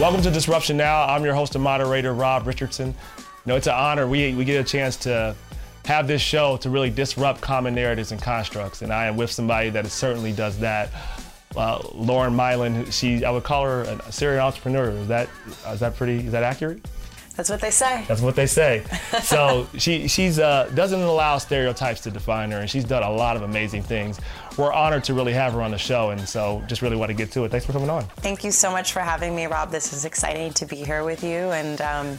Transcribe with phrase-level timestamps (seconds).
[0.00, 1.04] Welcome to Disruption Now.
[1.04, 2.86] I'm your host and moderator, Rob Richardson.
[3.18, 4.08] You know, it's an honor.
[4.08, 5.36] We, we get a chance to
[5.84, 8.80] have this show to really disrupt common narratives and constructs.
[8.80, 10.88] And I am with somebody that certainly does that.
[11.54, 14.88] Uh, Lauren Maillian, she, I would call her a serial entrepreneur.
[14.88, 15.28] Is that,
[15.70, 16.80] is that pretty, is that accurate?
[17.36, 18.04] That's what they say.
[18.08, 18.84] That's what they say.
[19.22, 23.36] so she she's uh, doesn't allow stereotypes to define her, and she's done a lot
[23.36, 24.20] of amazing things.
[24.60, 27.14] We're honored to really have her on the show, and so just really want to
[27.14, 27.50] get to it.
[27.50, 28.04] Thanks for coming on.
[28.18, 29.70] Thank you so much for having me, Rob.
[29.70, 31.80] This is exciting to be here with you, and.
[31.80, 32.18] Um,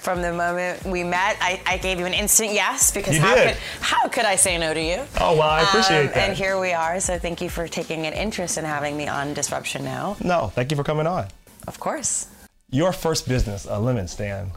[0.00, 3.56] from the moment we met, I, I, gave you an instant yes because how could
[3.82, 5.04] how could I say no to you?
[5.20, 6.16] Oh well, I appreciate um, that.
[6.16, 6.98] And here we are.
[7.00, 10.16] So thank you for taking an interest in having me on Disruption Now.
[10.24, 11.26] No, thank you for coming on.
[11.68, 12.28] Of course.
[12.70, 14.52] Your first business, a lemon stand.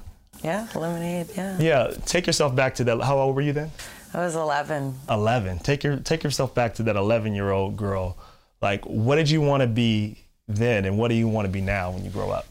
[0.45, 1.27] Yeah, lemonade.
[1.35, 1.59] Yeah.
[1.59, 3.01] Yeah, take yourself back to that.
[3.01, 3.69] How old were you then?
[4.13, 4.93] I was 11.
[5.09, 5.59] 11.
[5.59, 8.17] Take your take yourself back to that 11 year old girl.
[8.61, 10.17] Like, what did you want to be
[10.47, 12.45] then, and what do you want to be now when you grow up?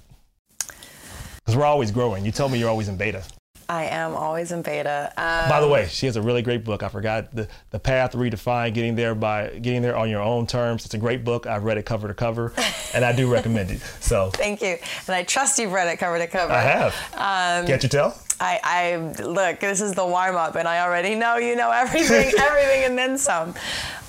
[0.58, 2.24] Because we're always growing.
[2.24, 3.24] You told me you're always in beta.
[3.69, 5.12] I am always in beta.
[5.16, 6.82] Um, By the way, she has a really great book.
[6.82, 10.84] I forgot the the path redefined, getting there by getting there on your own terms.
[10.84, 11.47] It's a great book.
[11.47, 12.52] I've read it cover to cover,
[12.94, 13.80] and I do recommend it.
[14.00, 14.76] So thank you,
[15.06, 16.52] and I trust you've read it cover to cover.
[16.52, 16.94] I have.
[17.14, 18.19] Um, Can't you tell?
[18.42, 19.60] I, I look.
[19.60, 23.16] This is the warm up, and I already know you know everything, everything, and then
[23.16, 23.54] some.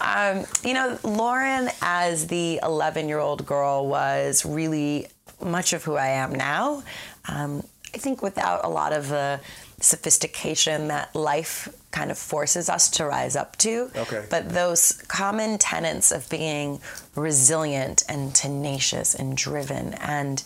[0.01, 5.07] Um, you know, Lauren, as the 11 year old girl, was really
[5.39, 6.81] much of who I am now.
[7.29, 9.39] Um, I think without a lot of the
[9.79, 13.91] sophistication that life kind of forces us to rise up to.
[13.95, 14.25] Okay.
[14.31, 16.79] But those common tenets of being
[17.15, 20.41] resilient and tenacious and driven and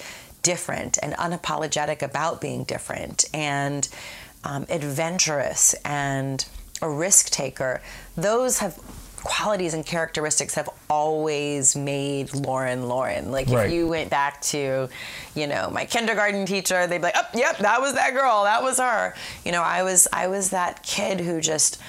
[0.51, 3.89] different and unapologetic about being different and
[4.45, 6.45] um, adventurous and
[6.81, 7.81] a risk taker,
[8.15, 8.79] those have
[9.23, 13.29] qualities and characteristics have always made Lauren Lauren.
[13.29, 13.65] Like Right.
[13.67, 14.87] if you went back to,
[15.35, 18.43] you know, my kindergarten teacher, they'd be like, "Oh, yep, that was that girl.
[18.45, 21.81] That was her." You know, I was I was that kid who just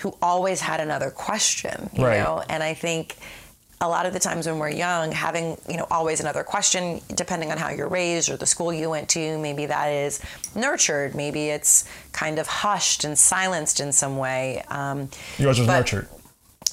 [0.00, 2.18] who always had another question, you Right.
[2.22, 2.44] know?
[2.48, 3.16] And I think
[3.80, 7.50] a lot of the times when we're young, having, you know, always another question, depending
[7.50, 10.20] on how you're raised or the school you went to, maybe that is
[10.54, 14.62] nurtured, maybe it's kind of hushed and silenced in some way.
[14.68, 15.08] Um,
[15.38, 16.08] Yours was nurtured.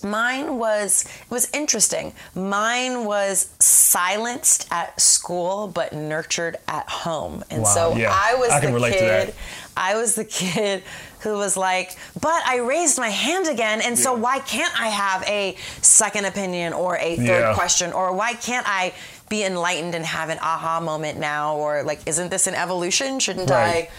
[0.03, 2.13] Mine was it was interesting.
[2.35, 7.43] Mine was silenced at school but nurtured at home.
[7.49, 8.09] And Wow, so yeah.
[8.11, 9.33] I was I the kid.
[9.77, 10.83] I was the kid
[11.21, 15.23] who was like, "But I raised my hand again, and so why can't I have
[15.23, 17.53] a second opinion or a third Yeah.
[17.53, 18.93] question or why can't I
[19.29, 23.19] be enlightened and have an aha moment now or like isn't this an evolution?
[23.19, 23.85] Shouldn't Right.
[23.85, 23.89] I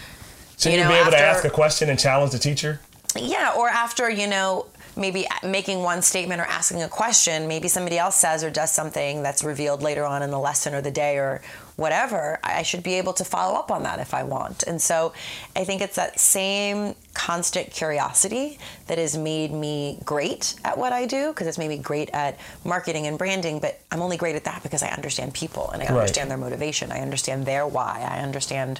[0.59, 2.79] Should you you, know, be able to ask a question and challenge the teacher?
[3.15, 7.97] yeah, or after, you know, maybe making one statement or asking a question, maybe somebody
[7.97, 11.17] else says or does something that's revealed later on in the lesson or the day
[11.17, 11.41] or
[11.75, 14.61] whatever, I should be able to follow up on that if I want.
[14.63, 15.13] And so
[15.55, 21.07] I think it's that same constant curiosity that has made me great at what I
[21.07, 24.43] do, because it's made me great at marketing and branding, but I'm only great at
[24.43, 26.01] that because I understand people and I Right.
[26.01, 26.91] understand their motivation.
[26.91, 28.05] I understand their why.
[28.07, 28.79] I understand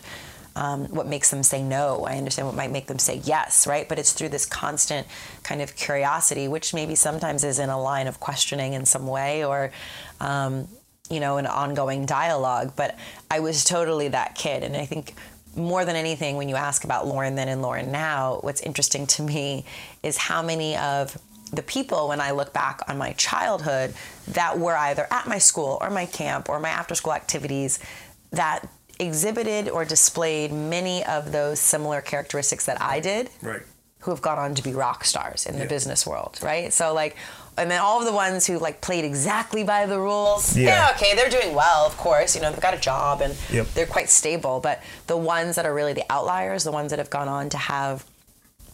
[0.56, 2.06] um, what makes them say no.
[2.06, 3.88] I understand what might make them say yes, right?
[3.88, 5.08] But it's through this constant
[5.44, 9.44] kind of curiosity, which maybe sometimes is in a line of questioning in some way
[9.44, 9.72] or,
[10.20, 10.68] um,
[11.10, 12.74] you know, an ongoing dialogue.
[12.76, 12.98] But
[13.32, 14.64] I was totally that kid.
[14.64, 15.16] And I think
[15.56, 19.24] more than anything, when you ask about Lauren then and Lauren now, what's interesting to
[19.24, 19.66] me
[20.02, 21.18] is how many of
[21.52, 23.94] the people when I look back on my childhood
[24.30, 27.80] that were either at my school or my camp or my after school activities
[28.32, 28.68] that
[29.00, 33.62] exhibited or displayed many of those similar characteristics that I did Right.
[34.02, 35.68] who have gone on to be rock stars in the Yeah.
[35.68, 36.72] business world, right?
[36.74, 37.16] So like
[37.56, 40.56] and then all of the ones who like played exactly by the rules.
[40.58, 40.90] Yeah.
[40.96, 42.34] okay, they're doing well, of course.
[42.36, 43.68] You know, they've got a job and Yep.
[43.76, 44.60] they're quite stable.
[44.60, 47.58] But the ones that are really the outliers, the ones that have gone on to
[47.58, 48.06] have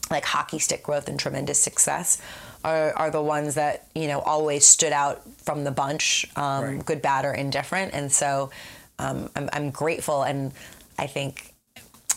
[0.09, 2.19] like hockey stick growth and tremendous success
[2.63, 6.85] are, are the ones that you know always stood out from the bunch um, Right.
[6.85, 8.49] good bad or indifferent and so
[8.99, 10.51] um, I'm, I'm grateful and
[10.97, 11.53] i think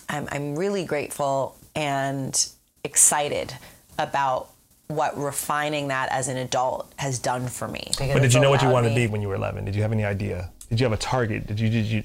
[0.08, 2.46] I'm, I'm really grateful and
[2.84, 3.54] excited
[3.98, 4.50] about
[4.88, 8.60] what refining that as an adult has done for me But did you know what
[8.60, 9.64] you allowed wanted to be when you were 11?
[9.64, 10.50] Did you have any idea?
[10.68, 11.46] Did you have a target?
[11.46, 12.02] Did you did you?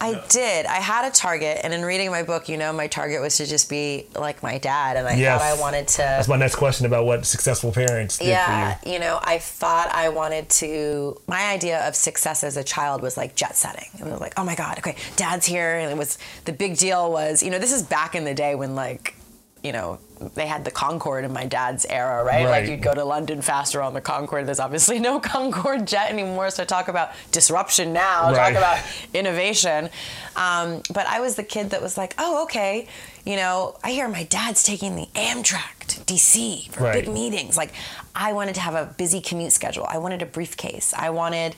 [0.00, 0.66] I did.
[0.66, 3.46] I had a target, and in reading my book, you know, my target was to
[3.46, 5.40] just be like my dad, and I Yes.
[5.40, 5.96] thought I wanted to.
[5.98, 8.92] That's my next question about what successful parents did yeah, you.
[8.92, 11.20] you know, I thought I wanted to.
[11.26, 13.88] My idea of success as a child was like jet setting.
[13.98, 17.10] It was like, oh my god, okay, dad's here, and it was the big deal
[17.10, 19.14] was, you know, this is back in the day when like,
[19.62, 19.98] you know,
[20.34, 22.44] they had the Concorde in my dad's era, right?
[22.44, 22.60] Right.
[22.62, 24.46] Like you'd go to London faster on the Concorde.
[24.46, 26.50] There's obviously no Concorde jet anymore.
[26.50, 28.32] So talk about disruption now.
[28.32, 28.52] Right.
[28.54, 28.78] Talk about
[29.14, 29.90] innovation.
[30.36, 32.86] Um, but I was the kid that was like, oh, okay.
[33.24, 37.04] You know, I hear my dad's taking the Amtrak to DC for Right.
[37.04, 37.56] big meetings.
[37.56, 37.72] Like,
[38.14, 39.84] I wanted to have a busy commute schedule.
[39.88, 40.94] I wanted a briefcase.
[40.96, 41.56] I wanted,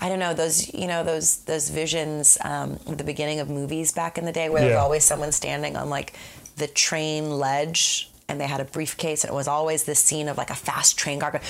[0.00, 3.92] I don't know, those, you know, those those visions um, at the beginning of movies
[3.92, 6.14] back in the day where there's always someone standing on like
[6.56, 10.38] the train ledge and they had a briefcase and it was always this scene of
[10.38, 11.44] like a fast train car going,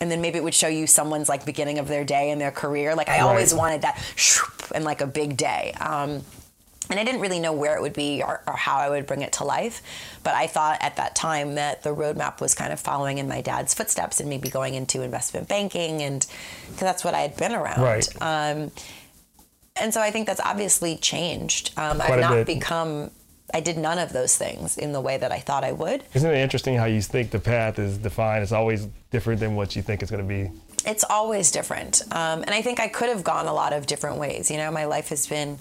[0.00, 2.50] and then maybe it would show you someone's like beginning of their day and their
[2.50, 3.98] career like i always wanted that
[4.74, 6.22] and like a big day um,
[6.90, 9.22] and I didn't really know where it would be or, or how I would bring
[9.22, 9.82] it to life.
[10.22, 13.40] But I thought at that time that the roadmap was kind of following in my
[13.40, 16.26] dad's footsteps and maybe going into investment banking, and
[16.66, 17.80] because that's what I had been around.
[17.80, 18.08] Right.
[18.20, 18.72] Um,
[19.76, 21.72] and so I think that's obviously changed.
[21.78, 22.46] Um, I've not bit.
[22.46, 23.10] become.
[23.54, 26.04] I did none of those things in the way that I thought I would.
[26.14, 28.42] Isn't it interesting how you think the path is defined?
[28.42, 30.50] It's always different than what you think it's going to be.
[30.84, 32.02] it's always different.
[32.10, 34.50] Um, and I think I could have gone a lot of different ways.
[34.50, 35.58] You know, my life has been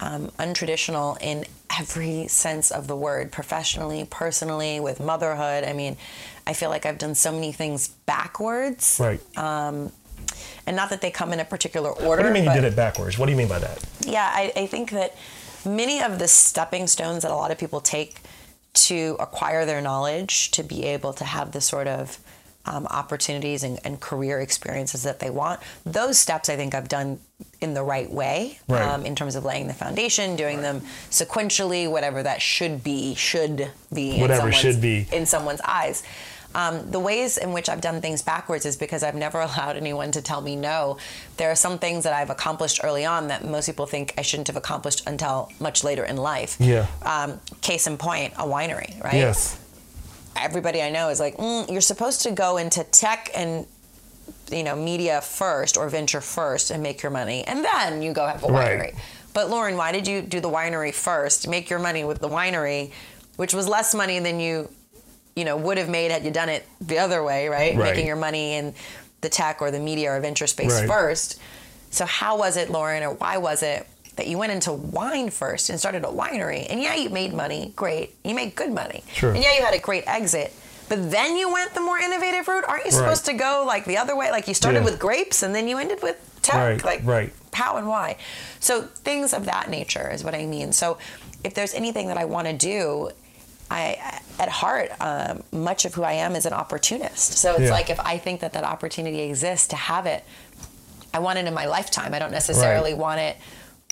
[0.00, 1.44] um, untraditional in
[1.78, 5.64] every sense of the word, professionally, personally, with motherhood.
[5.64, 5.96] I mean,
[6.46, 8.98] I feel like I've done so many things backwards.
[9.00, 9.20] Right.
[10.66, 12.06] And not that they come in a particular order.
[12.08, 13.18] what do you mean you did it backwards?
[13.18, 13.84] What do you mean by that?
[14.06, 15.16] yeah, I, I think that
[15.64, 18.20] many of the stepping stones that a lot of people take
[18.72, 22.18] to acquire their knowledge, to be able to have the sort of
[22.66, 27.18] um, opportunities and, and career experiences that they want, those steps I think I've done
[27.60, 28.82] in the right way Right.
[28.82, 33.70] um, in terms of laying the foundation, doing them sequentially, whatever that should be, should
[33.92, 35.08] be Whatever should be.
[35.12, 36.02] in someone's eyes.
[36.54, 40.10] Um, the ways in which I've done things backwards is because I've never allowed anyone
[40.12, 40.98] to tell me no.
[41.36, 44.48] There are some things that I've accomplished early on that most people think I shouldn't
[44.48, 46.56] have accomplished until much later in life.
[46.58, 46.86] Yeah.
[47.02, 49.14] Um, case in point, a winery, right?
[49.14, 49.58] Yes.
[50.36, 53.66] Everybody I know is like, mm, you're supposed to go into tech and
[54.50, 58.26] you know media first or venture first and make your money, and then you go
[58.26, 58.52] have a winery.
[58.52, 58.94] Right.
[58.94, 58.98] winery.
[59.32, 61.46] But Lauren, why did you do the winery first?
[61.46, 62.90] Make your money with the winery,
[63.36, 64.68] which was less money than you
[65.40, 67.74] you know would have made had you done it the other way, right?
[67.74, 67.90] Right.
[67.94, 68.74] Making your money in
[69.22, 70.88] the tech or the media or venture space Right.
[70.88, 71.40] first.
[71.90, 75.70] So how was it, Lauren, or why was it that you went into wine first
[75.70, 76.66] and started a winery?
[76.70, 78.14] And yeah, you made money, great.
[78.22, 79.02] You made good money.
[79.12, 79.32] Sure.
[79.34, 80.52] And yeah, you had a great exit.
[80.90, 82.64] But then you went the more innovative route.
[82.68, 83.38] Aren't you supposed Right.
[83.38, 84.30] to go like the other way?
[84.30, 84.84] Like you started Yeah.
[84.90, 86.54] with grapes and then you ended with tech.
[86.56, 87.32] Right, Like right.
[87.54, 88.16] how and why.
[88.60, 90.72] So things of that nature is what I mean.
[90.72, 90.98] So
[91.44, 93.10] if there's anything that I want to do,
[93.70, 97.38] I at heart, um, much of who I am is an opportunist.
[97.38, 97.70] So it's Yeah.
[97.72, 100.24] like if I think that that opportunity exists to have it,
[101.14, 102.14] I want it in my lifetime.
[102.14, 102.98] I don't necessarily Right.
[103.00, 103.36] want it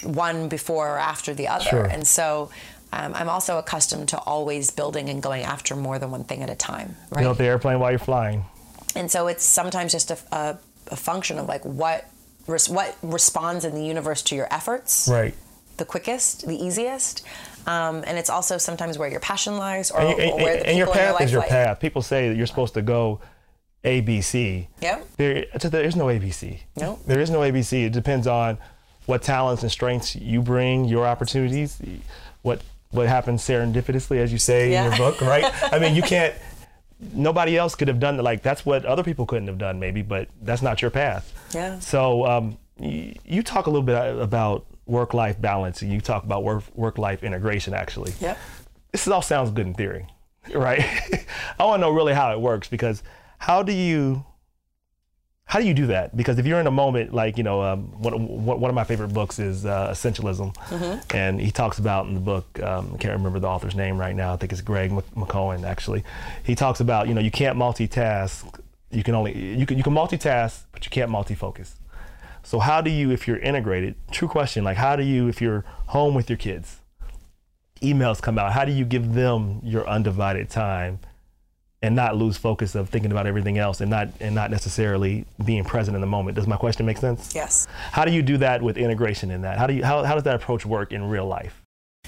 [0.04, 1.64] one before or after the other.
[1.64, 1.84] Sure.
[1.84, 2.50] And so.
[2.90, 6.48] Um, I'm also accustomed to always building and going after more than one thing at
[6.48, 7.20] a time, right?
[7.20, 8.46] Build the airplane while you're flying.
[8.96, 10.56] and so it's sometimes just a, a,
[10.90, 12.06] a function of like what
[12.46, 15.34] res- what responds in the universe to your efforts Right.
[15.78, 17.22] The quickest the easiest
[17.66, 20.66] um, and it's also sometimes where your passion lies or, And, or and- where the
[20.68, 21.48] and your people in path your life is your lie.
[21.48, 21.80] path.
[21.80, 23.20] People say that you're supposed to go
[23.84, 24.68] A, B, C.
[24.80, 25.06] Yep.
[25.18, 26.60] There, there is no ABC.
[26.76, 26.98] No.
[27.06, 27.84] There is no ABC.
[27.86, 28.56] It depends on
[29.06, 31.78] what talents and strengths you bring, your opportunities,
[32.42, 35.44] what what happens serendipitously, as you say in your book, right?
[35.74, 36.34] I mean, you can't.
[37.12, 38.22] Nobody else could have done it.
[38.22, 41.32] Like that's what other people couldn't have done, maybe, but that's not your path.
[41.54, 41.78] Yeah.
[41.80, 45.82] So um, you, you talk a little bit about work-life balance.
[45.82, 48.38] You talk about work work-life integration, actually Yep.
[48.92, 50.06] this all sounds good in theory,
[50.54, 50.80] right?
[51.58, 53.02] I want to know really how it works because
[53.38, 54.24] how do you
[55.44, 56.14] how do you do that?
[56.14, 59.14] Because if you're in a moment like you know, um, one, one of my favorite
[59.14, 60.54] books is uh, Essentialism,
[61.14, 62.44] and he talks about in the book.
[62.62, 64.34] Um, I can't remember the author's name right now.
[64.34, 65.64] I think it's Greg Mc- McCohen.
[65.64, 66.04] Actually,
[66.44, 68.44] he talks about you know you can't multitask.
[68.90, 71.70] You can only you can you can multitask, but you can't multifocus.
[72.48, 73.94] So how do you, if you're integrated?
[74.10, 74.64] True question.
[74.64, 76.78] Like how do you, if you're home with your kids,
[77.82, 80.98] emails come out, how do you give them your undivided time
[81.82, 85.62] and not lose focus of thinking about everything else and not and not necessarily being
[85.62, 86.36] present in the moment?
[86.36, 87.34] Does my question make sense?
[87.34, 89.58] yes How do you do that with integration in that?
[89.58, 91.62] How do you how, how does that approach work in real life?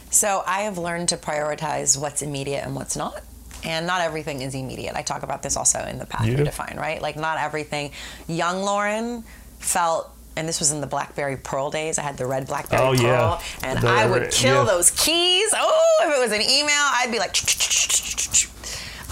[0.09, 3.20] So I have learned to prioritize what's immediate and what's not.
[3.62, 4.97] And not everything is immediate.
[4.97, 7.02] I talk about this also in the path You we define, right?
[7.02, 7.90] Like not everything.
[8.26, 9.23] Young Lauren
[9.59, 11.99] felt and this was in the BlackBerry Pearl days.
[11.99, 13.40] I had the red BlackBerry Oh, Pearl, yeah.
[13.62, 14.64] and The- I would kill yeah.
[14.64, 15.52] those keys.
[15.56, 17.37] Oh, if it was an email, I'd be like.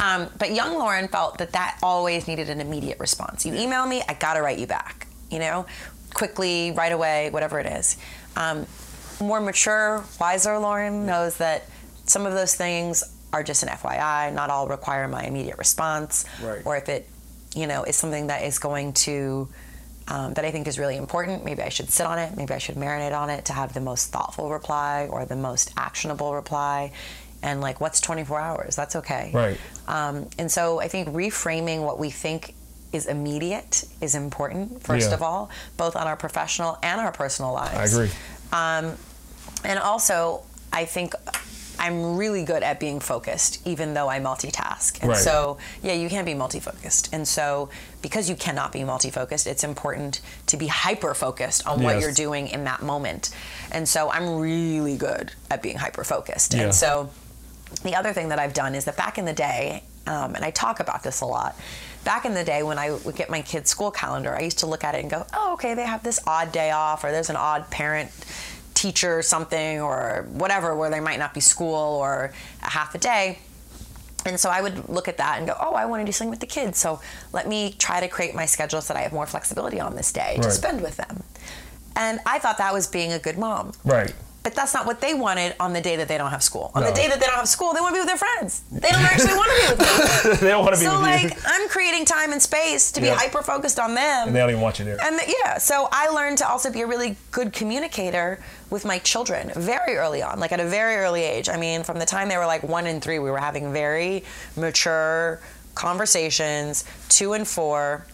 [0.01, 3.45] Um, but young Lauren felt that that always needed an immediate response.
[3.45, 5.09] You email me, I gotta write you back.
[5.31, 5.67] You know,
[6.15, 7.97] quickly, right away, whatever it is.
[8.37, 8.67] Um,
[9.21, 11.65] more mature, wiser Lauren knows that
[12.07, 14.33] some of those things are just an FYI.
[14.33, 16.25] Not all require my immediate response.
[16.41, 16.63] Right.
[16.65, 17.09] Or if it,
[17.57, 19.49] you know, is something that is going to
[20.09, 21.45] um, that I think is really important.
[21.45, 22.37] Maybe I should sit on it.
[22.37, 25.73] Maybe I should marinate on it to have the most thoughtful reply or the most
[25.77, 26.93] actionable reply.
[27.43, 28.75] And like, what's 24 hours?
[28.77, 29.31] That's okay.
[29.33, 29.59] Right.
[29.87, 32.55] Um, and so I think reframing what we think
[32.93, 35.15] is immediate is important, first Yeah.
[35.15, 37.77] of all, both on our professional and our personal lives.
[37.97, 38.11] I agree.
[38.51, 38.97] Um,
[39.63, 41.15] and also, I think
[41.79, 45.01] I'm really good at being focused, even though I multitask.
[45.01, 45.19] And Right.
[45.19, 47.09] so, yeah, you can be multi-focused.
[47.13, 47.69] And so,
[48.03, 52.65] because you cannot be multi-focused, it's important to be hyper-focused on what you're doing in
[52.65, 53.31] that moment.
[53.71, 56.55] And so, I'm really good at being hyper-focused.
[56.55, 56.65] Yeah.
[56.65, 57.11] And so,
[57.85, 60.51] the other thing that I've done is that back in the day, um, and I
[60.51, 61.55] talk about this a lot.
[62.05, 64.67] Back in the day, when I would get my kids' school calendar, I used to
[64.67, 67.29] look at it and go, "Oh, okay, they have this odd day off, or there's
[67.29, 68.11] an odd parent
[68.83, 69.99] teacher something, or
[70.43, 72.13] whatever, where there might not be school or
[72.69, 73.39] a half a day."
[74.27, 76.35] And so I would look at that and go, "Oh, I want to do something
[76.37, 77.01] with the kids, so
[77.33, 80.11] let me try to create my schedule so that I have more flexibility on this
[80.13, 81.23] day to spend with them."
[81.97, 83.73] And I thought that was being a good mom.
[83.85, 84.13] Right.
[84.49, 86.71] But that's not what they wanted on the day that they don't have school.
[86.75, 88.63] On the day that they don't have school, they want to be with their friends.
[88.73, 90.37] They don't actually want to be with me.
[90.41, 91.41] they don't want to be So like you.
[91.45, 94.29] I'm creating time and space to be hyper focused on them.
[94.29, 94.97] And they don't even want you there.
[95.03, 98.99] And th- yeah, so I learned to also be a really good communicator with my
[99.01, 101.51] children very early on, like at a very early age.
[101.51, 104.25] I mean, from the time they were like one and three, we were having very
[104.57, 105.41] mature
[105.75, 108.07] conversations, two and four,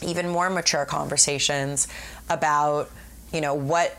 [0.00, 1.88] even more mature conversations
[2.30, 2.88] about,
[3.32, 3.98] you know, what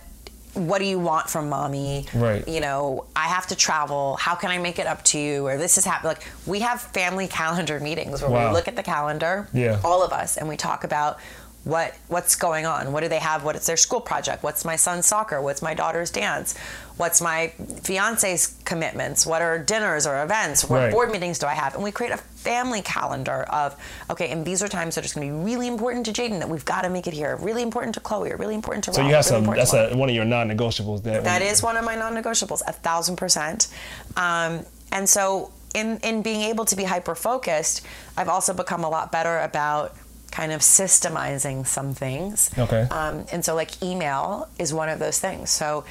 [0.57, 2.05] what do you want from mommy?
[2.13, 2.47] Right.
[2.47, 4.17] You know, I have to travel.
[4.17, 5.45] How can I make it up to you?
[5.47, 6.09] Or this is happening.
[6.15, 8.49] Like we have family calendar meetings where Wow.
[8.49, 9.79] we look at the calendar, Yeah.
[9.83, 11.19] all of us, and we talk about
[11.63, 12.91] what what's going on.
[12.93, 13.43] What do they have?
[13.43, 14.41] What is their school project?
[14.41, 15.41] What's my son's soccer?
[15.41, 16.55] What's my daughter's dance?
[16.97, 17.49] What's my
[17.83, 19.25] fiance's commitments?
[19.25, 20.65] What are dinners or events?
[20.65, 20.91] What Right.
[20.91, 21.75] board meetings do I have?
[21.75, 23.75] And we create a family calendar of
[24.09, 26.39] okay, and these are times that are just going to be really important to Jaden
[26.39, 27.35] that we've got to make it here.
[27.35, 28.31] Really important to Chloe.
[28.31, 29.55] Or really important to So Rob, you have really some.
[29.55, 31.03] That's a, one of your non-negotiables.
[31.03, 33.67] That That is one of my non-negotiables, a thousand percent.
[34.15, 37.85] Um, and so, in in being able to be hyper focused,
[38.17, 39.95] I've also become a lot better about
[40.31, 42.51] kind of systemizing some things.
[42.57, 42.81] Okay.
[42.91, 45.49] Um, and so, like email is one of those things.
[45.51, 45.83] So,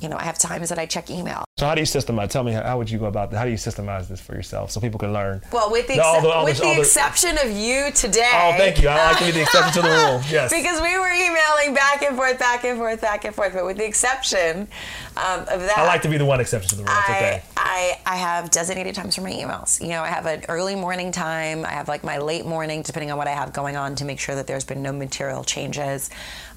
[0.00, 1.44] you know, I have times that I check email.
[1.58, 2.28] So how do you systemize?
[2.30, 3.38] Tell me how, how would you go about that?
[3.38, 5.42] How do you systemize this for yourself so people can learn?
[5.52, 8.30] Well, with the, No, all the- all with the the- exception of you today.
[8.32, 8.88] Oh, thank you.
[8.88, 10.20] I like to be the exception to the rule.
[10.30, 10.52] Yes.
[10.52, 13.54] Because we were emailing back and forth, back and forth, back and forth.
[13.54, 14.68] But with the exception
[15.16, 16.92] um, of that, I like to be the one exception to the rule.
[16.96, 17.42] It's okay.
[17.56, 19.80] I, I, I have designated times for my emails.
[19.80, 21.64] You know, I have an early morning time.
[21.64, 24.20] I have like my late morning, depending on what I have going on, to make
[24.20, 26.10] sure that there's been no material changes.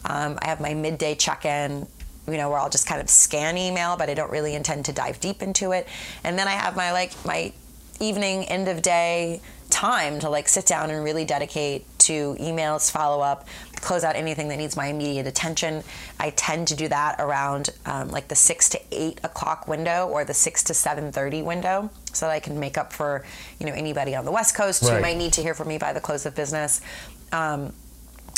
[0.06, 1.88] Um, I have my midday check in.
[2.28, 4.94] You know, where I'll just kind of scan email, but I don't really intend to
[4.94, 5.88] dive deep into it.
[6.24, 7.52] And then I have my like my
[8.00, 13.22] evening, end of day time to like sit down and really dedicate to emails, follow
[13.22, 15.84] up, close out anything that needs my immediate attention.
[16.20, 20.26] I tend to do that around um, like the six to eight o'clock window or
[20.26, 23.24] the six to seven thirty window, so that I can make up for
[23.60, 25.94] you know anybody on the West Coast who might need to hear from me by
[25.94, 26.82] the close of business.
[27.32, 27.74] Um,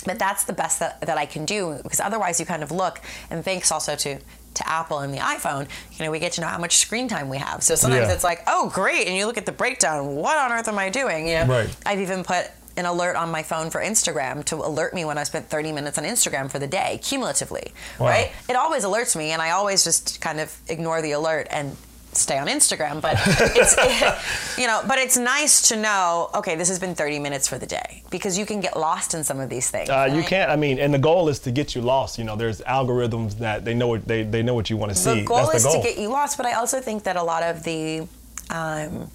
[0.03, 3.01] but that's the best that, that I can do because otherwise you kind of look
[3.29, 4.19] and thanks also to
[4.55, 5.67] to Apple and the iPhone,
[5.98, 7.63] you know, we get to know how much screen time we have.
[7.63, 8.13] So sometimes Yeah.
[8.13, 10.89] it's like, oh great, and you look at the breakdown, what on earth am I
[10.91, 11.27] doing?
[11.27, 11.75] You know, Right.
[11.88, 15.24] I've even put an alert on my phone for Instagram to alert me when I
[15.24, 18.07] spent 30 minutes on Instagram for the day, cumulatively, Wow.
[18.10, 18.31] right?
[18.48, 21.75] It always alerts me, and I always just kind of ignore the alert and
[22.17, 23.01] stay on Instagram.
[23.01, 27.48] But it's, you know, but it's nice to know, okay, this has been 30 minutes
[27.48, 29.89] for the day because you can get lost in some of these things.
[29.89, 30.27] Uh, you right?
[30.27, 30.51] can't.
[30.51, 32.17] I mean, and the goal is to get you lost.
[32.17, 34.98] You know, there's algorithms that they know what they, they know what you want to
[34.98, 35.22] see.
[35.22, 35.82] the goal That's is the goal.
[35.82, 38.01] to get you lost, but I also think that a lot of the,
[38.50, 39.10] um,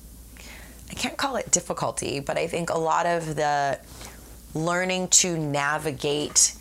[0.91, 3.79] I can't call it difficulty, but I think a lot of the
[4.55, 6.55] learning to navigate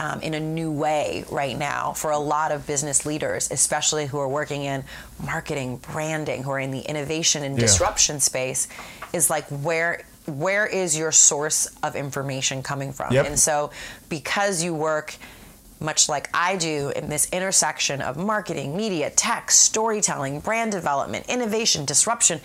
[0.00, 4.18] um, in a new way right now for a lot of business leaders, especially who
[4.18, 4.82] are working in
[5.22, 7.66] marketing, branding, who are in the innovation and Yeah.
[7.66, 8.66] disruption space,
[9.12, 13.12] is like where where is your source of information coming from?
[13.12, 13.26] Yep.
[13.26, 13.70] And so,
[14.08, 15.16] because you work
[15.80, 21.84] much like I do in this intersection of marketing, media, tech, storytelling, brand development, innovation,
[21.84, 22.40] disruption,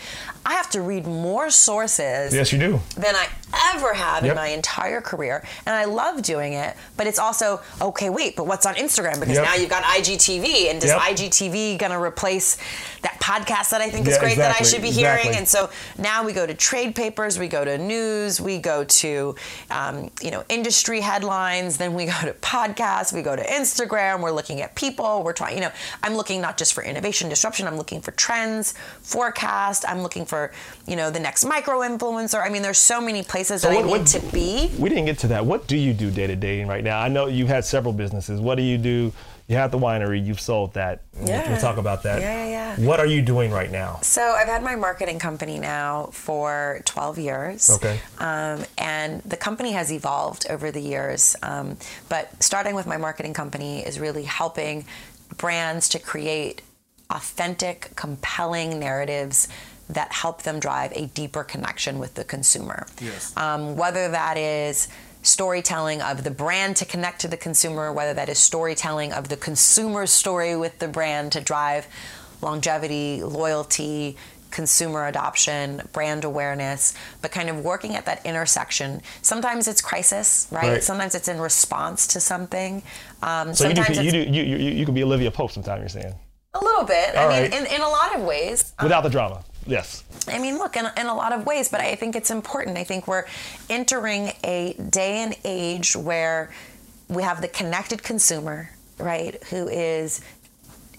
[0.45, 2.79] I have to read more sources Yes, you do.
[2.97, 3.27] than I
[3.75, 4.31] ever have Yep.
[4.31, 5.43] in my entire career.
[5.65, 9.19] And I love doing it, but it's also, okay, wait, but what's on Instagram?
[9.19, 9.45] Because Yep.
[9.45, 10.99] now you've got IGTV, and is Yep.
[11.01, 12.57] IGTV going to replace
[13.01, 15.35] that podcast that I think is Yeah, great that I should be hearing?
[15.35, 19.35] And so now we go to trade papers, we go to news, we go to,
[19.71, 24.32] um, you know, industry headlines, then we go to podcasts, we go to Instagram, we're
[24.32, 25.72] looking at people, we're trying, you know,
[26.03, 30.51] I'm looking not just for innovation, disruption, I'm looking for trends, forecast, I'm looking for,
[30.88, 32.41] you know, the next micro influencer.
[32.46, 34.72] I mean, there's so many places that what- I need what- to be.
[34.77, 35.46] We didn't get to that.
[35.46, 37.00] What do you do day to day right now?
[37.01, 38.39] I know you've had several businesses.
[38.39, 39.12] What do you do?
[39.47, 40.25] You have the winery.
[40.25, 41.03] You've sold that.
[41.23, 41.49] Yeah.
[41.49, 42.19] We'll talk about that.
[42.21, 42.87] Yeah, yeah, yeah.
[42.87, 43.99] What are you doing right now?
[44.01, 47.69] So I've had my marketing company now for 12 years.
[47.69, 47.99] Okay.
[48.17, 51.35] Um, and the company has evolved over the years.
[51.43, 51.77] Um,
[52.09, 54.85] but starting with my marketing company is really helping
[55.37, 56.63] brands to create
[57.11, 59.47] authentic, compelling narratives
[59.89, 62.87] that help them drive a deeper connection with the consumer.
[62.99, 63.35] Yes.
[63.37, 64.87] Um, whether that is
[65.21, 69.37] storytelling of the brand to connect to the consumer, whether that is storytelling of the
[69.37, 71.87] consumer's story with the brand to drive
[72.41, 74.17] longevity, loyalty,
[74.51, 79.01] consumer adoption, brand awareness, but kind of working at that intersection.
[79.21, 80.63] Sometimes it's crisis, right?
[80.63, 80.83] Right.
[80.83, 82.81] Sometimes it's in response to something.
[83.21, 85.79] Um, So you do, sometimes you do you, you you can be Olivia Pope sometime.
[85.79, 86.13] You're saying
[86.53, 87.15] a little bit.
[87.15, 87.61] All I mean, right.
[87.61, 88.73] in, in a lot of ways.
[88.81, 89.43] without the drama.
[89.65, 90.03] Yes.
[90.27, 92.77] I mean, look, in, in a lot of ways, but I think it's important.
[92.77, 93.25] I think we're
[93.69, 96.51] entering a day and age where
[97.07, 98.69] we have the connected consumer,
[99.00, 100.22] right, who is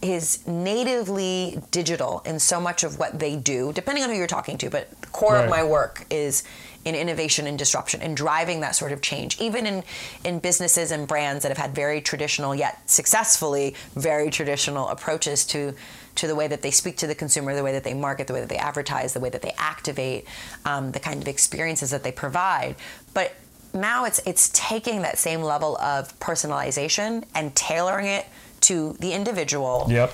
[0.03, 4.59] is natively digital in so much of what they do, depending on who you're talking
[4.59, 5.45] to, but the core Right.
[5.45, 6.45] of my work is
[6.85, 9.83] in innovation and disruption and driving that sort of change even in
[10.23, 15.75] in businesses and brands that have had very traditional yet successfully very traditional approaches to
[16.17, 18.33] to the way that they speak to the consumer the way that they market the
[18.33, 20.25] way that they advertise the way that they activate
[20.65, 22.75] um, the kind of experiences that they provide
[23.15, 23.35] but
[23.75, 28.27] now it's it's taking that same level of personalization and tailoring it
[28.61, 30.13] to the individual Yep.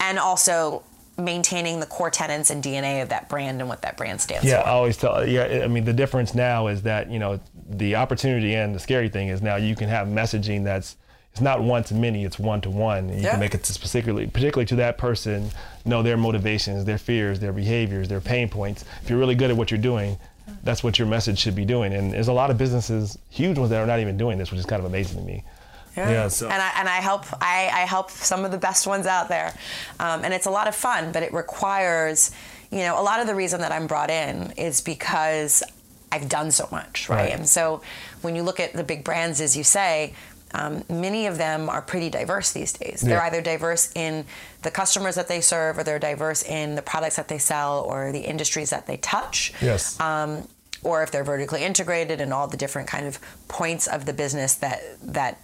[0.00, 0.82] and also
[1.16, 4.60] maintaining the core tenets and DNA of that brand and what that brand stands Yeah,
[4.62, 4.66] for.
[4.66, 5.26] Yeah, I always tell.
[5.26, 7.40] Yeah, I mean the difference now is that you know
[7.70, 10.96] the opportunity and the scary thing is now you can have messaging that's
[11.34, 13.10] it's not one to many, it's one to one.
[13.10, 13.32] And you Yeah.
[13.32, 15.50] can make it to specifically, particularly to that person,
[15.84, 18.84] know their motivations, their fears, their behaviors, their pain points.
[19.02, 20.16] If you're really good at what you're doing,
[20.62, 21.92] that's what your message should be doing.
[21.92, 24.60] And there's a lot of businesses, huge ones, that are not even doing this, which
[24.60, 25.42] is kind of amazing to me.
[25.96, 29.04] Yeah, so- and I and I help I, I help some of the best ones
[29.06, 29.52] out there,
[29.98, 31.10] um, and it's a lot of fun.
[31.10, 32.30] But it requires,
[32.70, 35.64] you know, a lot of the reason that I'm brought in is because
[36.12, 37.16] I've done so much, right?
[37.16, 37.32] Right.
[37.32, 37.82] And so
[38.22, 40.14] when you look at the big brands, as you say.
[40.54, 43.00] Um, many of them are pretty diverse these days.
[43.00, 44.24] They're either diverse in
[44.62, 48.12] the customers that they serve, or they're diverse in the products that they sell, or
[48.12, 49.98] the industries that they touch Yes.
[50.00, 50.46] um,
[50.84, 54.54] or if they're vertically integrated and all the different kind of points of the business
[54.56, 55.40] that that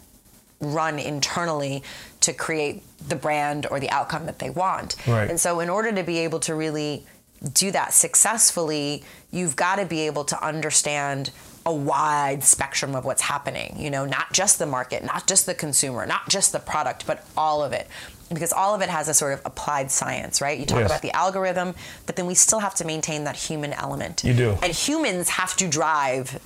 [0.61, 1.83] run internally
[2.21, 4.95] to create the brand or the outcome that they want.
[5.09, 5.29] Right.
[5.31, 7.07] And so in order to be able to really
[7.55, 11.31] do that successfully, you've got to be able to understand
[11.71, 15.55] a wide spectrum of what's happening, you know, not just the market, not just the
[15.55, 17.87] consumer, not just the product, but all of it.
[18.29, 20.59] Because all of it has a sort of applied science, right?
[20.59, 20.91] You talk Yes.
[20.91, 21.75] about the algorithm,
[22.07, 24.23] but then we still have to maintain that human element.
[24.25, 24.59] You do.
[24.63, 26.39] And humans have to drive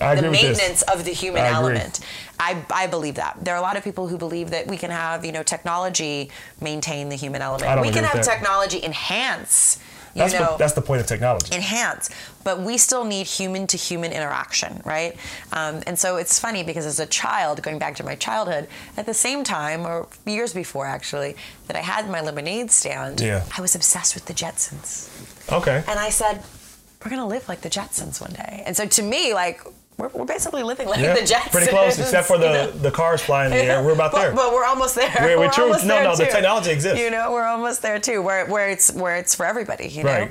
[0.00, 0.58] I the agree with this.
[0.58, 2.00] maintenance of the human I element.
[2.38, 3.36] I, I believe that.
[3.44, 6.30] There are a lot of people who believe that we can have, you know, technology
[6.60, 7.80] maintain the human element.
[7.82, 8.24] We can have that.
[8.24, 9.78] technology enhance,
[10.14, 11.54] That's, know, the, that's the point of technology.
[11.54, 12.10] enhance,
[12.42, 15.16] but we still need human to human interaction, right?
[15.52, 19.06] Um, and so it's funny because as a child, going back to my childhood, at
[19.06, 21.36] the same time, or years before actually,
[21.68, 23.44] that I had my lemonade stand, Yeah.
[23.56, 25.08] I was obsessed with the Jetsons.
[25.52, 25.84] Okay.
[25.86, 26.42] And I said,
[27.04, 28.62] we're going to live like the Jetsons one day.
[28.66, 29.62] And so to me, like,
[30.00, 31.50] we're, we're basically living like Yeah, the Jetsons.
[31.52, 32.70] pretty close, except for you know?
[32.70, 33.82] the, the cars flying in the air.
[33.84, 34.34] We're about but, there.
[34.34, 35.12] But we're almost there.
[35.20, 36.98] We're- we're true- almost no, there no, the technology exists.
[37.00, 39.88] You know, we're almost there too, where, where it's where it's for everybody.
[39.88, 40.28] You know,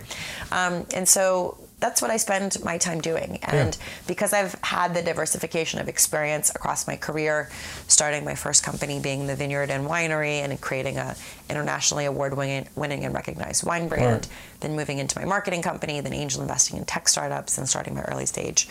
[0.51, 3.39] um, and so that's what I spend my time doing.
[3.43, 7.49] And because I've had the diversification of experience across my career,
[7.87, 11.15] starting my first company being the Vineyard and Winery, and creating a
[11.49, 14.27] internationally award winning, winning and recognized wine brand, Right.
[14.59, 18.01] then moving into my marketing company, then angel investing in tech startups, and starting my
[18.03, 18.67] early stage.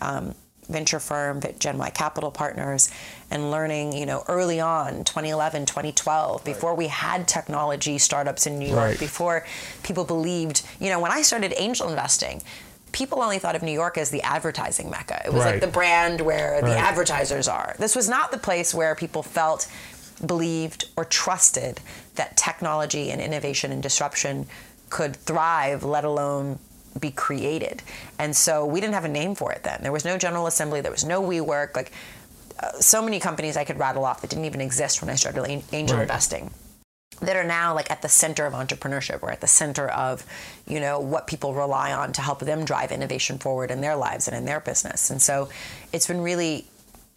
[0.00, 0.34] Um,
[0.68, 2.90] venture firm gen y capital partners
[3.30, 8.66] and learning you know early on 2011 2012 before we had technology startups in new
[8.68, 8.98] york Right.
[8.98, 9.46] before
[9.84, 12.42] people believed you know when i started angel investing
[12.90, 15.52] people only thought of new york as the advertising mecca it was Right.
[15.52, 19.68] like the brand where the advertisers are this was not the place where people felt
[20.26, 21.80] believed or trusted
[22.16, 24.48] that technology and innovation and disruption
[24.90, 26.58] could thrive let alone
[26.98, 27.82] be created.
[28.18, 29.80] And so we didn't have a name for it then.
[29.82, 31.74] There was no General Assembly, there was no WeWork.
[31.76, 31.92] Like
[32.60, 35.44] uh, so many companies I could rattle off that didn't even exist when I started
[35.72, 36.02] angel Right.
[36.02, 36.50] investing
[37.20, 40.24] that are now like at the center of entrepreneurship or at the center of
[40.66, 44.28] you know what people rely on to help them drive innovation forward in their lives
[44.28, 45.48] and in their business and so
[45.92, 46.66] it's been really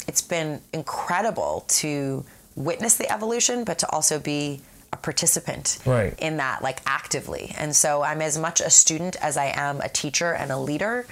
[0.08, 2.24] it's been incredible to
[2.56, 4.62] witness the evolution but to also be
[5.02, 6.14] participant Right.
[6.20, 9.90] in that like actively and so i'm as much a student as i am a
[9.90, 11.06] teacher and a leader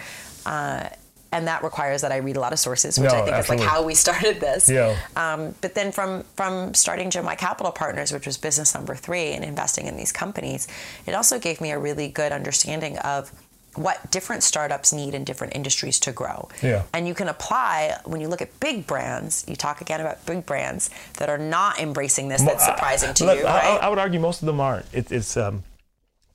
[0.45, 0.89] uh,
[1.29, 3.65] and that requires that I read a lot of sources, which No, I think absolutely.
[3.65, 4.69] is like how we started this.
[4.69, 4.95] Yeah.
[5.17, 9.33] Um, but then from from starting Gen Y Capital Partners, which was business number three,
[9.33, 10.69] and investing in these companies,
[11.05, 13.29] it also gave me a really good understanding of
[13.77, 16.49] what different startups need in different industries to grow.
[16.63, 16.83] Yeah.
[16.93, 19.45] And you can apply when you look at big brands.
[19.47, 22.41] You talk again about big brands that are not embracing this.
[22.41, 23.83] That's surprising to Look, you, I, right?
[23.83, 24.85] I would argue most of them aren't.
[24.93, 25.63] It, it's um,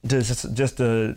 [0.07, 1.16] just just to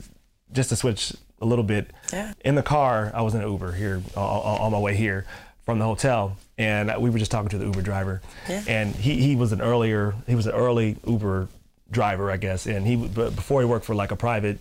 [0.51, 1.91] just to switch a little bit.
[2.11, 2.33] Yeah.
[2.43, 5.25] In the car, I was in an Uber here on, my way here
[5.65, 8.63] from the hotel, and we were just talking to the Uber driver, Yeah.
[8.67, 11.49] and he he was an earlier he was an early Uber
[11.91, 14.59] driver, I guess, and he but before he worked for like a private,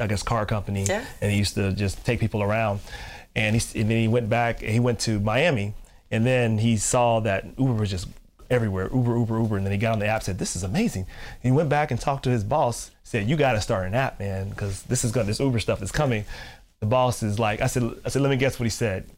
[0.00, 1.04] I guess, car company, Yeah.
[1.20, 2.80] and he used to just take people around,
[3.36, 5.74] and he and then he went back, he went to Miami,
[6.10, 8.08] and then he saw that Uber was just
[8.50, 11.02] everywhere, Uber, Uber, Uber, and then he got on the app, said, "This is amazing."
[11.42, 13.94] And he went back and talked to his boss, said, "You got to start an
[13.94, 16.24] app, man, because this is going, this Uber stuff is coming."
[16.80, 19.08] The boss is like, I said, I said, let me guess what he said.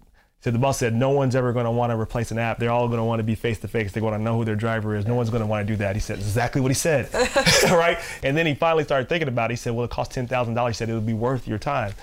[0.45, 2.59] Said the boss said, "No one's ever going to want to replace an app.
[2.59, 3.93] They're all going to want to be face to face.
[3.93, 5.07] They want to know who their driver is.
[5.07, 7.09] No one's going to want to do that." He said exactly what he said,
[7.65, 7.99] right?
[8.23, 9.55] And then he finally started thinking about it.
[9.55, 11.57] He said, "Well, it cost ten thousand dollars." He said it would be worth your
[11.57, 11.95] time.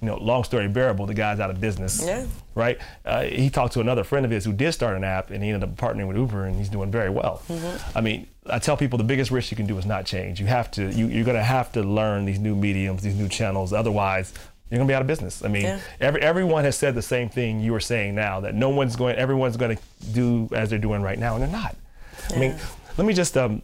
[0.00, 1.06] You know, long story bearable.
[1.06, 2.24] The guy's out of business Yeah.
[2.54, 2.78] right?
[3.04, 5.50] Uh, he talked to another friend of his who did start an app, and he
[5.50, 7.42] ended up partnering with Uber, and he's doing very well.
[7.48, 7.98] Mm-hmm.
[7.98, 10.40] I mean, I tell people the biggest risk you can do is not change.
[10.40, 13.28] You have to, you, you're going to have to learn these new mediums, these new
[13.28, 13.74] channels.
[13.74, 14.32] Otherwise,
[14.70, 15.44] you're going to be out of business.
[15.44, 15.80] I mean, Yeah.
[16.00, 19.16] every, everyone has said the same thing you were saying now that no one's going,
[19.16, 21.76] everyone's going to do as they're doing right now, and they're not.
[22.30, 22.54] I mean,
[22.96, 23.62] let me just, um,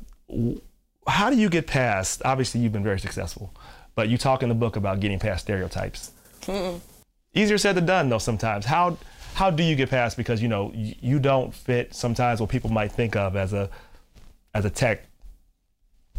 [1.07, 2.23] how do you get past?
[2.25, 3.53] Obviously, you've been very successful,
[3.95, 6.11] but you talk in the book about getting past stereotypes
[7.35, 8.97] easier said than done though sometimes how
[9.35, 12.71] how do you get past because you know you, you don't fit sometimes what people
[12.71, 13.69] might think of as a
[14.55, 15.05] as a tech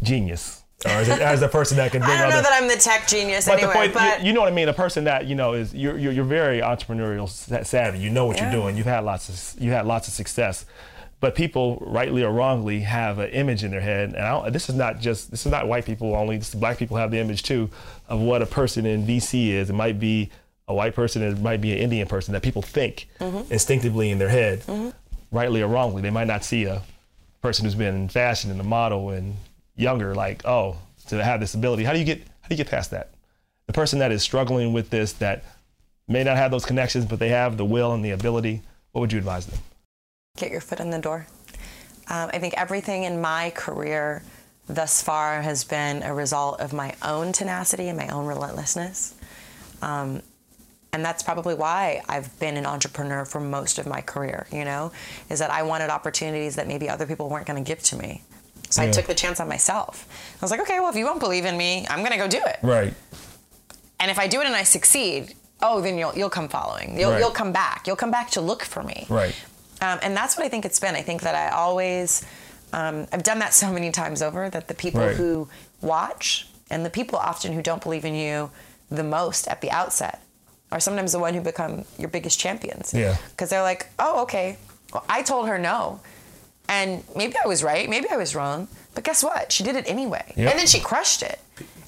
[0.02, 2.68] genius as a, as a person that can bring I don't other know that I'm
[2.68, 4.68] the tech genius but anyway, the point, but you, you know what I mean.
[4.68, 7.28] A person that you know is you're you're, you're very entrepreneurial
[7.66, 7.98] savvy.
[7.98, 8.52] You know what Yeah.
[8.52, 8.76] you're doing.
[8.76, 10.66] You've had lots of you had lots of success,
[11.20, 14.10] but people, rightly or wrongly, have an image in their head.
[14.10, 16.36] And I don't, this is not just this is not white people only.
[16.38, 17.70] This, black people have the image too
[18.08, 19.70] of what a person in VC is.
[19.70, 20.30] It might be
[20.68, 21.22] a white person.
[21.22, 23.52] It might be an Indian person that people think Mm-hmm.
[23.52, 24.62] instinctively in their head,
[25.32, 26.02] rightly or wrongly.
[26.02, 26.82] They might not see a
[27.42, 29.34] person who's been in fashion and a model and
[29.78, 32.68] younger like oh to have this ability how do you get how do you get
[32.68, 33.10] past that
[33.66, 35.44] the person that is struggling with this that
[36.06, 38.62] may not have those connections but they have the will and the ability
[38.92, 39.58] what would you advise them
[40.38, 41.26] get your foot in the door.
[42.08, 44.22] Um, I think everything in my career
[44.66, 49.14] thus far has been a result of my own tenacity and my own relentlessness.
[49.82, 50.22] Um,
[50.92, 54.90] and that's probably why I've been an entrepreneur for most of my career, you know,
[55.28, 58.22] is that I wanted opportunities that maybe other people weren't going to give to me.
[58.70, 60.06] So I took the chance on myself.
[60.40, 62.28] I was like, okay, well, if you won't believe in me, I'm going to go
[62.28, 62.58] do it.
[62.62, 62.92] right
[64.00, 66.98] And if I do it and I succeed, oh, then you'll, you'll come following.
[66.98, 67.20] You'll, Right.
[67.20, 67.86] you'll come back.
[67.86, 69.06] You'll come back to look for me.
[69.08, 69.34] right
[69.80, 70.94] Um, and that's what I think it's been.
[70.94, 72.24] I think that I always,
[72.72, 75.16] um, I've done that so many times over that the people Right.
[75.16, 75.48] who
[75.80, 78.50] watch and the people often who don't believe in you
[78.90, 80.20] the most at the outset
[80.70, 82.92] are sometimes the one who become your biggest champions.
[82.92, 83.16] Yeah.
[83.30, 84.58] Because they're like, oh, okay,
[84.92, 86.00] well, I told her no.
[86.68, 89.50] And maybe I was right, maybe I was wrong, but guess what?
[89.52, 90.24] She did it anyway.
[90.36, 90.50] Yep.
[90.50, 91.38] And then she crushed it.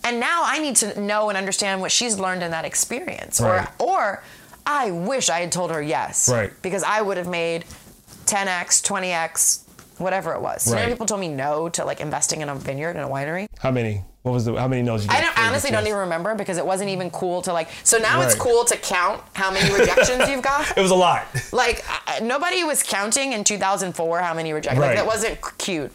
[0.02, 3.40] And now I need to know and understand what she's learned in that experience.
[3.40, 3.68] Right.
[3.78, 4.22] Or or
[4.66, 6.28] I wish I had told her yes.
[6.28, 6.50] Right.
[6.62, 7.64] Because I would have made
[8.26, 9.62] 10x, 20x,
[9.98, 10.62] whatever it was.
[10.62, 10.80] So Right.
[10.82, 13.46] many people told me no to like investing in a vineyard and a winery.
[13.58, 15.98] how many what was the how many no's you I got don't, honestly don't even
[16.00, 17.68] remember because it wasn't even cool to like.
[17.84, 20.70] So now it's cool to count how many rejections you've got.
[20.76, 24.80] it was a lot Like uh, nobody was counting in 2004 how many rejections.
[24.80, 24.96] Like Right.
[24.96, 25.90] that wasn't cute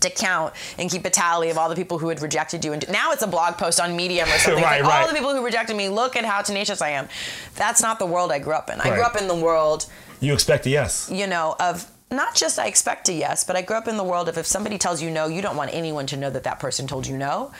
[0.00, 2.72] to count and keep a tally of all the people who had rejected you.
[2.72, 4.62] And now it's a blog post on Medium or something.
[4.62, 5.08] Right, like all right.
[5.08, 5.88] the people who rejected me.
[5.88, 7.08] Look at how tenacious I am.
[7.56, 8.80] That's not the world I grew up in.
[8.80, 9.86] I grew up in the world
[10.20, 13.62] you expect a yes you know, of not just I expect a yes, but I
[13.62, 16.06] grew up in the world of if somebody tells you no, you don't want anyone
[16.06, 17.52] to know that that person told you no.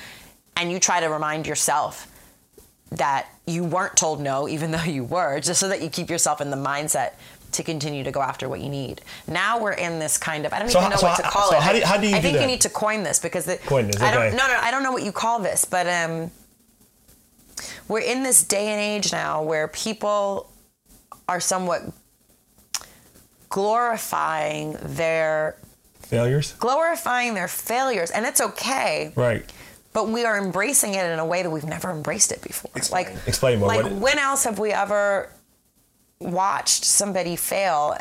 [0.56, 2.06] And you try to remind yourself
[2.90, 6.40] that you weren't told no, even though you were, just so that you keep yourself
[6.40, 7.12] in the mindset
[7.52, 9.00] to continue to go after what you need.
[9.26, 11.50] Now we're in this kind of I don't So even know so what to call
[11.50, 11.62] so it.
[11.62, 12.42] how do you- how do you I do think that?
[12.42, 14.36] you need to coin this because the, Coin this, I don't okay.
[14.36, 16.30] no no I don't know what you call this, but um
[17.88, 20.50] we're in this day and age now where people
[21.28, 21.82] are somewhat
[23.48, 25.56] glorifying their
[26.00, 26.54] Failures.
[26.58, 29.44] glorifying their failures and it's okay Right.
[29.92, 33.12] but we are embracing it in a way that we've never embraced it before like
[33.26, 33.68] Explain more.
[33.68, 35.28] like What- when else have we ever
[36.20, 37.96] watched somebody fail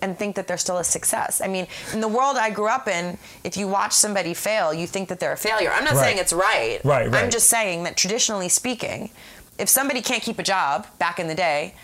[0.00, 1.40] and think that they're still a success.
[1.40, 4.86] I mean, in the world I grew up in, if you watch somebody fail, you
[4.86, 5.72] think that they're a failure.
[5.72, 6.04] I'm not Right.
[6.04, 6.80] saying it's right.
[6.84, 9.10] Right, Right, I'm just saying that traditionally speaking,
[9.58, 11.74] if somebody can't keep a job back in the day,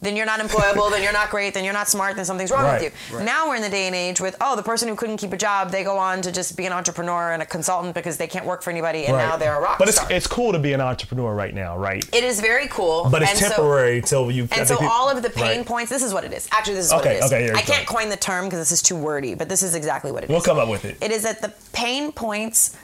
[0.00, 2.62] then you're not employable, then you're not great, then you're not smart, then something's wrong
[2.62, 3.24] Right, with you.
[3.24, 5.36] Now we're in the day and age with, oh, the person who couldn't keep a
[5.36, 8.46] job, they go on to just be an entrepreneur and a consultant because they can't
[8.46, 10.12] work for anybody and now they're a rock But it's star.
[10.12, 12.04] it's cool to be an entrepreneur right now, right?
[12.14, 13.08] it is very cool.
[13.10, 14.46] But it's and so- temporary till you.
[14.52, 15.66] I and so think peop- all of the pain right.
[15.66, 16.48] points, this is what it is.
[16.52, 17.24] Actually, this is what it is.
[17.24, 19.64] okay, here I you can't coin the term because this is too wordy, but this
[19.64, 20.30] is exactly what it is.
[20.30, 20.96] We'll come up with it.
[21.02, 22.76] It is that the pain points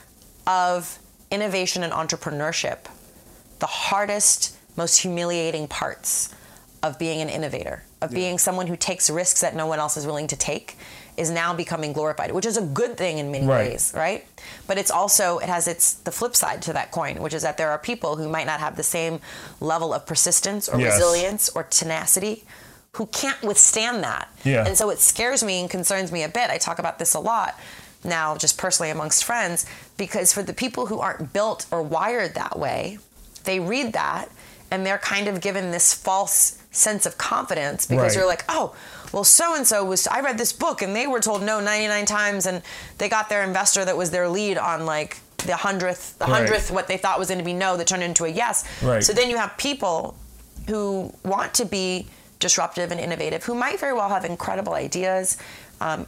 [0.47, 0.99] of
[1.31, 2.79] innovation and entrepreneurship,
[3.59, 6.33] the hardest, most humiliating parts
[6.85, 10.05] of being an innovator, of being someone who takes risks that no one else is
[10.05, 10.77] willing to take,
[11.17, 13.71] is now becoming glorified, which is a good thing in many Right.
[13.71, 14.25] ways, right?
[14.67, 17.57] But it's also it has its the flip side to that coin, which is that
[17.57, 19.19] there are people who might not have the same
[19.59, 20.93] level of persistence or Yes.
[20.93, 22.43] resilience or tenacity
[22.93, 24.27] who can't withstand that.
[24.43, 24.65] Yeah.
[24.65, 26.49] And so it scares me and concerns me a bit.
[26.49, 27.59] I talk about this a lot
[28.03, 29.65] now, just personally amongst friends,
[29.97, 32.99] because for the people who aren't built or wired that way,
[33.45, 34.29] they read that
[34.71, 38.15] and they're kind of given this false sense of confidence because Right.
[38.15, 38.75] you're like, oh,
[39.11, 40.07] well, so and so was.
[40.07, 42.61] I read this book and they were told no 99 times, and
[42.97, 46.33] they got their investor that was their lead on like the hundredth, the Right.
[46.35, 48.65] hundredth, what they thought was going to be no, that turned into a yes.
[48.83, 49.03] Right.
[49.03, 50.15] So then you have people
[50.67, 52.07] who want to be
[52.39, 55.37] disruptive and innovative, who might very well have incredible ideas,
[55.81, 56.05] um,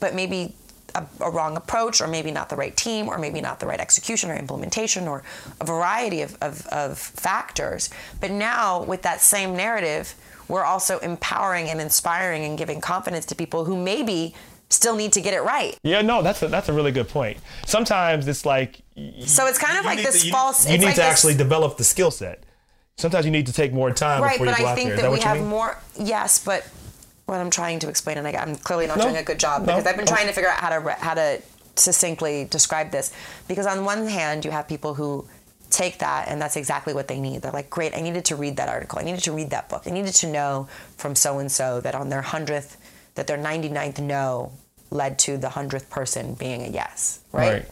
[0.00, 0.54] but maybe
[0.94, 3.80] a, a wrong approach, or maybe not the right team, or maybe not the right
[3.80, 5.22] execution or implementation, or
[5.60, 7.90] a variety of, of, of factors.
[8.20, 10.14] But now, with that same narrative,
[10.48, 14.34] we're also empowering and inspiring and giving confidence to people who maybe
[14.68, 15.76] still need to get it right.
[15.82, 17.38] Yeah, no, that's a that's a really good point.
[17.66, 18.80] Sometimes it's like
[19.26, 20.66] So it's kind of like this to- you- false.
[20.66, 22.44] You need like to this- actually develop the skill set.
[22.98, 24.88] Sometimes you need to take more time right before but you go i out think
[24.88, 24.96] there.
[24.96, 25.46] That, that we have mean?
[25.48, 26.62] more yes but
[27.32, 29.62] what i'm trying to explain and I, i'm clearly not No, doing a good job
[29.62, 30.12] no, because i've been no.
[30.12, 31.42] trying to figure out how to how to
[31.76, 33.12] succinctly describe this
[33.48, 35.26] because on one hand you have people who
[35.70, 38.56] take that and that's exactly what they need they're like great i needed to read
[38.58, 40.68] that article i needed to read that book i needed to know
[40.98, 42.76] from so and so that on their 100th
[43.14, 44.52] that their 99th no
[44.90, 47.52] led to the 100th person being a yes right.
[47.52, 47.68] Right.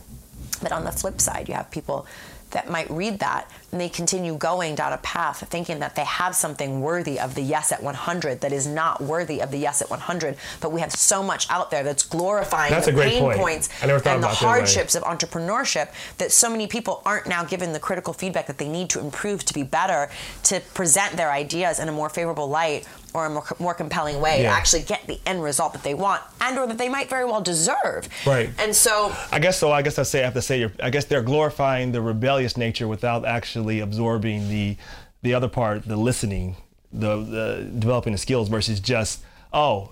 [0.62, 2.07] But on the flip side, you have people
[2.51, 6.35] that might read that and they continue going down a path thinking that they have
[6.35, 9.91] something worthy of the yes at 100 that is not worthy of the yes at
[9.91, 10.37] 100.
[10.61, 13.39] But we have so much out there that's glorifying That's the pain point.
[13.39, 14.51] points I never thought and the about it that way.
[14.61, 18.69] hardships of entrepreneurship that so many people aren't now given the critical feedback that they
[18.69, 20.11] need to improve to be better,
[20.45, 24.42] to present their ideas in a more favorable light or a more, more compelling way,
[24.42, 24.51] Yeah.
[24.51, 27.25] to actually get the end result that they want and or that they might very
[27.25, 28.09] well deserve.
[28.27, 28.51] Right.
[28.59, 29.73] And so I guess so.
[29.73, 32.57] I guess I say I have to say you're, I guess they're glorifying the rebellious
[32.57, 34.77] nature without actually absorbing the
[35.23, 36.57] the other part, the listening,
[36.92, 39.90] the, the developing the skills versus just oh,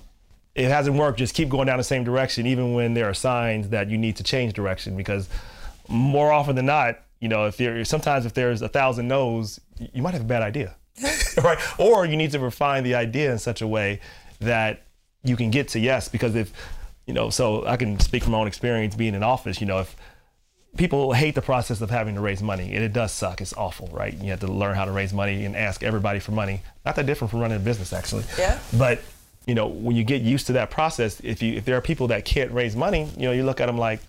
[0.54, 1.18] it hasn't worked.
[1.18, 4.16] Just keep going down the same direction, even when there are signs that you need
[4.16, 4.96] to change direction.
[4.96, 5.28] Because
[5.88, 10.02] more often than not, you know, if there sometimes if there's a thousand no's, you
[10.02, 10.74] might have a bad idea,
[11.42, 11.58] right?
[11.78, 14.00] Or you need to refine the idea in such a way
[14.40, 14.82] that
[15.24, 16.08] you can get to yes.
[16.08, 16.52] Because if
[17.06, 19.60] you know, so I can speak from my own experience being in office.
[19.60, 19.96] You know, if
[20.76, 23.40] people hate the process of having to raise money, and it does suck.
[23.40, 24.12] It's awful, right?
[24.12, 26.60] You have to learn how to raise money and ask everybody for money.
[26.84, 28.24] Not that different from running a business, actually.
[28.38, 28.58] Yeah.
[28.76, 29.00] But
[29.46, 32.08] you know, when you get used to that process, if you if there are people
[32.08, 34.00] that can't raise money, you know, you look at them like,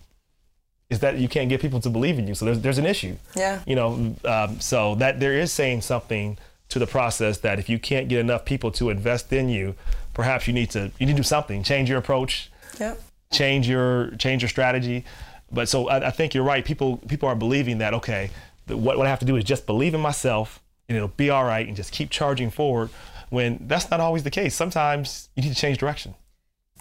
[0.89, 2.36] is that you can't get people to believe in you?
[2.36, 3.15] So there's there's an issue.
[3.36, 3.62] Yeah.
[3.65, 6.38] You know, um, so that there is saying something
[6.70, 9.76] to the process that if you can't get enough people to invest in you,
[10.14, 13.02] perhaps you need to you need to do something, change your approach, Yep.
[13.32, 15.04] change your change your strategy.
[15.52, 16.64] But so I, I think you're right.
[16.64, 18.30] People people are believing that okay,
[18.68, 21.30] the, what what I have to do is just believe in myself and it'll be
[21.30, 22.90] all right, and just keep charging forward.
[23.30, 24.56] When that's not always the case.
[24.56, 26.16] Sometimes you need to change direction.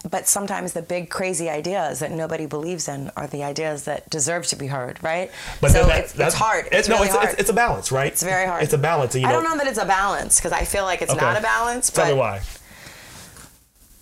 [0.09, 4.47] But sometimes the big crazy ideas that nobody believes in are the ideas that deserve
[4.47, 5.29] to be heard, right?
[5.59, 6.69] But so that- it's, that's- it's hard.
[6.71, 7.29] It's, no, really it's, hard.
[7.31, 8.07] It's, it's a balance, right?
[8.11, 8.63] It's very hard.
[8.63, 9.13] It's a balance.
[9.15, 11.19] You I don't know that it's a balance because I feel like it's Okay.
[11.19, 11.89] not a balance.
[11.91, 12.41] Tell but, me why.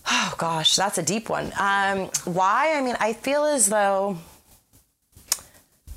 [0.09, 1.51] Oh gosh, that's a deep one.
[1.59, 2.75] Um, why?
[2.77, 4.17] I mean, I feel as though.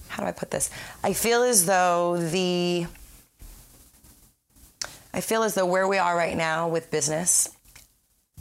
[0.08, 0.70] How do I put this?
[1.04, 2.86] I feel as though the.
[5.12, 7.50] I feel as though where we are right now with business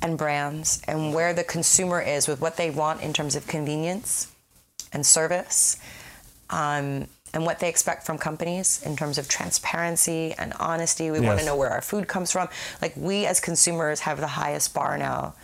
[0.01, 4.31] and brands and where the consumer is with what they want in terms of convenience
[4.93, 5.77] and service
[6.49, 11.11] um, and what they expect from companies in terms of transparency and honesty.
[11.11, 12.47] We want to know where our food comes from.
[12.81, 15.35] Like we as consumers have the highest bar now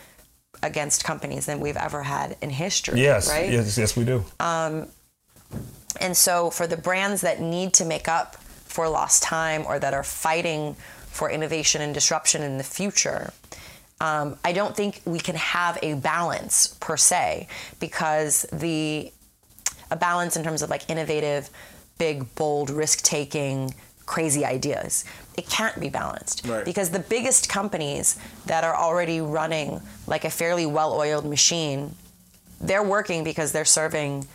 [0.64, 3.02] against companies than we've ever had in history.
[3.02, 3.52] Yes, Right.
[3.52, 4.24] yes, yes, we do.
[6.00, 9.94] And so, for the brands that need to make up for lost time or that
[9.94, 10.76] are fighting
[11.08, 13.32] for innovation and disruption in the future,
[14.02, 17.48] um, I don't think we can have a balance per se
[17.80, 19.12] because the
[19.92, 21.50] a balance in terms of like innovative,
[21.98, 23.74] big, bold, risk taking,
[24.06, 25.06] crazy ideas.
[25.38, 26.66] It can't be balanced Right.
[26.66, 31.96] because the biggest companies that are already running like a fairly well oiled machine,
[32.60, 34.28] they're working because they're serving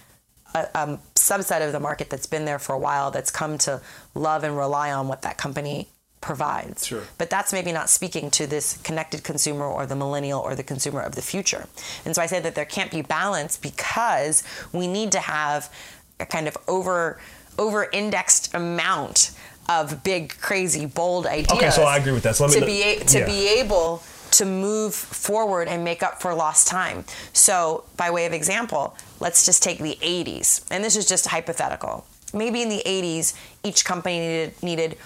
[0.54, 3.80] a, a subset of the market that's been there for a while that's come to
[4.14, 5.88] love and rely on what that company
[6.20, 6.86] provides.
[6.86, 7.02] Sure.
[7.18, 11.00] But that's maybe not speaking to this connected consumer or the millennial or the consumer
[11.00, 11.66] of the future.
[12.04, 15.72] And so I say that there can't be balance because we need to have
[16.18, 17.18] a kind of over
[17.58, 19.32] over indexed amount
[19.68, 21.52] of big crazy bold ideas.
[21.52, 22.36] Okay, so I agree with that.
[22.36, 23.26] So let me to be a- to yeah.
[23.26, 24.02] be able
[24.32, 27.04] to move forward and make up for lost time.
[27.32, 32.06] So, by way of example, let's just take the 80s, and this is just hypothetical.
[32.32, 34.96] Maybe in the 80s, each company needed, needed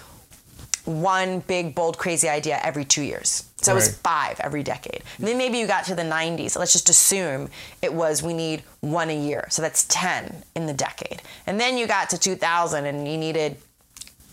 [0.85, 3.49] one big, bold, crazy idea every two years.
[3.57, 5.01] So it was five every decade.
[5.17, 6.57] And then maybe you got to the 90s.
[6.57, 7.49] Let's just assume
[7.81, 9.47] it was we need one a year.
[9.49, 11.21] So that's 10 in the decade.
[11.47, 13.57] And then you got to 2000 and you needed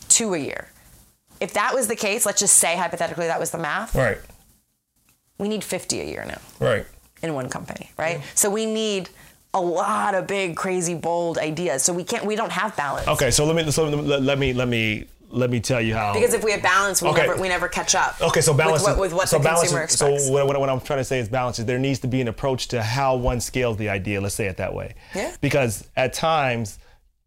[0.08, 0.68] two a year.
[1.40, 4.18] If that was the case, let's just say hypothetically that was the math, Right,
[5.38, 6.86] we need 50 a year now right.
[7.22, 8.20] in one company, right?
[8.34, 9.08] So we need
[9.54, 11.82] a lot of big, crazy, bold ideas.
[11.82, 13.08] So we can't, we don't have balance.
[13.08, 16.12] Okay, so let me so let me let me let me tell you how.
[16.12, 17.22] Because if we have balance, we Okay.
[17.26, 18.20] never we never catch up.
[18.20, 20.26] Okay, so balance with what, with what so the balance consumer is- expects.
[20.26, 22.20] So what, what, what I'm trying to say is balance is there needs to be
[22.20, 24.20] an approach to how one scales the idea.
[24.20, 24.94] Let's say it that way.
[25.14, 25.34] Yeah.
[25.40, 26.78] Because at times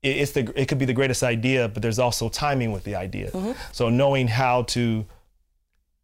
[0.04, 2.96] it, it's the it could be the greatest idea, but there's also timing with the
[2.96, 3.32] idea.
[3.32, 3.52] Mm-hmm.
[3.72, 5.06] So knowing how to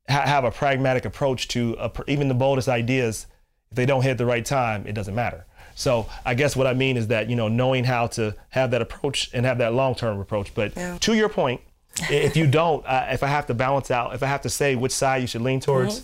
[0.09, 3.27] ha- have a pragmatic approach to a, even the boldest ideas,
[3.69, 5.45] if they don't hit the right time, it doesn't matter.
[5.75, 8.81] So I guess what I mean is that you know knowing how to have that
[8.81, 10.53] approach and have that long term approach.
[10.53, 10.97] But Yeah.
[10.99, 11.61] to your point,
[11.99, 14.75] if you don't, uh, if I have to balance out, if I have to say
[14.75, 16.03] which side you should lean towards,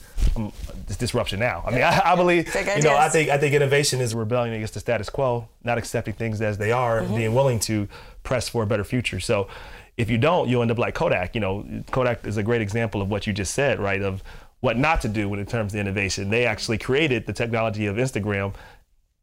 [0.87, 1.63] it's disruption now.
[1.65, 4.53] I mean, I, I believe you know I think I think innovation is a rebellion
[4.55, 7.87] against the status quo, not accepting things as they are, being willing to
[8.23, 9.19] press for a better future.
[9.19, 9.47] So
[9.95, 11.33] if you don't, you'll end up like Kodak.
[11.33, 14.01] You know, Kodak is a great example of what you just said, right?
[14.01, 14.23] Of
[14.59, 16.29] what not to do when it comes to innovation.
[16.29, 18.53] They actually created the technology of Instagram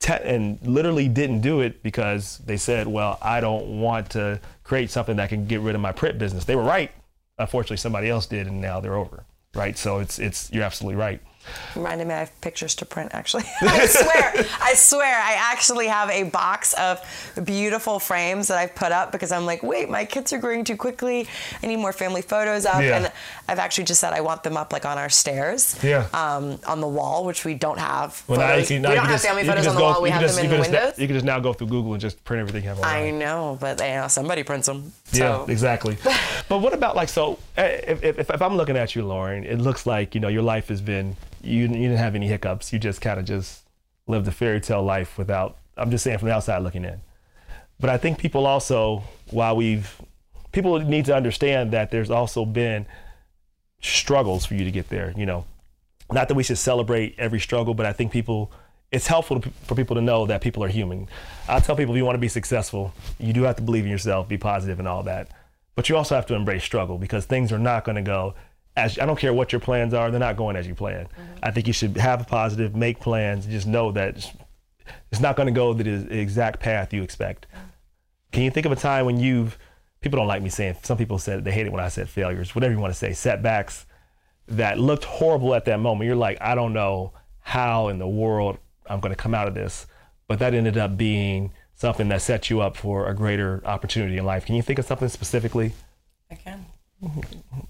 [0.08, 5.16] and literally didn't do it because they said, well, I don't want to create something
[5.16, 6.44] that can get rid of my print business.
[6.44, 6.90] They were right.
[7.38, 9.24] Unfortunately, somebody else did, and now they're over.
[9.54, 9.78] Right.
[9.78, 11.20] So it's it's you're absolutely right.
[11.76, 13.44] Reminded me, I have pictures to print actually.
[13.60, 17.00] I swear, I swear, I actually have a box of
[17.44, 20.76] beautiful frames that I've put up because I'm like, wait, my kids are growing too
[20.76, 21.26] quickly.
[21.62, 22.82] I need more family photos up.
[22.82, 22.96] Yeah.
[22.96, 23.12] And
[23.48, 25.78] I've actually just said I want them up like on our stairs.
[25.82, 26.06] Yeah.
[26.12, 28.22] Um, on the wall, which we don't have.
[28.28, 29.82] Well, now you can, now we don't have just, family you can photos on the
[29.82, 30.02] wall.
[30.02, 31.92] We have just, them in the can just, you can just now go through Google
[31.92, 34.92] and just print everything you have I know, but you know, somebody prints them.
[35.12, 35.96] Yeah, exactly.
[36.48, 37.38] but what about like so?
[37.56, 40.42] eh, If, if, if I'm looking at you, Lauren, it looks like you know your
[40.42, 42.72] life has been you you didn't have any hiccups.
[42.72, 43.62] You just kind of just
[44.06, 45.58] lived a fairy tale life without.
[45.76, 47.00] I'm just saying from the outside looking in.
[47.80, 50.00] But I think people also, while we've
[50.52, 52.86] people need to understand that there's also been
[53.80, 55.12] struggles for you to get there.
[55.16, 55.44] You know,
[56.12, 58.52] not that we should celebrate every struggle, but I think people.
[58.92, 61.08] It's helpful to, for people to know that people are human.
[61.48, 63.90] I tell people if you want to be successful, you do have to believe in
[63.90, 65.32] yourself, be positive, and all that.
[65.74, 68.34] But you also have to embrace struggle because things are not going to go
[68.76, 71.04] as I don't care what your plans are; they're not going as you plan.
[71.06, 71.22] Mm-hmm.
[71.42, 74.32] I think you should have a positive, make plans, just know that it's-
[75.10, 77.46] it's not going to go the exact path you expect.
[77.48, 77.64] Mm-hmm.
[78.32, 79.56] Can you think of a time when you've
[80.00, 82.54] people don't like me saying some people said they hate it when I said failures,
[82.54, 83.86] whatever you want to say, setbacks
[84.48, 86.06] that looked horrible at that moment.
[86.06, 89.54] You're like, I don't know how in the world I'm going to come out of
[89.54, 89.86] this,
[90.28, 94.26] but that ended up being something that set you up for a greater opportunity in
[94.26, 94.44] life.
[94.44, 95.72] Can you think of something specifically?
[96.30, 96.66] I can.
[97.02, 97.60] Mm-hmm.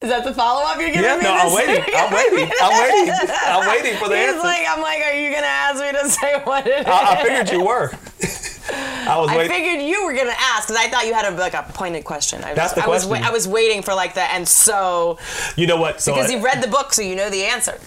[0.00, 1.24] Is that the follow up you're giving Yeah, me?
[1.24, 1.82] no, I'm waiting.
[1.92, 2.48] I'm waiting.
[2.62, 3.14] I'm waiting.
[3.46, 4.42] I'm waiting for the He's answer.
[4.46, 6.86] like, I'm like, are you gonna ask me to say what it is?
[6.86, 7.90] I, I figured you were.
[8.70, 9.50] I was waiting.
[9.50, 12.04] I figured you were gonna ask because I thought you had a like a pointed
[12.04, 12.44] question.
[12.44, 13.26] I was, That's the I was, question.
[13.26, 15.18] I was waiting for like that, and so
[15.56, 16.00] You know what?
[16.00, 17.80] So because I- you've read the book, so you know the answer.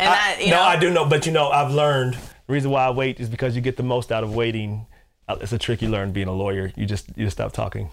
[0.00, 2.14] And I- that, you no, know, I do know, but you know, I've learned.
[2.48, 4.86] The reason why I wait is because you get the most out of waiting.
[5.28, 6.72] Uh, It's a trick you learn being a lawyer.
[6.74, 7.90] You just you just stop talking.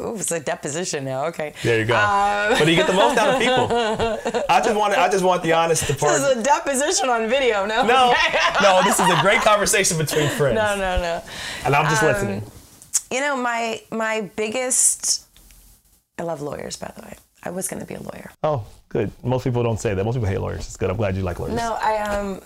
[0.00, 1.26] Ooh, it's a deposition now.
[1.26, 1.54] Okay.
[1.64, 1.96] There you go.
[1.96, 4.42] Um, but you get the most out of people.
[4.48, 7.66] I just want I just want the honest This is a deposition on video.
[7.66, 7.84] No.
[7.84, 8.14] No,
[8.62, 10.54] no, this is a great conversation between friends.
[10.54, 11.22] no, no, no.
[11.64, 12.42] And I'm just Um, listening.
[13.10, 15.26] You know, my my biggest.
[16.18, 17.14] I love lawyers, by the way.
[17.44, 18.30] I was going to be a lawyer.
[18.42, 19.12] Oh, good.
[19.22, 20.04] Most people don't say that.
[20.04, 20.66] Most people hate lawyers.
[20.66, 20.90] It's good.
[20.90, 21.54] I'm glad you like lawyers.
[21.54, 22.40] No, I um,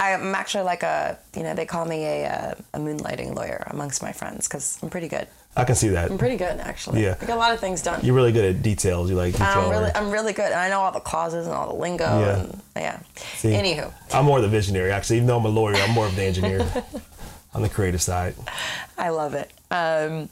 [0.00, 4.02] I'm actually like a you know they call me a uh, a moonlighting lawyer amongst
[4.02, 5.26] my friends because I'm pretty good.
[5.56, 6.10] I can see that.
[6.10, 7.02] I'm pretty good actually.
[7.02, 7.16] Yeah.
[7.20, 8.04] I get a lot of things done.
[8.04, 9.08] You're really good at details.
[9.08, 9.46] You like detail.
[9.46, 9.90] I'm really.
[9.94, 12.04] I'm really good, and I know all the clauses and all the lingo.
[12.04, 12.40] Yeah.
[12.40, 12.98] And, yeah.
[13.36, 13.50] See?
[13.50, 15.16] Anywho, I'm more the visionary, actually.
[15.16, 16.66] Even though I'm a lawyer, I'm more of the engineer.
[17.56, 18.34] on the creative side.
[18.98, 19.50] I love it.
[19.70, 20.28] Um,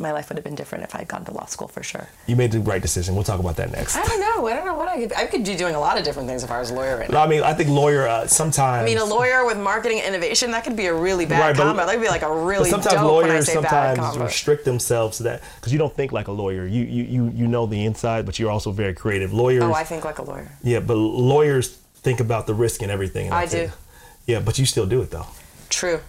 [0.00, 2.08] my life would have been different if I'd gone to law school for sure.
[2.26, 3.14] You made the right decision.
[3.14, 3.96] We'll talk about that next.
[3.96, 4.46] I don't know.
[4.46, 5.12] I don't know what I could.
[5.12, 7.08] I could be doing a lot of different things if I was a lawyer right
[7.10, 7.18] now.
[7.18, 8.82] No, I mean, I think lawyer uh, sometimes.
[8.82, 11.62] I mean, a lawyer with marketing innovation that could be a really bad Right, but-
[11.64, 11.86] combo.
[11.86, 15.22] That could be like a But really sometimes when I lawyers sometimes restrict themselves to
[15.24, 16.66] that because you don't think like a lawyer.
[16.66, 19.32] You, you you you know the inside, but you're also very creative.
[19.32, 20.50] Lawyers, Oh, I think like a lawyer.
[20.62, 21.68] yeah, but lawyers
[22.02, 23.26] think about the risk and everything.
[23.26, 23.50] and I it.
[23.50, 23.70] do.
[24.26, 25.26] Yeah, but you still do it though.
[25.68, 26.00] True,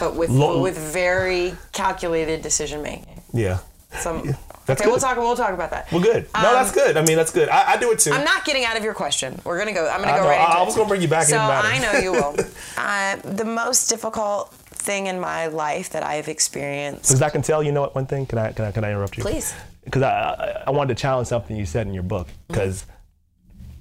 [0.00, 3.20] but with with very calculated decision making.
[3.36, 3.58] Yeah,
[3.98, 4.34] Some.
[4.66, 5.16] that's okay, we'll talk.
[5.16, 5.90] We'll talk about that.
[5.92, 6.28] well, good.
[6.34, 6.96] No, Um, that's good.
[6.96, 7.48] I mean, that's good.
[7.48, 8.12] I, I do it too.
[8.12, 9.38] I'm not getting out of your question.
[9.44, 9.88] We're gonna go.
[9.88, 10.28] I'm gonna I go know.
[10.28, 10.66] right into I- I it.
[10.66, 11.38] was gonna bring you back, So.
[11.38, 12.34] I know you will.
[12.76, 17.08] uh, the most difficult thing in my life that I've experienced.
[17.08, 17.94] Because I can tell, you know what?
[17.94, 18.26] One thing.
[18.26, 19.22] Can I can I can I interrupt you?
[19.22, 19.54] Please.
[19.84, 22.26] Because I, I I wanted to challenge something you said in your book.
[22.48, 22.86] Because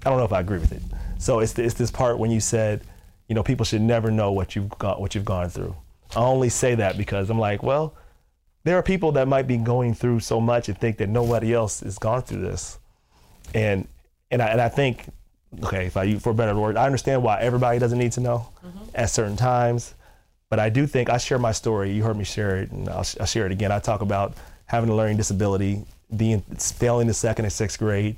[0.05, 0.81] I don't know if I agree with it.
[1.17, 2.81] So it's it's this part when you said,
[3.27, 5.75] you know, people should never know what you've got what you've gone through.
[6.15, 7.95] I only say that because I'm like, well,
[8.65, 11.79] there are people that might be going through so much and think that nobody else
[11.81, 12.79] has gone through this,
[13.53, 13.87] and
[14.31, 15.05] and I and I think,
[15.63, 18.21] okay, if I use for a better word, I understand why everybody doesn't need to
[18.21, 18.85] know mm-hmm.
[18.95, 19.93] at certain times.
[20.49, 21.91] But I do think I share my story.
[21.91, 23.71] You heard me share it, and I'll, I'll share it again.
[23.71, 24.33] I talk about
[24.65, 25.85] having a learning disability,
[26.15, 28.15] being failing the second and sixth grade.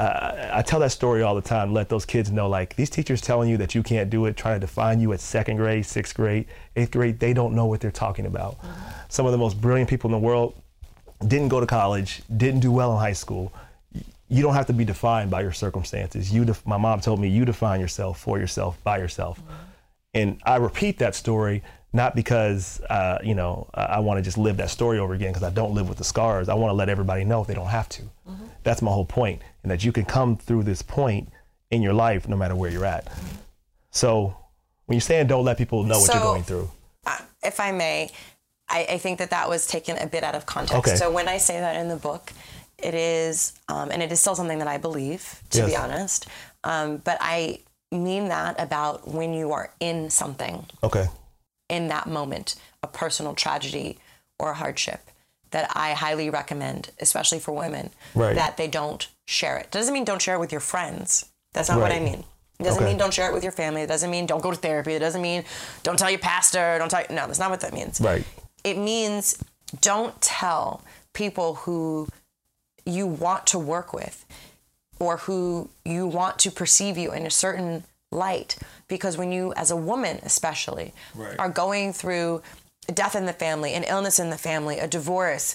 [0.00, 1.74] Uh, I tell that story all the time.
[1.74, 4.56] Let those kids know, like these teachers telling you that you can't do it, trying
[4.56, 7.20] to define you at second grade, sixth grade, eighth grade.
[7.20, 8.56] They don't know what they're talking about.
[9.10, 10.54] Some of the most brilliant people in the world
[11.28, 13.52] didn't go to college, didn't do well in high school.
[14.30, 16.32] You don't have to be defined by your circumstances.
[16.32, 19.38] You, def- my mom told me, you define yourself for yourself by yourself.
[20.14, 21.62] And I repeat that story
[21.92, 25.42] not because uh, you know I, want to just live that story over again because
[25.42, 26.48] I don't live with the scars.
[26.48, 28.02] I want to let everybody know if they don't have to.
[28.62, 31.30] That's my whole point, and that you can come through this point
[31.70, 33.08] in your life no matter where you're at.
[33.90, 34.36] So
[34.86, 36.70] when you're saying don't let people know what you're going through,
[37.06, 38.10] uh, if I may,
[38.68, 40.88] I, I think that that was taken a bit out of context.
[40.88, 40.96] Okay.
[40.96, 42.32] So when I say that in the book,
[42.78, 46.26] it is, um, and it is still something that I believe, to be honest.
[46.64, 47.60] Um, but I
[47.90, 51.06] mean that about when you are in something, okay,
[51.70, 53.98] in that moment, a personal tragedy
[54.38, 55.00] or a hardship,
[55.52, 58.34] that I highly recommend, especially for women, Right.
[58.36, 59.70] that they don't share it.
[59.70, 61.26] Doesn't mean don't share it with your friends.
[61.52, 62.24] That's not what I mean.
[62.58, 62.90] It doesn't Okay.
[62.90, 63.82] mean don't share it with your family.
[63.82, 64.92] It doesn't mean don't go to therapy.
[64.94, 65.44] It doesn't mean
[65.82, 66.76] don't tell your pastor.
[66.78, 67.04] Don't tell.
[67.10, 68.00] No, that's not what that means.
[68.00, 68.24] right,
[68.64, 69.36] It means
[69.80, 70.82] don't tell
[71.14, 72.08] people who
[72.84, 74.24] you want to work with
[74.98, 78.56] or who you want to perceive you in a certain light
[78.90, 81.38] because when you as a woman especially Right.
[81.38, 82.42] are going through
[82.92, 85.54] death in the family an illness in the family a divorce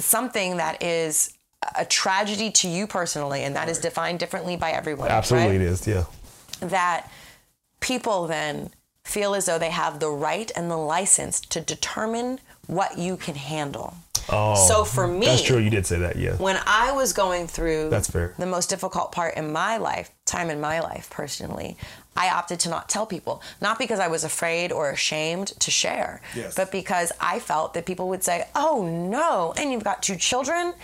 [0.00, 1.34] something that is
[1.76, 5.60] a tragedy to you personally and that is defined differently by everyone absolutely right?
[5.60, 5.86] it is.
[5.86, 6.04] Yeah,
[6.60, 7.08] that
[7.80, 8.70] people then
[9.04, 13.34] feel as though they have the right and the license to determine what you can
[13.34, 13.94] handle.
[14.28, 15.58] Oh, so for me, that's true.
[15.58, 16.14] You did say that.
[16.16, 18.34] Yeah, when I was going through That's fair.
[18.38, 21.76] the most difficult part in my life, time in my life personally,
[22.16, 23.42] I opted to not tell people.
[23.60, 26.54] Not because I was afraid or ashamed to share, Yes.
[26.54, 30.74] but because I felt that people would say, oh no, and you've got two children.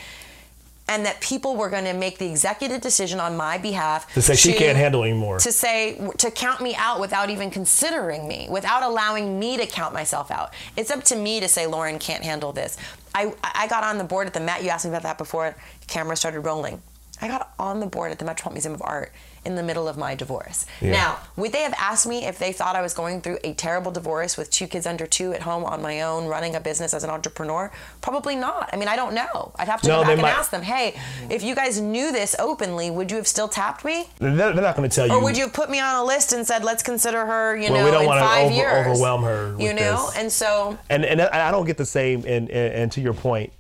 [0.91, 4.35] And that people were going to make the executive decision on my behalf to say
[4.37, 5.39] she can't handle anymore.
[5.39, 9.93] to say to count me out without even considering me without allowing me to count
[9.93, 12.79] myself out it's up to me to say lauren can't handle this
[13.14, 15.55] i i got on the board at the met you asked me about that before
[15.89, 16.81] camera started rolling
[17.20, 19.12] i got on the board at the metropolitan museum of art
[19.49, 20.92] in the middle of my divorce Yeah.
[21.01, 23.90] now would they have asked me if they thought i was going through a terrible
[24.01, 27.03] divorce with two kids under two at home on my own running a business as
[27.03, 27.70] an entrepreneur
[28.07, 30.30] probably not i mean i don't know i'd have to No, go back and might-
[30.40, 30.86] ask them hey
[31.30, 34.76] if you guys knew this openly would you have still tapped me they're, they're not
[34.76, 35.14] going to tell you.
[35.14, 37.70] or would you have put me on a list and said, let's consider her, you
[37.72, 38.86] Well, know, we don't in five over- years?
[38.86, 40.07] overwhelm her You know?
[40.07, 40.16] this.
[40.18, 42.20] And so, and and I don't get the same.
[42.26, 43.53] And and, and to your point,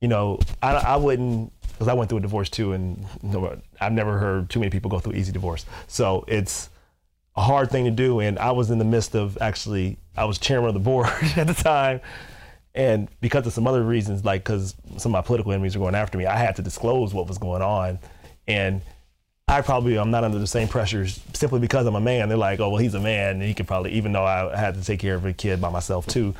[0.00, 3.04] you know, I, I wouldn't because I went through a divorce too, and
[3.80, 5.66] I've never heard too many people go through easy divorce.
[5.86, 6.70] So it's
[7.36, 10.38] a hard thing to do, and I was in the midst of actually, I was
[10.38, 12.00] chairman of the board at the time,
[12.74, 15.94] And because of some other reasons, like because some of my political enemies were going
[15.94, 17.98] after me, I had to disclose what was going on.
[18.48, 18.82] And
[19.46, 22.28] I probably I'm not under the same pressures simply because I'm a man.
[22.28, 24.74] They're like, oh well, he's a man, and he could probably, even though I had
[24.74, 26.34] to take care of a kid by myself too.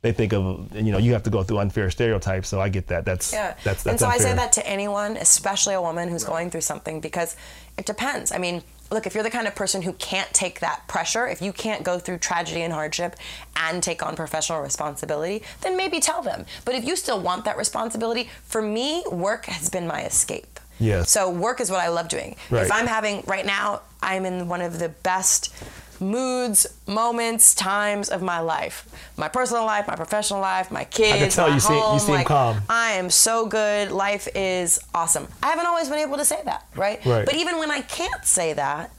[0.00, 2.48] They think of you know you have to go through unfair stereotypes.
[2.48, 3.04] So I get that.
[3.04, 3.54] That's Yeah.
[3.64, 6.60] that's that's and so I say that to anyone, especially a woman who's going through
[6.60, 7.34] something, because
[7.76, 8.30] it depends.
[8.30, 11.42] I mean, look, if you're the kind of person who can't take that pressure, if
[11.42, 13.16] you can't go through tragedy and hardship
[13.56, 16.46] and take on professional responsibility, then maybe tell them.
[16.64, 20.60] But if you still want that responsibility, for me, work has been my escape.
[20.78, 21.10] Yes.
[21.10, 22.36] So work is what I love doing.
[22.50, 22.64] Right.
[22.64, 25.52] If I'm having right now, I'm in one of the best
[26.00, 28.88] moods, moments, times of my life.
[29.16, 32.14] My personal life, my professional life, my kids, tell my you seem- you home, seem
[32.14, 32.62] like, calm.
[32.68, 33.90] I am so good.
[33.90, 35.28] Life is awesome.
[35.42, 37.04] I haven't always been able to say that, right?
[37.04, 37.24] Right.
[37.24, 38.90] But even when I can't say that,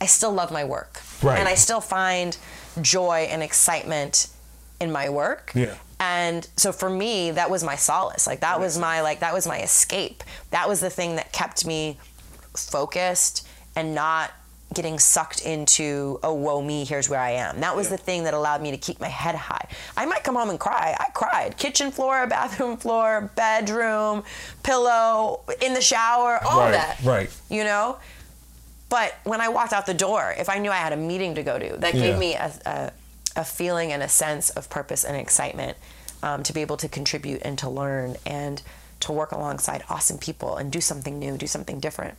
[0.00, 1.00] I still love my work.
[1.22, 1.38] Right.
[1.38, 2.36] And I still find
[2.80, 4.28] joy and excitement
[4.80, 5.52] in my work.
[5.54, 5.74] Yeah.
[6.00, 8.26] And so for me, that was my solace.
[8.26, 10.22] Like that was my like that was my escape.
[10.50, 11.98] That was the thing that kept me
[12.54, 14.32] focused and not
[14.74, 17.60] getting sucked into oh woe me here's where i am.
[17.60, 19.66] That was the thing that allowed me to keep my head high.
[19.96, 20.94] I might come home and cry.
[20.98, 21.56] I cried.
[21.56, 24.24] Kitchen floor bathroom floor bedroom
[24.62, 27.30] pillow in the shower all Right, that right.
[27.48, 27.98] you know?
[28.90, 31.42] But when i walked out the door if i knew i had a meeting to
[31.42, 32.00] go to that Yeah.
[32.08, 32.92] gave me a, a,
[33.36, 35.76] a feeling and a sense of purpose and excitement
[36.22, 38.60] um, to be able to contribute and to learn and
[39.00, 42.16] to work alongside awesome people and do something new do something different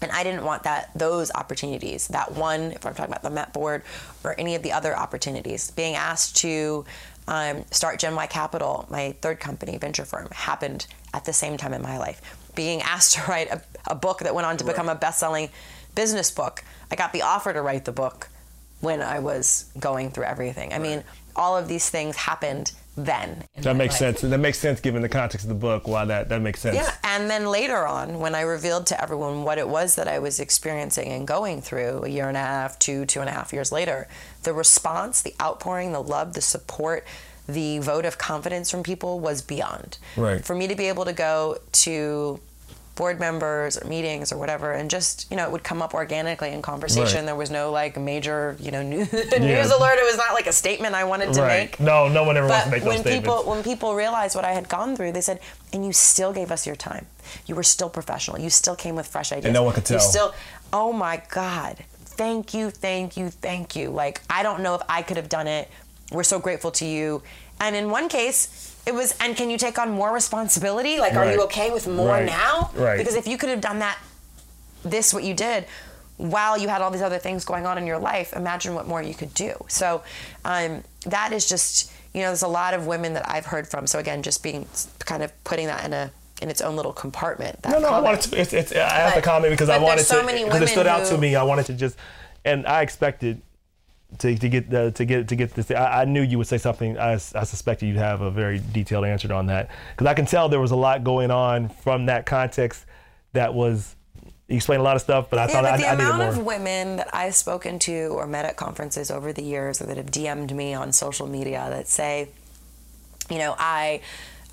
[0.00, 3.52] and I didn't want that those opportunities, that one, if I'm talking about the Met
[3.52, 3.82] Board
[4.24, 6.84] or any of the other opportunities, being asked to
[7.28, 11.72] um, start Gen Y Capital, my third company, venture firm, happened at the same time
[11.72, 12.20] in my life.
[12.54, 15.50] Being asked to write a, a book that went on to become a best-selling
[15.94, 18.28] business book, I got the offer to write the book
[18.80, 20.72] when I was going through everything.
[20.72, 21.04] I mean,
[21.36, 22.72] all of these things happened
[23.04, 23.44] then.
[23.56, 24.18] That makes life.
[24.18, 24.20] sense.
[24.20, 25.86] That makes sense given the context of the book.
[25.86, 26.76] Why that that makes sense.
[26.76, 30.18] Yeah, and then later on, when I revealed to everyone what it was that I
[30.18, 33.52] was experiencing and going through a year and a half, two, two and a half
[33.52, 34.08] years later,
[34.42, 37.06] the response, the outpouring, the love, the support,
[37.48, 39.98] the vote of confidence from people was beyond.
[40.16, 40.44] Right.
[40.44, 42.40] For me to be able to go to
[43.00, 46.50] board members or meetings or whatever and just you know it would come up organically
[46.56, 47.26] in conversation Right.
[47.30, 50.52] there was no like major you know news, news alert it was not like a
[50.64, 51.70] statement i wanted to Right.
[51.70, 53.20] make No, no one ever wants to make when those statements.
[53.28, 55.38] people when people realized what I had gone through, they said,
[55.72, 57.04] "And you still gave us your time.
[57.46, 58.36] You were still professional.
[58.44, 59.46] You still came with fresh ideas.
[59.46, 59.96] And no one could tell.
[59.96, 60.30] You still,
[60.80, 61.74] oh my God,
[62.22, 63.86] thank you, thank you, thank you.
[64.02, 65.64] Like I don't know if I could have done it.
[66.12, 67.22] We're so grateful to you.
[67.64, 70.98] And in one case." It was, and can you take on more responsibility?
[70.98, 72.26] Like, are you okay with more Right.
[72.26, 72.70] now?
[72.74, 72.98] Right.
[72.98, 73.98] Because if you could have done that,
[74.84, 75.66] this what you did,
[76.16, 79.02] while you had all these other things going on in your life, imagine what more
[79.02, 79.52] you could do.
[79.68, 80.02] So
[80.44, 83.86] um, that is just, you know, there's a lot of women that I've heard from.
[83.86, 84.66] So again, just being
[85.00, 86.10] kind of putting that in a
[86.42, 87.60] in its own little compartment.
[87.62, 88.04] That No, no, I comment.
[88.04, 88.40] wanted to.
[88.40, 90.86] It's, it's, I have But- to comment because I wanted so to because it stood
[90.86, 91.36] out to me.
[91.36, 91.96] I wanted to just,
[92.46, 93.42] and I expected
[94.18, 95.70] to, to get the, to get to get this.
[95.70, 96.98] I, I knew you would say something.
[96.98, 100.48] I, I suspected you'd have a very detailed answer on that because I can tell
[100.48, 102.84] there was a lot going on from that context.
[103.32, 103.94] That was
[104.50, 106.10] you explained a lot of stuff, but I Yeah, thought but I, the I needed
[106.10, 109.86] amount of women that I've spoken to or met at conferences over the years or
[109.86, 112.28] that have DM'd me on social media that say,
[113.30, 114.00] you know, I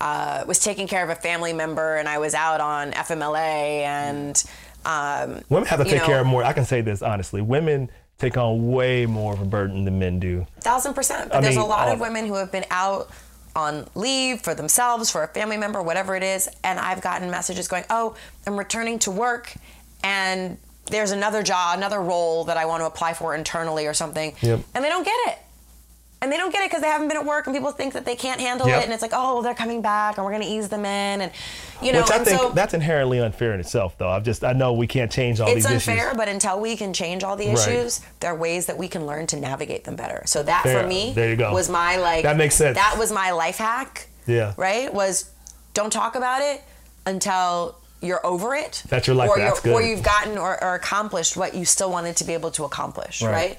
[0.00, 4.44] uh, was taking care of a family member and I was out on FMLA and.
[4.84, 6.44] Um, Women have to take know, care of more.
[6.44, 7.42] I can say this honestly.
[7.42, 10.46] Women take on way more of a burden than men do.
[10.60, 11.30] thousand percent.
[11.30, 13.10] But I there's mean, a lot of uh, women who have been out
[13.56, 17.68] on leave for themselves, for a family member, whatever it is, and I've gotten messages
[17.68, 18.16] going, "Oh,
[18.46, 19.54] I'm returning to work,
[20.02, 24.34] and there's another job, another role that I want to apply for internally or something,"
[24.40, 24.60] Yep.
[24.74, 25.38] and they don't get it.
[26.20, 28.04] And they don't get it because they haven't been at work, and people think that
[28.04, 28.80] they can't handle Yep.
[28.80, 31.20] it, and it's like, oh, they're coming back, and we're going to ease them in,
[31.20, 31.30] and
[31.80, 34.08] you know, Which I think so that's inherently unfair in itself, though.
[34.08, 36.16] I've just I know we can't change all it's these unfair, issues.
[36.16, 37.56] but until we can change all the Right.
[37.68, 40.22] issues, there are ways that we can learn to navigate them better.
[40.26, 40.82] So that Fair.
[40.82, 41.52] for me There you go.
[41.52, 42.76] was my like That makes sense.
[42.76, 44.08] That was my life hack.
[44.26, 44.54] Yeah.
[44.56, 44.92] Right?
[44.92, 45.30] Was
[45.74, 46.62] don't talk about it
[47.06, 48.82] until you're over it.
[48.88, 49.54] That's your life Or, hack.
[49.54, 49.88] That's you're- or good.
[49.88, 53.32] you've gotten or, or accomplished what you still wanted to be able to accomplish, Right.
[53.32, 53.58] right?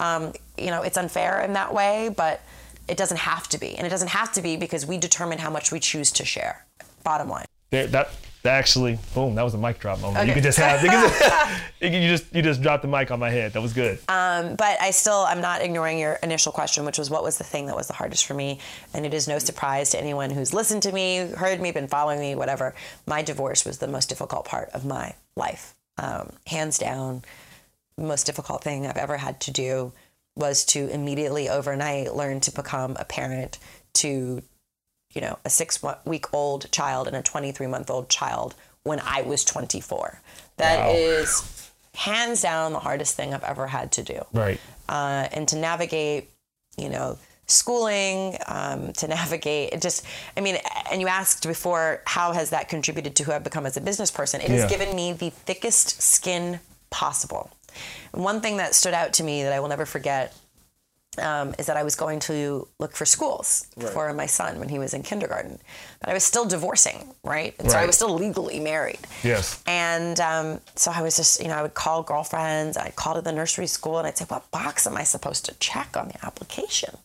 [0.00, 2.40] Um, you know, it's unfair in that way, but
[2.88, 3.76] it doesn't have to be.
[3.76, 6.66] And it doesn't have to be because we determine how much we choose to share.
[7.04, 7.46] Bottom line.
[7.70, 8.10] There- that
[8.42, 10.26] that actually, boom, that was a mic drop moment.
[10.26, 13.18] You could just have, you, could just, you just you just dropped the mic on
[13.18, 13.52] my head.
[13.52, 13.98] That was good.
[14.08, 17.44] Um, but I still, I'm not ignoring your initial question, which was what was the
[17.44, 18.58] thing that was the hardest for me?
[18.94, 22.18] And it is no surprise to anyone who's listened to me, heard me, been following
[22.18, 22.74] me, whatever.
[23.06, 25.74] My divorce was the most difficult part of my life.
[25.98, 27.22] Um, hands down,
[27.98, 29.92] most difficult thing I've ever had to do
[30.40, 33.58] was to immediately overnight learn to become a parent
[33.94, 34.42] to
[35.12, 39.22] you know, a six week old child and a 23 month old child when I
[39.22, 40.20] was 24.
[40.58, 40.92] That Wow.
[40.94, 44.24] is hands down the hardest thing I've ever had to do.
[44.32, 44.60] Right.
[44.88, 46.30] Uh, and to navigate,
[46.76, 47.18] you know,
[47.48, 50.04] schooling, um, to navigate it just,
[50.36, 50.58] I mean,
[50.92, 54.12] and you asked before, how has that contributed to who I've become as a business
[54.12, 54.40] person?
[54.40, 54.58] It Yeah.
[54.58, 56.60] has given me the thickest skin
[56.90, 57.50] possible.
[58.12, 60.34] One thing that stood out to me that I will never forget
[61.18, 64.78] um, is that I was going to look for schools for my son when he
[64.78, 65.58] was in kindergarten.
[66.00, 67.52] But I was still divorcing, right?
[67.58, 69.00] And so I was still legally married.
[69.24, 69.60] Yes.
[69.66, 73.20] And um, so I was just, you know, I would call girlfriends, I'd call to
[73.22, 76.24] the nursery school, and I'd say, what box am I supposed to check on the
[76.24, 76.96] application?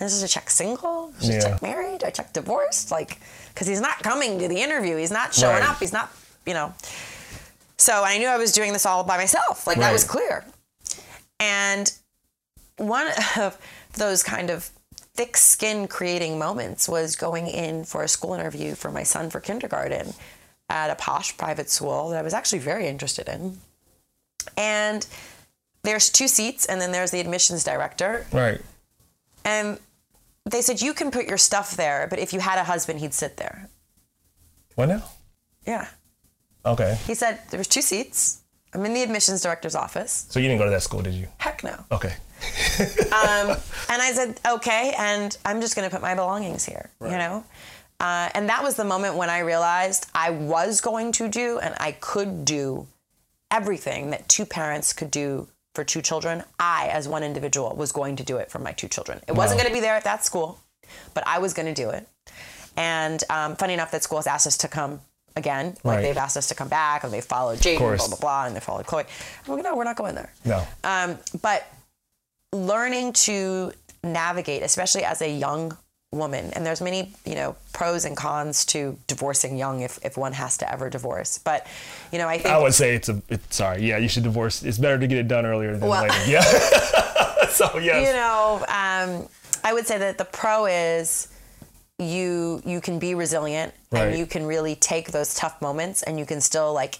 [0.00, 1.12] And this is a check single?
[1.22, 1.40] I Yeah.
[1.40, 2.02] check married?
[2.04, 2.90] I check divorced?
[2.90, 3.18] Like,
[3.54, 4.96] because he's not coming to the interview.
[4.96, 5.68] He's not showing Right.
[5.70, 5.78] up.
[5.78, 6.10] He's not,
[6.44, 6.74] you know.
[7.78, 9.66] So I knew I was doing this all by myself.
[9.66, 10.44] Like, that was clear.
[11.40, 11.92] And
[12.76, 13.08] one
[13.38, 13.58] of
[13.94, 14.70] those kind of
[15.14, 19.40] thick skin creating moments was going in for a school interview for my son for
[19.40, 20.12] kindergarten
[20.68, 23.58] at a posh private school that I was actually very interested in.
[24.56, 25.06] And
[25.82, 28.26] there's two seats, and then there's the admissions director.
[28.32, 28.60] Right.
[29.44, 29.78] And
[30.44, 33.14] they said, You can put your stuff there, but if you had a husband, he'd
[33.14, 33.68] sit there.
[34.74, 35.04] What now?
[35.66, 35.88] Yeah.
[36.68, 36.98] Okay.
[37.06, 38.42] He said, There was two seats.
[38.74, 40.26] I'm in the admissions director's office.
[40.28, 41.28] So you didn't go to that school, did you?
[41.38, 41.84] Heck no.
[41.92, 42.14] Okay.
[43.08, 43.50] Um,
[43.90, 47.44] and I said, okay, and I'm just going to put my belongings here, you know?
[47.98, 51.74] Uh, and that was the moment when I realized I was going to do and
[51.80, 52.86] I could do
[53.50, 56.44] everything that two parents could do for two children.
[56.60, 59.20] I, as one individual, was going to do it for my two children.
[59.26, 60.60] It wasn't going to be there at that school,
[61.14, 62.06] but I was going to do it.
[62.76, 65.00] And um, funny enough, that school has asked us to come
[65.38, 65.76] again.
[65.82, 66.02] Like Right.
[66.02, 68.60] they've asked us to come back, and they followed Jaden, blah blah blah, and they
[68.60, 69.04] followed Chloe.
[69.46, 70.30] I'm like, no, we're not going there.
[70.44, 70.66] No.
[70.84, 71.66] Um, but
[72.52, 73.72] learning to
[74.04, 75.76] navigate, especially as a young
[76.12, 80.32] woman, and there's many, you know, pros and cons to divorcing young if, if one
[80.32, 81.36] has to ever divorce.
[81.38, 81.66] But,
[82.12, 83.20] you know, I think I would say it's a.
[83.28, 83.82] It's, sorry.
[83.82, 84.62] Yeah, you should divorce.
[84.62, 86.30] It's better to get it done earlier than Well- later.
[86.30, 86.40] Yeah.
[87.50, 88.06] so yes.
[88.08, 89.28] you know, um,
[89.64, 91.28] I would say that the pro is
[91.98, 94.08] you you can be resilient Right.
[94.08, 96.98] and you can really take those tough moments and you can still like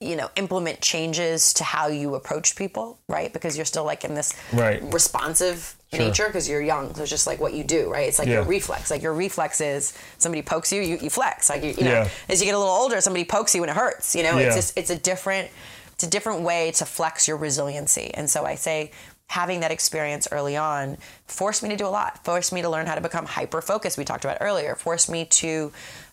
[0.00, 3.32] you know implement changes to how you approach people right?
[3.32, 4.82] Because you're still like in this Right.
[4.92, 6.94] responsive nature because you're young.
[6.94, 8.08] So it's just like what you do right?
[8.08, 8.90] It's like your reflex.
[8.90, 11.48] Like your reflex is somebody pokes you you, you flex.
[11.50, 12.08] Like you, you know Yeah.
[12.28, 14.38] as you get a little older somebody pokes you and it hurts you know?
[14.38, 15.50] It's just it's a different
[15.94, 18.10] it's a different way to flex your resiliency.
[18.14, 18.90] And so i say
[19.30, 22.84] having that experience early on forced me to do a lot forced me to learn
[22.84, 25.70] how to become hyper focused we talked about earlier forced me to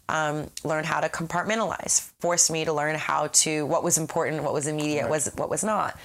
[0.07, 4.53] um, learn how to compartmentalize forced me to learn how to what was important what
[4.53, 5.97] was immediate was what was not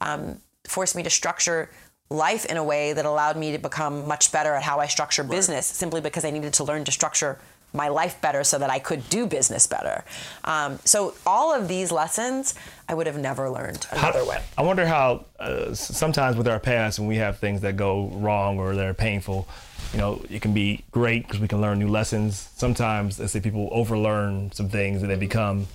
[0.00, 1.68] um, forced me to structure
[2.08, 5.24] life in a way that allowed me to become much better at how i structure
[5.24, 7.36] business simply because i needed to learn to structure
[7.72, 10.04] my life better so that I could do business better.
[10.44, 12.54] Um, so all of these lessons
[12.88, 14.42] I would have never learned another way.
[14.58, 18.58] I wonder how uh, sometimes with our past, when we have things that go wrong
[18.58, 19.46] or that are painful,
[19.92, 22.50] you know, it can be great because we can learn new lessons.
[22.56, 25.68] Sometimes, let's say people overlearn some things and they become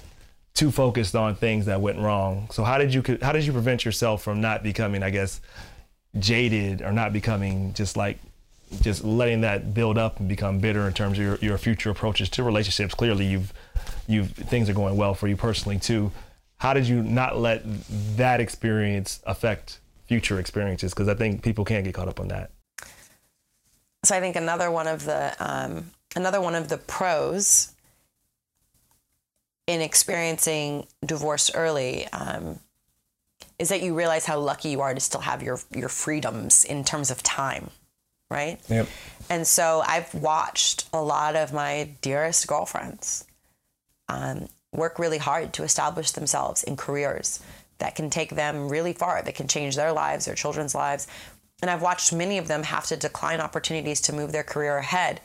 [0.53, 2.47] too focused on things that went wrong.
[2.51, 5.41] So how did you how did you prevent yourself from not becoming, I guess,
[6.17, 8.19] jaded or not becoming just like
[8.81, 12.29] just letting that build up and become bitter in terms of your, your future approaches
[12.29, 12.93] to relationships.
[12.93, 13.53] Clearly, you've
[14.07, 16.11] you've things are going well for you personally too.
[16.57, 17.63] How did you not let
[18.17, 20.93] that experience affect future experiences?
[20.93, 22.51] Because I think people can get caught up on that.
[24.03, 27.71] So I think another one of the um, another one of the pros
[29.67, 32.59] in experiencing divorce early um,
[33.57, 36.83] is that you realize how lucky you are to still have your your freedoms in
[36.83, 37.69] terms of time,
[38.29, 38.59] right?
[38.69, 38.87] Yep.
[39.29, 43.25] And so I've watched a lot of my dearest girlfriends
[44.07, 47.39] um, work really hard to establish themselves in careers
[47.77, 51.07] that can take them really far, that can change their lives, their children's lives.
[51.61, 55.21] And I've watched many of them have to decline opportunities to move their career ahead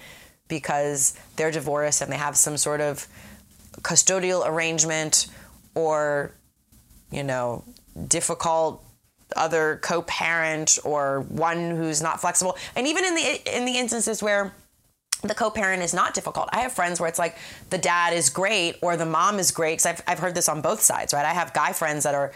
[0.49, 3.07] because they're divorced and they have some sort of
[3.83, 5.27] custodial arrangement
[5.75, 6.33] or,
[7.11, 7.65] you know,
[8.09, 8.85] difficult
[9.37, 12.57] other co-parent or one who's not flexible.
[12.77, 14.53] And even in the in the instances where
[15.23, 17.37] the co-parent is not difficult i have friends where it's like
[17.71, 20.61] the dad is great or the mom is great because I've, I've heard this on
[20.61, 21.25] both sides right?
[21.25, 22.33] I have guy friends that are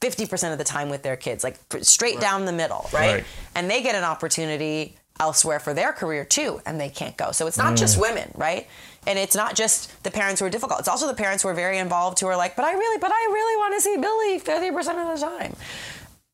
[0.00, 3.14] 50% of the time with their kids like straight down the middle right?
[3.14, 3.24] Right.
[3.54, 7.30] and they get an opportunity elsewhere for their career too and they can't go.
[7.30, 8.02] So it's not just mm.
[8.02, 8.66] women right?
[9.06, 10.80] And it's not just the parents who are difficult.
[10.80, 13.10] It's also the parents who are very involved who are like but i really but
[13.12, 15.54] i really want to see billy 50% of the time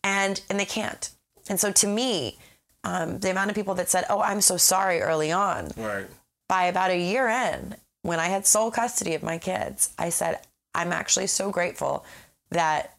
[0.07, 1.11] and and they can't.
[1.49, 2.39] And so to me,
[2.85, 6.07] um, the amount of people that said, "Oh, I'm so sorry" early on, Right.
[6.49, 10.39] by about a year in, when I had sole custody of my kids, I said,
[10.75, 12.05] I'm actually so grateful
[12.51, 12.95] that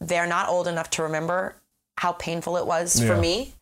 [0.00, 1.54] they're not old enough to remember
[1.98, 3.06] how painful it was Yeah.
[3.08, 3.54] for me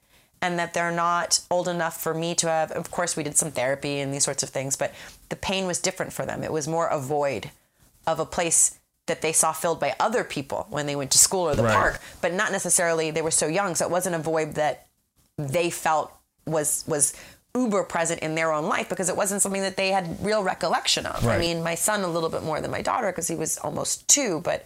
[0.43, 3.51] and that they're not old enough for me to have of course we did some
[3.53, 4.93] therapy and these sorts of things but
[5.28, 7.51] the pain was different for them it was more a void
[8.07, 11.48] of a place that they saw filled by other people when they went to school
[11.48, 11.74] or the Right.
[11.74, 14.86] park but not necessarily they were so young so it wasn't a void that
[15.38, 16.12] they felt
[16.46, 17.14] was was
[17.55, 21.05] uber present in their own life because it wasn't something that they had real recollection
[21.05, 21.26] of.
[21.26, 24.07] I mean, my son a little bit more than my daughter because he was almost
[24.07, 24.64] two, but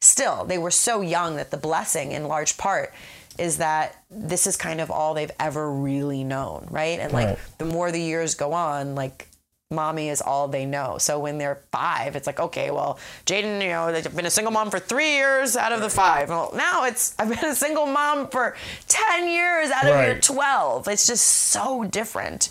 [0.00, 2.94] still, they were so young that the blessing, in large part,
[3.36, 6.98] is that this is kind of all they've ever really known, right?
[6.98, 9.28] And like the more the years go on, like
[9.74, 10.98] mommy is all they know.
[10.98, 14.52] So when they're five, it's like, okay, well, Jaden, you know, they've been a single
[14.52, 16.28] mom for three years out of the five.
[16.28, 18.56] Well, now it's, I've been a single mom for
[18.88, 20.88] 10 years out of your 12.
[20.88, 22.48] It's just so different.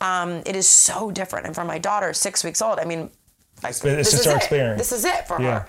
[0.00, 1.46] Um, it is so different.
[1.46, 3.10] And for my daughter, six weeks old, I mean,
[3.62, 4.36] like, it's this just is her it.
[4.36, 4.78] experience.
[4.78, 5.60] This is it for Yeah.
[5.60, 5.66] her.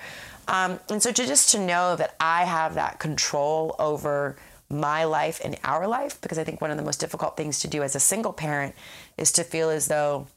[0.48, 4.38] Um, and so to just to know that I have that control over
[4.70, 7.68] my life and our life, because I think one of the most difficult things to
[7.68, 8.74] do as a single parent
[9.18, 10.28] is to feel as though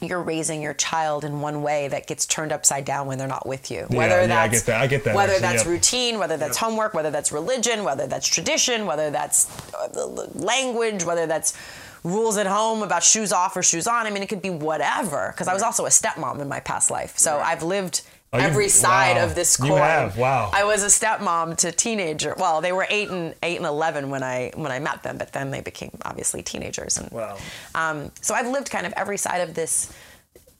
[0.00, 3.46] you're raising your child in one way that gets turned upside down when they're not
[3.46, 3.86] with you.
[3.88, 4.80] Whether yeah, I that's get that.
[4.80, 8.26] I get that, Whether actually, that's routine, whether that's homework, whether that's religion, whether that's
[8.26, 11.56] tradition, whether that's uh, language, whether that's
[12.02, 14.06] rules at home about shoes off or shoes on.
[14.06, 15.32] I mean, it could be whatever.
[15.34, 18.02] Because I was also a stepmom in my past life, so I've lived
[18.32, 19.24] Oh, you- every side wow.
[19.24, 19.78] of this You coin.
[19.80, 20.50] have, wow.
[20.52, 22.34] I was a stepmom to teenager.
[22.38, 25.32] Well, they were eight and eight and eleven when I when I met them, but
[25.32, 26.96] then they became obviously teenagers.
[26.96, 27.36] And Wow.
[27.74, 29.92] um, so I've lived kind of every side of this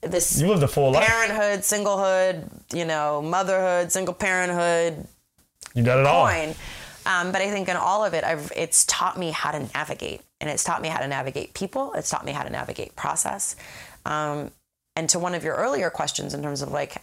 [0.01, 1.07] this You lived a full life.
[1.07, 5.07] parenthood, singlehood, you know, motherhood, single parenthood,
[5.75, 6.25] You done it all.
[6.27, 6.55] coin.
[7.05, 10.21] Um, but I think in all of it, I've it's taught me how to navigate,
[10.41, 11.93] and it's taught me how to navigate people.
[11.93, 13.55] It's taught me how to navigate process.
[14.05, 14.51] Um,
[14.97, 16.97] and to one of your earlier questions, in terms of like,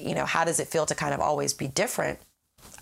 [0.00, 2.18] you know, how does it feel to kind of always be different?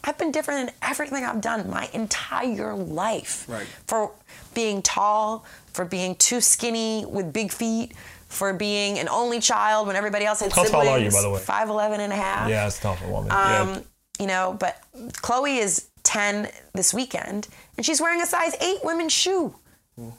[0.05, 3.49] I've been different in everything I've done my entire life.
[3.49, 3.67] Right.
[3.87, 4.13] For
[4.55, 7.93] being tall, for being too skinny with big feet,
[8.29, 10.89] for being an only child when everybody else had How tall siblings.
[10.89, 11.41] are you, by the way?
[11.41, 12.49] 5'11 and a half.
[12.49, 13.31] Yeah, it's tall for a woman.
[13.31, 13.81] Um, yeah.
[14.19, 14.81] you know, but
[15.21, 19.55] Chloe is 10 this weekend and she's wearing a size 8 women's shoe.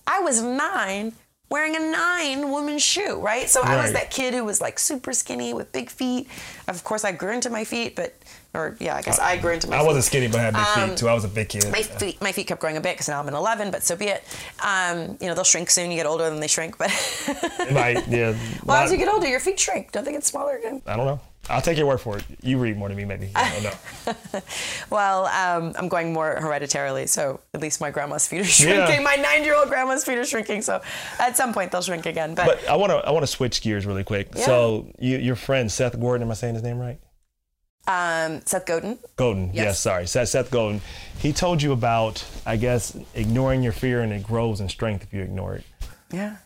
[0.07, 1.11] I was 9
[1.49, 3.49] wearing a 9 woman shoe, right?
[3.49, 6.27] So I was that kid who was like super skinny with big feet.
[6.67, 8.13] Of course, I grew into my feet, but
[8.55, 9.85] or yeah, I guess I grew into my I feet.
[9.87, 11.07] wasn't skinny, but I had big feet too.
[11.09, 11.65] I was a big kid.
[11.65, 13.83] Um, My feet, my feet kept growing a bit because now I'm an 11, but
[13.83, 14.23] so be it.
[14.63, 15.89] Um, you know, they'll shrink soon.
[15.91, 16.77] You get older, then they shrink.
[16.77, 16.89] But
[17.71, 18.35] Like, yeah.
[18.63, 19.91] well, as you get older, your feet shrink.
[19.91, 20.81] Don't they get smaller again?
[20.87, 21.19] I don't know.
[21.49, 22.23] I'll take your word for it.
[22.41, 23.29] You read more than me, maybe.
[23.35, 24.41] I don't know.
[24.89, 29.03] Well, um, I'm going more hereditarily, so at least my grandma's feet are shrinking.
[29.03, 30.81] My nine-year-old grandma's feet are shrinking, so
[31.19, 32.35] at some point they'll shrink again.
[32.35, 34.29] But, But I want to I want to switch gears really quick.
[34.35, 34.45] Yeah.
[34.45, 36.99] So you, your friend Seth Gordon, am I saying his name right?
[37.87, 39.47] um, Seth Godin, Golden.
[39.47, 39.55] Yes.
[39.55, 39.79] Yes.
[39.79, 40.07] sorry.
[40.07, 40.79] Seth, Seth Golden.
[41.17, 45.13] He told you about, I guess, ignoring your fear and it grows in strength if
[45.13, 45.65] you ignore it.
[46.11, 46.37] yeah.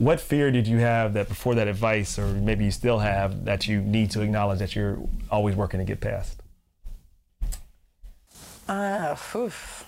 [0.00, 3.68] What fear did you have that before that advice, or maybe you still have, that
[3.68, 4.98] you need to acknowledge that you're
[5.30, 6.40] always working to get past?
[8.66, 9.84] Uh, oof.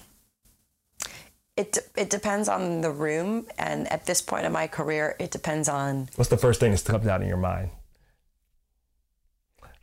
[1.56, 5.66] It it depends on the room, and at this point in my career, it depends
[5.66, 7.70] on What's the first thing that comes out in your mind?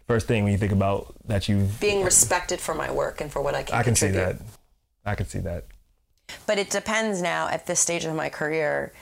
[0.06, 3.42] First thing when you think about that you, being respected for my work and for
[3.42, 3.76] what I can.
[3.76, 4.38] I can see that.
[5.04, 5.66] I can see that.
[6.46, 8.94] But it depends now at this stage of my career.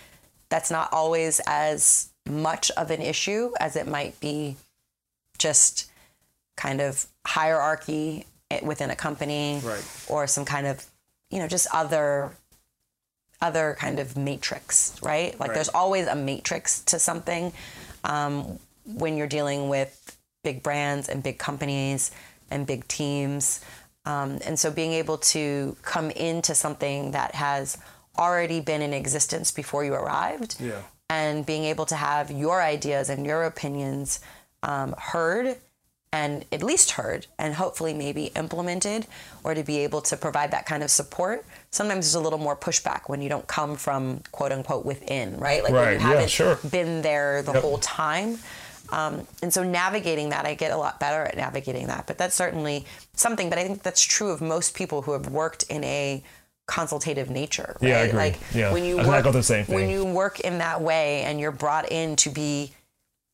[0.49, 4.57] That's not always as much of an issue as it might be
[5.37, 5.89] just
[6.55, 8.25] kind of hierarchy
[8.63, 9.83] within a company Right.
[10.07, 10.85] or some kind of,
[11.29, 12.31] you know, just other
[13.39, 15.39] other kind of matrix, right?
[15.39, 15.55] Like Right.
[15.55, 17.53] there's always a matrix to something
[18.03, 22.09] um, when you're dealing with big brands and big companies
[22.49, 23.59] and big teams.
[24.05, 27.77] Um, and so being able to come into something that has
[28.17, 30.81] already been in existence before you arrived Yeah.
[31.09, 34.19] and being able to have your ideas and your opinions
[34.63, 35.57] um, heard
[36.13, 39.05] and at least heard and hopefully maybe implemented
[39.43, 42.55] or to be able to provide that kind of support sometimes there's a little more
[42.55, 46.57] pushback when you don't come from quote unquote within right like when you haven't sure.
[46.71, 47.61] been there the Yep.
[47.61, 48.37] whole time
[48.89, 52.35] um, and so navigating that i get a lot better at navigating that but that's
[52.35, 56.23] certainly something but i think that's true of most people who have worked in a
[56.67, 58.17] consultative nature right Yeah, I agree.
[58.19, 60.81] like Yeah, when you I think I work, the same when you work in that
[60.81, 62.73] way and you're brought in to be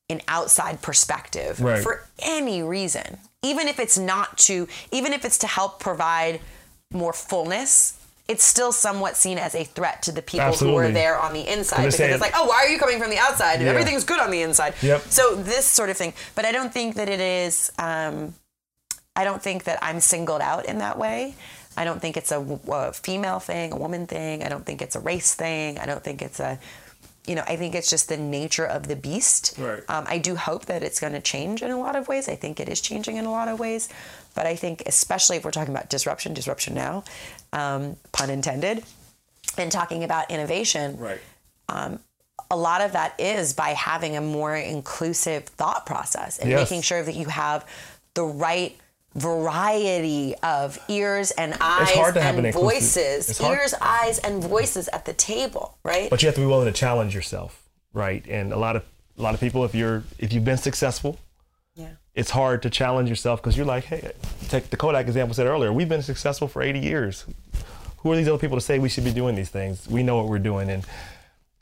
[0.09, 1.81] an outside perspective Right.
[1.81, 6.39] for any reason even if it's not to even if it's to help provide
[6.91, 10.81] more fullness it's still somewhat seen as a threat to the people Absolutely.
[10.83, 13.09] who are there on the inside because it's like, oh, why are you coming from
[13.09, 13.55] the outside?
[13.55, 13.71] And Yeah.
[13.71, 14.75] everything's good on the inside.
[14.81, 15.01] Yep.
[15.09, 16.13] So this sort of thing.
[16.33, 17.69] But I don't think that it is.
[17.77, 18.33] Um,
[19.13, 21.35] I don't think that I'm singled out in that way.
[21.75, 24.43] I don't think it's a female thing, a woman thing.
[24.43, 25.79] I don't think it's a race thing.
[25.79, 26.59] I don't think it's a,
[27.25, 29.55] you know, I think it's just the nature of the beast.
[29.57, 29.81] Right.
[29.89, 32.27] Um, I do hope that it's going to change in a lot of ways.
[32.29, 33.89] I think it is changing in a lot of ways.
[34.35, 37.03] But I think, especially if we're talking about disruption, disruption now,
[37.53, 38.83] um, pun intended,
[39.57, 41.19] and talking about innovation, Right.
[42.51, 46.59] a lot of that is by having a more inclusive thought process and Yes.
[46.69, 47.65] making sure that you have
[48.13, 48.77] the right
[49.15, 54.87] variety of ears and eyes hard to have and an voices ears eyes and voices
[54.89, 58.25] at the table right But you have to be willing to challenge yourself, right?
[58.27, 58.83] And a lot of
[59.17, 61.19] a lot of people, if you're if you've been successful,
[61.75, 64.11] yeah it's hard to challenge yourself because you're like, hey,
[64.47, 65.73] take the Kodak example I said earlier.
[65.73, 67.25] We've been successful for 80 years.
[67.97, 69.87] Who are these other people to say we should be doing these things?
[69.87, 70.85] We know what we're doing, and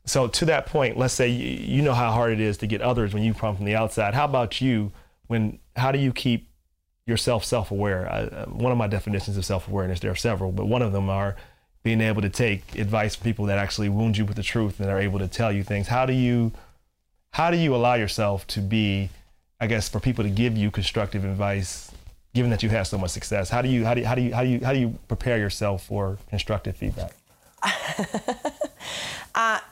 [0.04, 2.82] so to that point, let's say you, you know how hard it is to get
[2.82, 4.14] others when you come from the outside.
[4.14, 4.90] How about you?
[5.28, 6.48] When how do you keep
[7.06, 8.10] yourself self-aware?
[8.10, 11.10] I, uh, one of my definitions of self-awareness, there are several, but one of them
[11.10, 11.36] are
[11.82, 14.88] being able to take advice from people that actually wound you with the truth and
[14.88, 15.88] are able to tell you things.
[15.88, 16.52] How do you
[17.32, 19.08] how do you allow yourself to be
[19.60, 21.90] i guess for people to give you constructive advice
[22.34, 24.22] given that you have so much success how do you how do you how do
[24.22, 27.12] you how do you, how do you prepare yourself for constructive feedback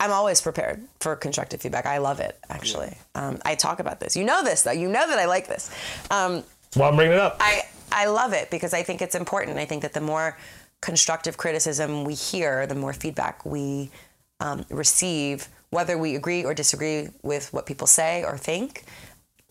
[0.00, 1.86] i'm always prepared for constructive feedback.
[1.86, 2.96] I love it actually.
[3.14, 4.16] Um, i talk about this.
[4.16, 4.72] You know this though.
[4.72, 5.70] You know that i like this.
[6.10, 6.42] Um,
[6.76, 7.36] well i'm bringing it up.
[7.40, 9.56] I, I love it because I think it's important.
[9.58, 10.36] I think that the more
[10.80, 13.90] constructive criticism we hear, the more feedback we
[14.40, 18.84] um, receive, whether we agree or disagree with what people say or think,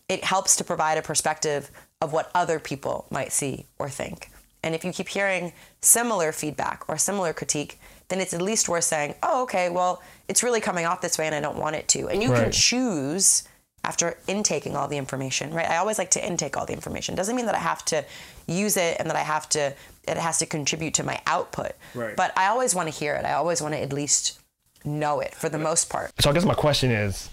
[0.08, 1.70] it helps to provide a perspective
[2.00, 4.30] of what other people might see or think.
[4.62, 8.84] And if you keep hearing similar feedback or similar critique, then it's at least worth
[8.84, 11.88] saying, oh, okay, well, it's really coming off this way and I don't want it
[11.88, 12.08] to.
[12.08, 13.44] And you can choose
[13.82, 15.68] after intaking all the information, right?
[15.68, 17.14] I always like to intake all the information.
[17.14, 18.04] Doesn't mean that I have to
[18.46, 19.74] use it and that I have to,
[20.08, 21.72] it has to contribute to my output.
[21.94, 22.16] Right.
[22.16, 23.24] But I always want to hear it.
[23.24, 24.40] I always want to at least
[24.84, 26.12] know it for the most part.
[26.20, 27.30] so i guess my question is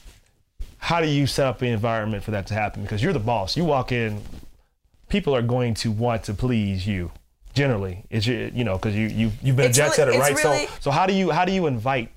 [0.78, 3.58] how do you set up the environment for that to happen because you're the boss
[3.58, 4.22] you walk in
[5.10, 7.12] people are going to want to please you
[7.54, 10.20] generally it's your, you know because you, you you've been It's a jet setter it's
[10.20, 10.36] right?
[10.44, 12.10] Really- so so how do you how do you invite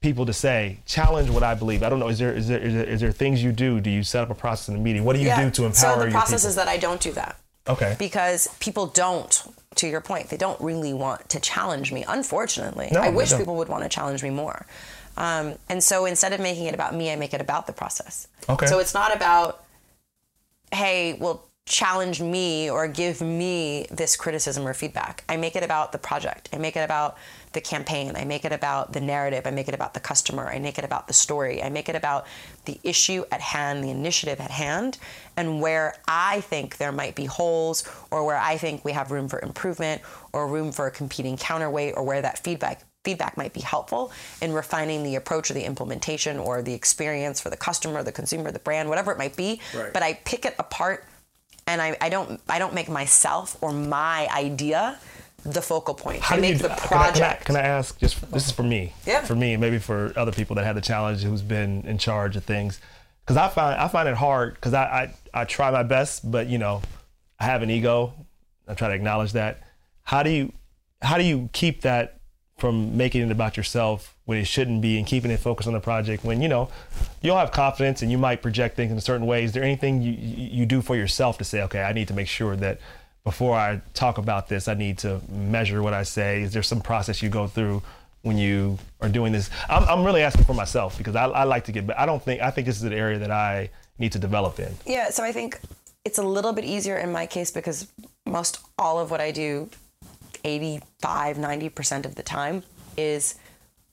[0.00, 2.74] people to say challenge what i believe i don't know is there is there is
[2.74, 3.80] there, is there things you do?
[3.80, 5.04] Do you set up a process in a meeting?
[5.04, 7.12] What do you do to empower so the your process is that I don't do
[7.12, 7.36] that.
[7.68, 7.96] okay.
[7.98, 9.42] Because people don't
[9.76, 12.88] to your point they don't really want to challenge me unfortunately.
[12.92, 14.66] No, i wish people would want to challenge me more.
[15.16, 18.28] Um, and so instead of making it about me i make it about the process.
[18.48, 18.66] Okay.
[18.66, 19.64] so it's not about
[20.72, 25.24] hey well challenge me or give me this criticism or feedback.
[25.28, 26.48] I make it about the project.
[26.52, 27.16] I make it about
[27.52, 28.12] the campaign.
[28.16, 29.46] I make it about the narrative.
[29.46, 30.48] I make it about the customer.
[30.48, 31.62] I make it about the story.
[31.62, 32.26] I make it about
[32.68, 34.98] the issue at hand the initiative at hand
[35.36, 39.26] and where i think there might be holes or where i think we have room
[39.26, 40.02] for improvement
[40.32, 44.12] or room for a competing counterweight or where that feedback feedback might be helpful
[44.42, 48.52] in refining the approach or the implementation or the experience for the customer the consumer
[48.52, 49.60] the brand whatever it might be.
[49.74, 49.92] Right.
[49.92, 51.04] but i pick it apart
[51.68, 54.98] and I, I don't I don't make myself or my idea
[55.44, 56.20] the focal point.
[56.20, 57.44] How I make the can I- project.
[57.44, 57.98] Can I, can I ask?
[57.98, 58.92] Just this is for me.
[59.06, 59.22] Yeah.
[59.22, 62.34] For me, and maybe for other people that had the challenge, who's been in charge
[62.36, 62.80] of things,
[63.24, 64.82] because I find I find it hard because I,
[65.34, 66.82] I I try my best, but you know,
[67.38, 68.12] I have an ego.
[68.66, 69.62] I try to acknowledge that.
[70.02, 70.52] How do you
[71.02, 72.17] how do you keep that
[72.58, 75.80] from making it about yourself when it shouldn't be, and keeping it focused on the
[75.80, 76.68] project when you know
[77.22, 79.44] you'll have confidence and you might project things in certain way?
[79.44, 82.14] Is there anything you you you do for yourself to say, okay, I need to
[82.14, 82.80] make sure that
[83.24, 86.42] before I talk about this, I need to measure what I say.
[86.42, 87.82] Is there some process you go through
[88.22, 89.50] when you are doing this?
[89.68, 92.22] I'm, I'm really asking for myself because I, I like to get, but I don't
[92.22, 94.74] think, I think this is an area that I need to develop in.
[94.86, 95.60] Yeah, so I think
[96.04, 97.88] it's a little bit easier in my case because
[98.24, 99.68] most all of what I do
[100.44, 102.62] 85 90% of the time
[102.96, 103.36] is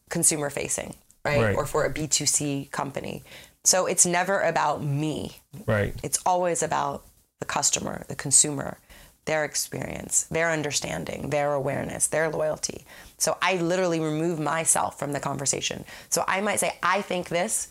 [0.10, 1.42] consumer facing, right?
[1.42, 1.56] Right.
[1.56, 3.24] Or for a B2C company.
[3.64, 5.38] So it's never about me.
[5.66, 5.96] Right.
[6.04, 7.04] It's always about
[7.40, 8.78] the customer, the consumer,
[9.26, 12.86] their experience, their understanding, their awareness, their loyalty.
[13.18, 15.84] So I literally remove myself from the conversation.
[16.10, 17.70] So I might say, I think this,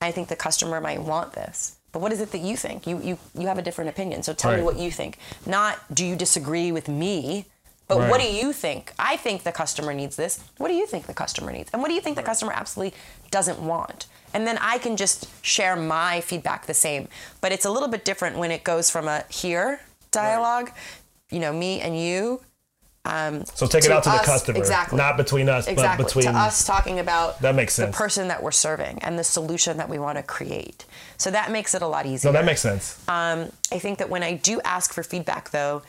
[0.00, 1.76] I think the customer might want this.
[1.92, 2.86] But what is it that you think?
[2.86, 4.22] You you you have a different opinion.
[4.22, 5.16] So tell me what you think.
[5.46, 7.46] Not do you disagree with me,
[7.88, 8.10] but Right.
[8.10, 8.92] what do you think?
[8.98, 10.40] I think the customer needs this.
[10.58, 11.70] What do you think the customer needs?
[11.72, 12.98] And what do you think the customer absolutely
[13.30, 14.06] doesn't want?
[14.34, 17.08] And then I can just share my feedback the same.
[17.40, 19.80] But it's a little bit different when it goes from a here
[20.10, 20.72] dialogue,
[21.30, 22.40] you know, me and you,
[23.54, 24.96] so take it out to us- the customer, exactly.
[24.98, 27.92] not between us, exactly but between to us talking about That makes sense.
[27.94, 30.84] the person that we're serving and the solution that we want to create.
[31.16, 32.32] So that makes it a lot easier.
[32.32, 32.96] No, that makes sense.
[33.06, 35.82] Um, I think that when I do ask for feedback, though,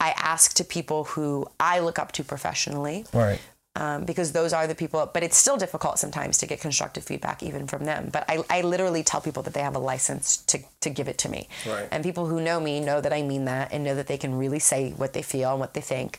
[0.00, 3.04] I ask to people who I look up to professionally.
[3.12, 3.38] right.
[3.76, 7.40] Um, because those are the people, but it's still difficult sometimes to get constructive feedback
[7.40, 8.10] even from them.
[8.12, 11.18] But I, I literally tell people that they have a license to, to give it
[11.18, 11.48] to me.
[11.64, 11.86] Right.
[11.92, 14.36] And people who know me know that I mean that and know that they can
[14.36, 16.18] really say what they feel and what they think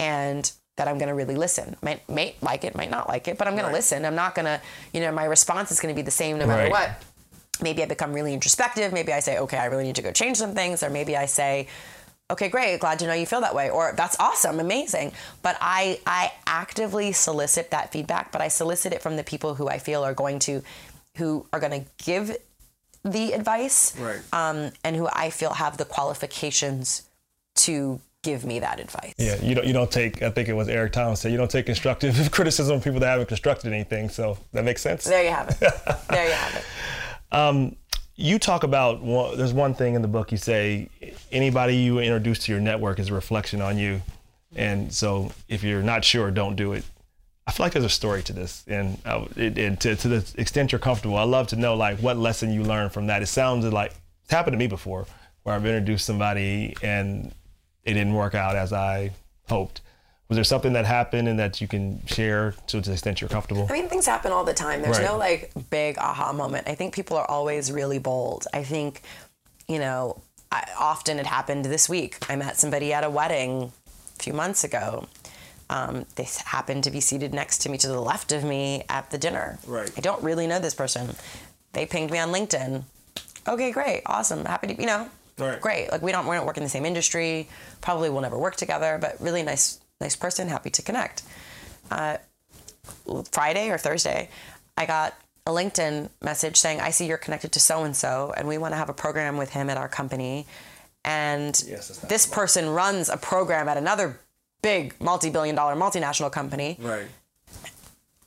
[0.00, 1.76] and that I'm going to really listen.
[1.82, 3.70] Might, might like it, might not like it, but I'm going Right.
[3.72, 4.06] to listen.
[4.06, 4.60] I'm not going to,
[4.94, 6.70] you know, my response is going to be the same no matter Right.
[6.72, 7.02] what
[7.60, 8.92] maybe I become really introspective.
[8.94, 10.82] Maybe I say, okay, I really need to go change some things.
[10.82, 11.68] Or maybe I say,
[12.30, 13.70] okay, great, glad to know you feel that way.
[13.70, 15.12] Or that's awesome, amazing.
[15.42, 19.68] But I, I actively solicit that feedback, but I solicit it from the people who
[19.68, 20.62] I feel are going to,
[21.16, 22.36] who are going to give
[23.04, 24.20] the advice Right.
[24.32, 27.02] um, and who I feel have the qualifications
[27.56, 29.14] to give me that advice.
[29.16, 30.20] Yeah, you don't you don't take.
[30.20, 33.06] I think it was Eric Thomas said you don't take constructive criticism from people that
[33.06, 34.08] haven't constructed anything.
[34.08, 35.04] So that makes sense.
[35.04, 35.60] There you have it.
[36.10, 36.64] there you have it.
[38.16, 40.88] you talk about one, there's one thing in the book you say
[41.30, 44.02] anybody you introduce to your network is a reflection on you.
[44.54, 46.84] And so if you're not sure don't do it.
[47.46, 48.98] I feel like there's a story to this and,
[49.36, 52.52] it, and to, to the extent you're comfortable I'd love to know like what lesson
[52.52, 53.22] you learned from that.
[53.22, 53.92] It sounded like
[54.22, 55.06] it's happened to me before
[55.44, 57.32] where i've introduced somebody and
[57.84, 59.12] it didn't work out as i
[59.48, 59.80] hoped
[60.28, 63.66] was there something that happened and that you can share to the extent you're comfortable
[63.70, 64.82] I mean, things happen all the time.
[64.82, 65.06] There's Right.
[65.06, 66.68] no like big aha moment.
[66.68, 68.46] I think people are always really bold.
[68.52, 69.02] I think,
[69.68, 70.20] you know,
[70.50, 72.18] I, often it happened this week.
[72.28, 73.72] I met somebody at a wedding
[74.18, 75.06] a few months ago.
[75.68, 79.10] Um, they happened to be seated next to me to the left of me at
[79.10, 79.58] the dinner.
[79.66, 79.90] Right.
[79.96, 81.14] I don't really know this person.
[81.72, 82.84] They pinged me on LinkedIn.
[83.48, 85.08] Okay, great, awesome, happy to, you know,
[85.38, 85.60] Right.
[85.60, 85.92] great.
[85.92, 87.48] Like we don't, we don't work in the same industry.
[87.80, 90.48] Probably will never work together, but really nice, nice person.
[90.48, 91.22] Happy to connect.
[91.90, 92.16] Uh,
[93.30, 94.28] Friday or Thursday,
[94.76, 95.14] I got
[95.46, 98.72] a LinkedIn message saying, I see you're connected to so and so, and we want
[98.72, 100.46] to have a program with him at our company.
[101.04, 104.18] And Yes, this person runs a program at another
[104.62, 106.76] big multi billion dollar multinational company.
[106.80, 107.06] right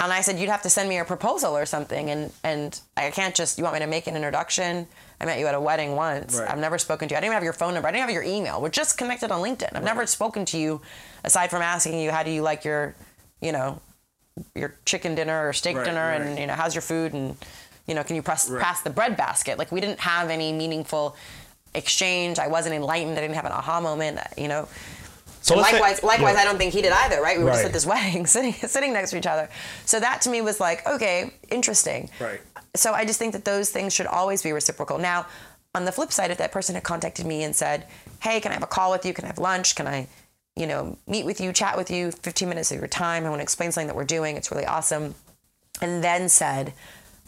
[0.02, 2.10] And I said, You'd have to send me a proposal or something.
[2.10, 4.88] And, and I can't just, you want me to make an introduction?
[5.20, 6.40] I met you at a wedding once.
[6.40, 6.50] Right.
[6.50, 7.18] I've never spoken to you.
[7.18, 7.90] I didn't even have your phone number.
[7.90, 8.62] I didn't have your email.
[8.62, 9.76] We're just connected on LinkedIn.
[9.76, 10.80] I've never spoken to you
[11.26, 12.96] aside from asking you, How do you like your,
[13.42, 13.82] you know,
[14.56, 16.08] your chicken dinner or steak Right, dinner?
[16.08, 16.22] right.
[16.22, 17.14] And, you know, how's your food?
[17.14, 17.36] And,
[17.86, 18.64] you know, can you press, Right.
[18.64, 19.58] pass the bread basket?
[19.58, 21.18] Like, we didn't have any meaningful
[21.76, 22.40] exchange.
[22.40, 23.18] I wasn't enlightened.
[23.18, 24.70] I didn't have an aha moment, you know.
[25.42, 26.42] So let's say- likewise, likewise, yeah.
[26.42, 27.38] I don't think he did either, right?
[27.38, 29.50] We were just at this wedding, sitting sitting next to each other.
[29.86, 32.10] So that to me was like, okay, interesting.
[32.20, 32.42] Right.
[32.76, 34.98] So I just think that those things should always be reciprocal.
[34.98, 35.26] Now,
[35.76, 37.86] on the flip side, if that person had contacted me and said,
[38.22, 39.14] "Hey, can I have a call with you?
[39.14, 39.76] Can I have lunch?
[39.76, 40.08] Can I,
[40.56, 43.26] you know, meet with you, chat with you, 15 minutes of your time?
[43.26, 44.36] I want to explain something that we're doing.
[44.38, 45.16] It's really awesome."
[45.82, 46.74] And then said,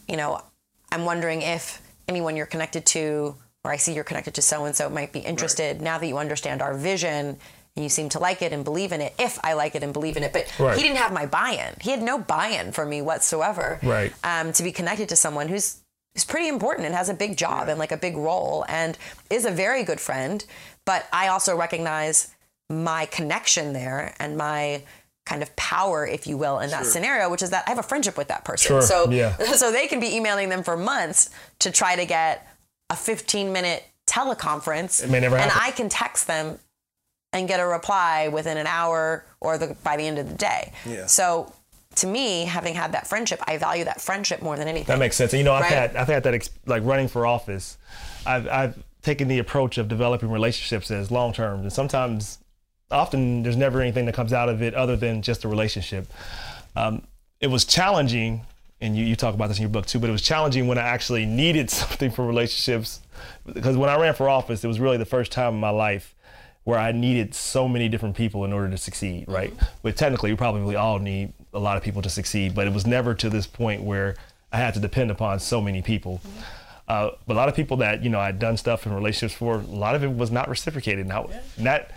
[0.08, 0.42] you know,
[0.90, 4.76] I'm wondering if anyone you're connected to, or I see you're connected to so and
[4.76, 7.38] so, might be interested now that you understand our vision
[7.76, 9.14] you seem to like it and believe in it.
[9.18, 10.76] If I like it and believe in it, but Right.
[10.76, 11.74] he didn't have my buy-in.
[11.80, 13.78] He had no buy-in for me whatsoever.
[13.82, 14.12] Right.
[14.22, 15.76] Um, to be connected to someone who's
[16.14, 18.98] who's pretty important and has a big job and like a big role and
[19.30, 20.44] is a very good friend.
[20.84, 22.28] But I also recognize
[22.68, 24.82] my connection there and my
[25.24, 27.82] kind of power, if you will, in that scenario, which is that I have a
[27.82, 28.68] friendship with that person.
[28.68, 29.36] Sure, So yeah.
[29.54, 32.46] so they can be emailing them for months to try to get
[32.90, 35.02] a 15 minute teleconference.
[35.02, 35.50] It may never and.
[35.54, 36.58] I can text them
[37.32, 40.72] and get a reply within an hour or the by the end of the day.
[40.86, 41.06] Yeah.
[41.06, 41.52] So
[41.96, 44.86] to me, having had that friendship, I value that friendship more than anything.
[44.86, 45.32] That makes sense.
[45.32, 45.72] And you know, I've Right.
[45.72, 47.76] had I've had that ex- like running for office.
[48.26, 52.38] I've I've taken the approach of developing relationships as long term, and sometimes,
[52.90, 56.06] often, there's never anything that comes out of it other than just a relationship.
[56.76, 57.02] Um,
[57.40, 58.42] it was challenging,
[58.80, 59.98] and you, you talk about this in your book too.
[59.98, 63.00] But it was challenging when I actually needed something for relationships,
[63.52, 66.14] because when I ran for office, it was really the first time in my life
[66.64, 69.52] where I needed so many different people in order to succeed, right?
[69.82, 72.86] But technically, we probably all need a lot of people to succeed, but it was
[72.86, 74.14] never to this point where
[74.52, 76.20] I had to depend upon so many people.
[76.86, 79.54] Uh, but a lot of people that you know I'd done stuff in relationships for,
[79.54, 81.06] a lot of it was not reciprocated.
[81.06, 81.92] Now, that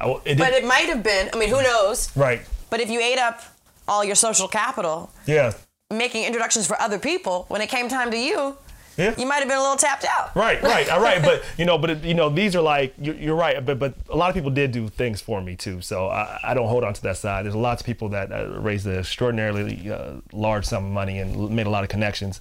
[0.00, 1.28] I, it but it might have been.
[1.32, 2.16] I mean, who knows?
[2.16, 2.40] right?
[2.70, 3.42] But if you ate up
[3.86, 5.52] all your social capital Yeah,
[5.90, 8.56] making introductions for other people, when it came time to you,
[8.98, 9.14] yeah.
[9.16, 10.34] you might have been a little tapped out.
[10.36, 11.22] Right, right, all right.
[11.22, 13.64] But you know, but it, you know, these are like you're, you're right.
[13.64, 15.80] But but a lot of people did do things for me too.
[15.80, 17.44] So I, I don't hold on to that side.
[17.44, 21.50] There's lots of people that uh, raised an extraordinarily uh, large sum of money and
[21.50, 22.40] made a lot of connections.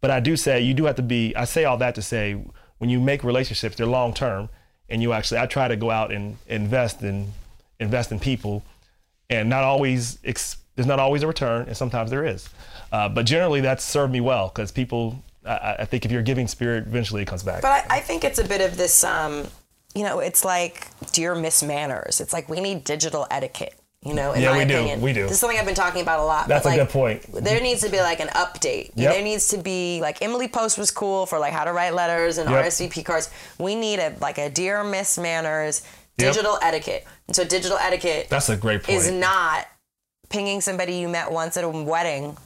[0.00, 1.34] But I do say you do have to be.
[1.34, 2.42] I say all that to say
[2.78, 4.50] when you make relationships, they're long term,
[4.90, 5.38] and you actually.
[5.38, 7.32] I try to go out and invest in
[7.80, 8.62] invest in people,
[9.30, 12.48] and not always ex- there's not always a return, and sometimes there is.
[12.92, 15.22] Uh, but generally, that's served me well because people.
[15.46, 17.62] I, I think if you're giving spirit, eventually it comes back.
[17.62, 19.46] But I, I think it's a bit of this, um,
[19.94, 22.20] you know, it's like dear Miss Manners.
[22.20, 23.74] It's like we need digital etiquette.
[24.02, 24.74] You know, in Yeah, my we do.
[24.74, 25.22] opinion, We do.
[25.22, 26.46] This is something I've been talking about a lot.
[26.46, 27.22] That's a like, good point.
[27.42, 28.90] There needs to be like an update.
[28.96, 29.14] Yep.
[29.14, 32.36] There needs to be like Emily Post was cool for like how to write letters
[32.36, 32.66] and Yep.
[32.66, 33.30] RSVP cards.
[33.58, 35.82] We need a like a dear Miss Manners
[36.18, 36.34] Yep.
[36.34, 37.06] digital etiquette.
[37.28, 38.98] And so digital etiquette That's a great point.
[38.98, 39.66] is not
[40.28, 42.36] pinging somebody you met once at a wedding.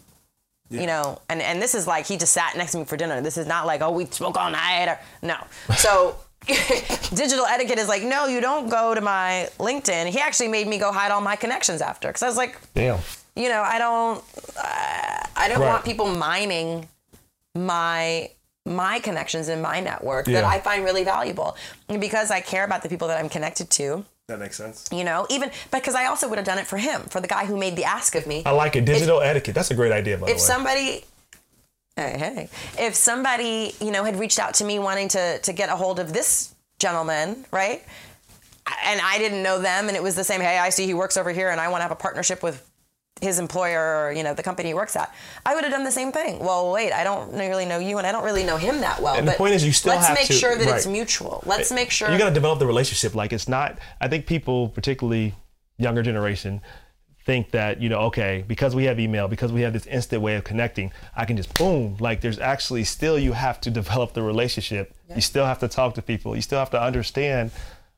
[0.71, 3.21] You know, and, and this is like he just sat next to me for dinner.
[3.23, 5.37] This is not like, oh, we spoke all night or no.
[5.77, 6.17] So
[6.47, 10.07] digital etiquette is like, no, you don't go to my LinkedIn.
[10.09, 12.99] He actually made me go hide all my connections after because I was like, Damn.
[13.35, 14.23] you know, I don't,
[14.59, 15.69] uh, I don't Right.
[15.69, 16.89] want people mining
[17.55, 18.31] my
[18.67, 21.57] my connections in my network that I find really valuable
[21.89, 24.05] and because I care about the people that I'm connected to.
[24.29, 24.87] That makes sense.
[24.93, 27.47] You know, even because I also would have done it for him, for the guy
[27.47, 28.43] who made the ask of me.
[28.45, 28.85] I like it.
[28.85, 29.55] Digital etiquette.
[29.55, 30.33] That's a great idea, by the way.
[30.33, 31.05] if somebody
[31.97, 32.49] hey, hey
[32.79, 35.99] if somebody you know had reached out to me wanting to to get a hold
[35.99, 37.83] of this gentleman right
[38.85, 41.17] and i didn't know them and it was the same hey i see he works
[41.17, 42.68] over here and i want to have a partnership with
[43.21, 45.13] his employer or you know the company he works at
[45.45, 48.07] i would have done the same thing well wait i don't really know you and
[48.07, 50.09] i don't really know him that well And the but point is you still let's
[50.11, 53.15] make to- sure that it's mutual let's make sure you got to develop the relationship.
[53.15, 53.79] Like it's not.
[54.01, 55.35] I think people, particularly
[55.79, 56.61] younger generation,
[57.27, 60.37] think that you know, okay, because we have email, because we have this instant way
[60.37, 61.97] of connecting, I can just boom.
[62.01, 64.95] Like there's actually still you have to develop the relationship.
[65.15, 66.35] You still have to talk to people.
[66.37, 67.51] You still have to understand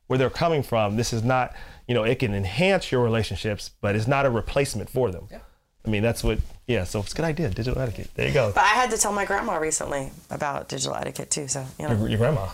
[0.07, 0.97] where they're coming from.
[0.97, 1.53] This is not,
[1.87, 5.27] you know, it can enhance your relationships, but it's not a replacement for them.
[5.31, 5.39] Yeah.
[5.85, 6.39] I mean, that's what.
[6.67, 6.83] Yeah.
[6.83, 7.49] So it's a good idea.
[7.49, 8.09] Digital etiquette.
[8.15, 8.51] There you go.
[8.53, 11.95] but i had to tell my grandma recently about digital etiquette too so you know
[11.97, 12.47] Your, your grandma.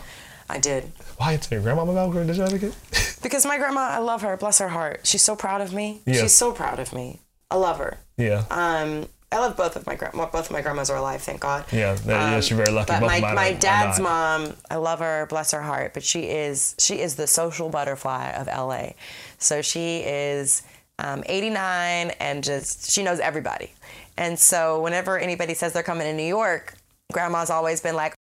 [0.48, 2.74] i did Why you tell your grandma about digital etiquette?
[3.22, 4.36] Because my grandma, I love her.
[4.36, 5.00] Bless her heart.
[5.02, 6.00] She's so proud of me.
[6.06, 6.22] Yeah.
[6.22, 7.18] She's so proud of me.
[7.50, 7.98] I love her.
[8.16, 8.44] yeah.
[8.50, 10.26] Um, I love both of my grandma.
[10.26, 11.64] Both of my grandmas are alive, thank God.
[11.70, 12.92] Yeah, that- yes, you're very lucky.
[12.92, 15.26] But Both my, my dad's mom, I love her.
[15.28, 15.92] Bless her heart.
[15.92, 18.90] But she is she is the social butterfly of LA.
[19.38, 20.62] So she is
[20.98, 23.70] um, 89 and just she knows everybody.
[24.16, 26.74] And so whenever anybody says they're coming to New York,
[27.12, 28.14] grandma's always been like,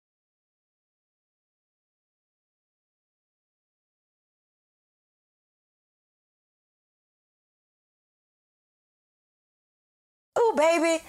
[10.54, 11.02] baby,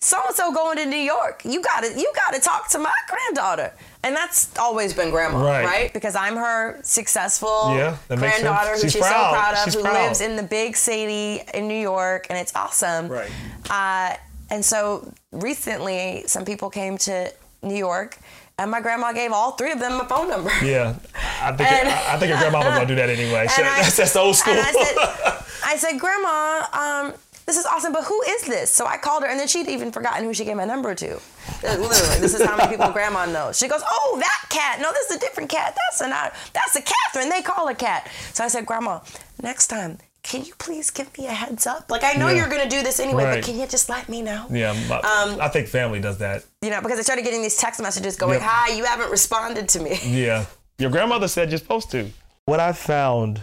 [0.00, 1.42] so and so going to New York.
[1.44, 3.72] You got to you got to talk to my granddaughter."
[4.04, 5.64] And that's always been grandma, Right.
[5.64, 5.92] right?
[5.94, 9.30] Because I'm her successful Yeah, granddaughter who She's she's, proud.
[9.30, 9.94] so proud of, She's who proud.
[10.06, 13.06] lives in the big city in New York, and it's awesome.
[13.08, 13.30] Right.
[13.70, 14.16] Uh,
[14.50, 17.32] and so recently, some people came to
[17.62, 18.18] New York,
[18.58, 20.50] and my grandma gave all three of them a phone number.
[20.64, 20.96] Yeah,
[21.40, 23.46] I think And- I, I think your grandma was gonna do that anyway.
[23.56, 24.54] So I- that's that's old school.
[24.56, 27.14] I said, I said, Grandma, um,
[27.46, 28.70] this is awesome, but who is this?
[28.72, 31.18] So I called her, and then she'd even forgotten who she gave my number to.
[31.62, 33.58] Literally, this is how many people Grandma knows.
[33.58, 34.80] She goes, "Oh, that cat.
[34.80, 35.76] No, this is a different cat.
[35.76, 36.34] That's a not.
[36.52, 37.28] That's a Catherine.
[37.30, 39.00] They call her cat." So I said, "Grandma,
[39.42, 41.90] next time." Can you please give me a heads up?
[41.90, 42.36] Like I know Yeah.
[42.36, 43.34] you're gonna do this anyway, Right.
[43.40, 44.46] but can you just let me know?
[44.50, 46.44] yeah, Um, I think family does that.
[46.62, 48.42] You know, because I started getting these text messages going, Yep.
[48.48, 50.44] "Hi, you haven't responded to me." Yeah,
[50.78, 52.08] your grandmother said you're supposed to.
[52.44, 53.40] What I've found,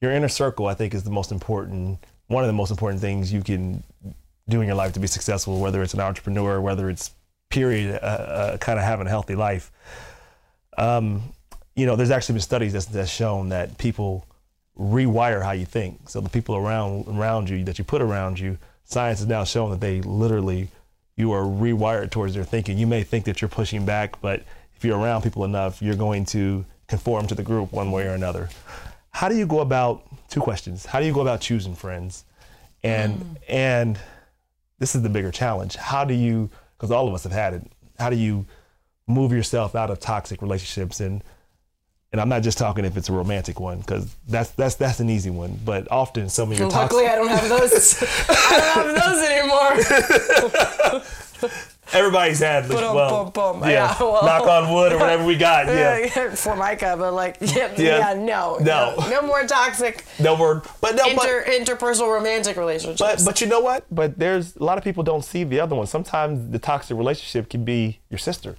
[0.00, 2.00] your inner circle, I think, is the most important.
[2.28, 3.82] One of the most important things you can
[4.48, 7.10] do in your life to be successful, whether it's an entrepreneur, whether it's
[7.50, 9.70] period, uh, uh, kind of having a healthy life.
[10.76, 11.22] Um,
[11.74, 14.26] you know, there's actually been studies that's, that's shown that people
[14.78, 16.08] rewire how you think.
[16.08, 19.70] So the people around around you that you put around you, science has now shown
[19.70, 20.68] that they literally
[21.16, 22.78] you are rewired towards their thinking.
[22.78, 24.44] You may think that you're pushing back, but
[24.76, 28.12] if you're around people enough, you're going to conform to the group one way or
[28.12, 28.48] another.
[29.10, 30.86] How do you go about two questions?
[30.86, 32.24] How do you go about choosing friends?
[32.82, 33.98] And and
[34.78, 35.76] this is the bigger challenge.
[35.76, 37.62] How do you because all of us have had it.
[37.98, 38.46] How do you
[39.06, 41.24] move yourself out of toxic relationships and
[42.10, 45.10] and I'm not just talking if it's a romantic one because that's that's that's an
[45.10, 45.58] easy one.
[45.64, 48.02] But often some of your toxic Luckily, I don't have those.
[48.28, 49.74] I don't have those anymore.
[51.92, 53.62] everybody's had Boom, well, boom, boom.
[53.68, 54.24] yeah, Yeah, well.
[54.24, 55.66] knock on wood or whatever we got.
[55.68, 57.98] Yeah, Formica, but like, yeah, Yeah.
[57.98, 58.94] yeah, no, No.
[58.98, 63.00] no, no more toxic no more, But no, but interpersonal romantic relationships.
[63.00, 63.84] But but you know what?
[63.90, 65.86] But there's a lot of people don't see the other one.
[65.86, 68.56] Sometimes the toxic relationship can be your sister,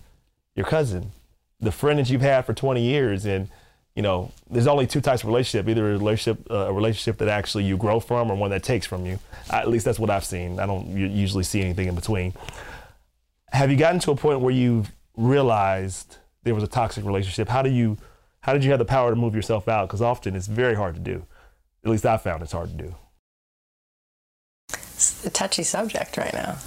[0.56, 1.12] your cousin,
[1.60, 3.50] the friend that you've had for 20 years, and
[3.96, 7.28] you know there's only two types of relationship: either a relationship uh, a relationship that
[7.28, 9.20] actually you grow from, or one that takes from you.
[9.50, 10.60] At least that's what I've seen.
[10.60, 12.34] I don't usually see anything in between.
[13.52, 17.50] Have you gotten to a point where you've realized there was a toxic relationship?
[17.50, 17.98] How do you
[18.42, 19.88] how did you have the power to move yourself out?
[19.88, 21.26] Because often it's very hard to do.
[21.84, 22.96] At least I found it's hard to do.
[24.74, 26.58] It's a touchy subject right now.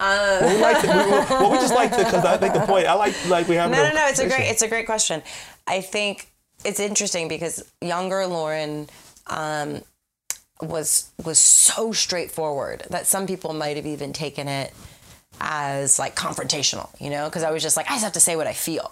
[0.00, 2.86] Well, we like to, we, well, we just like to because I think the point.
[2.86, 3.70] I like like we have.
[3.70, 4.06] No, no, no.
[4.08, 4.48] It's a great.
[4.50, 5.22] It's a great question.
[5.66, 6.28] I think
[6.64, 8.88] it's interesting because younger Lauren
[9.28, 9.82] um,
[10.60, 14.72] was was so straightforward that some people might have even taken it
[15.42, 16.88] as like confrontational.
[17.00, 18.90] You know, because I was just like, I just have to say what I feel.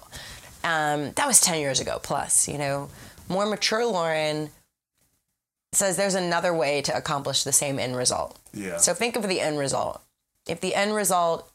[0.63, 2.49] Um, that was ten years ago plus.
[2.49, 2.91] You know,
[3.29, 4.51] more mature Lauren
[5.73, 8.39] says there's another way to accomplish the same end result.
[8.53, 8.77] Yeah.
[8.77, 10.03] So think of the end result.
[10.49, 11.49] If the end result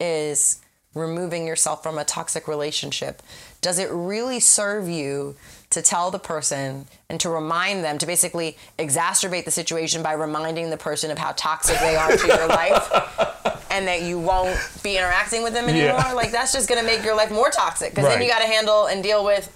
[0.00, 0.60] is
[0.94, 3.22] removing yourself from a toxic relationship,
[3.60, 5.36] does it really serve you
[5.68, 10.70] to tell the person and to remind them to basically exacerbate the situation by reminding
[10.70, 13.39] the person of how toxic they are to your life
[13.70, 15.98] and that you won't be interacting with them anymore?
[15.98, 16.12] Yeah.
[16.12, 18.86] Like that's just to make your life more toxic because then you got to handle
[18.86, 19.50] and deal with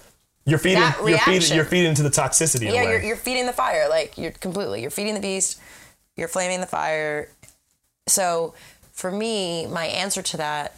[0.45, 0.83] You're feeding.
[1.05, 1.55] You're feeding.
[1.55, 2.71] You're feeding into the toxicity.
[2.71, 3.87] yeah, you're, you're feeding the fire.
[3.89, 5.59] Like you're completely, you're feeding the beast.
[6.15, 7.29] You're flaming the fire.
[8.07, 8.53] So
[8.91, 10.77] for me, my answer to that,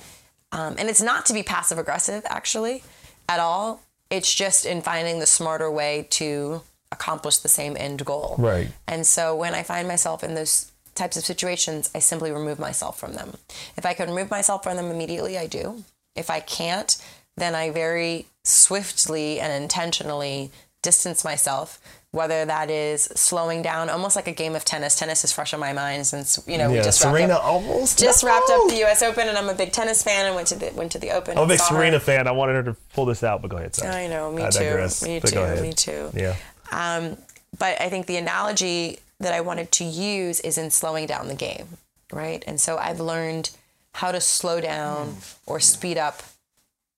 [0.52, 2.84] um, and it's not to be passive aggressive actually,
[3.30, 3.82] at all.
[4.10, 6.62] It's just in finding the smarter way to
[6.92, 8.36] accomplish the same end goal.
[8.38, 8.70] Right.
[8.88, 13.00] And so when I find myself in those types of situations, I simply remove myself
[13.00, 13.38] from them.
[13.78, 15.84] If I can remove myself from them immediately, I do.
[16.16, 16.98] If I can't,
[17.38, 20.52] then I very swiftly and intentionally
[20.82, 21.80] distance myself,
[22.12, 24.96] whether that is slowing down, almost like a game of tennis.
[24.96, 27.44] Tennis is fresh on my mind since, you know, we yeah, just wrapped Serena up,
[27.44, 28.30] almost just no!
[28.30, 30.72] wrapped up the US Open and I'm a big tennis fan and went to the
[30.74, 31.38] went to the Open.
[31.38, 31.76] I'm a big saw her.
[31.76, 32.28] Serena fan.
[32.28, 33.76] I wanted her to pull this out, but go ahead.
[33.76, 34.06] Sorry.
[34.06, 34.60] I know, me I too.
[34.60, 35.62] digress, Me but too.
[35.62, 36.12] Me too.
[36.14, 36.36] Yeah.
[36.72, 37.18] Um,
[37.58, 41.36] but I think the analogy that I wanted to use is in slowing down the
[41.36, 41.78] game,
[42.12, 42.44] right?
[42.48, 43.50] And so I've learned
[43.94, 46.22] how to slow down or speed up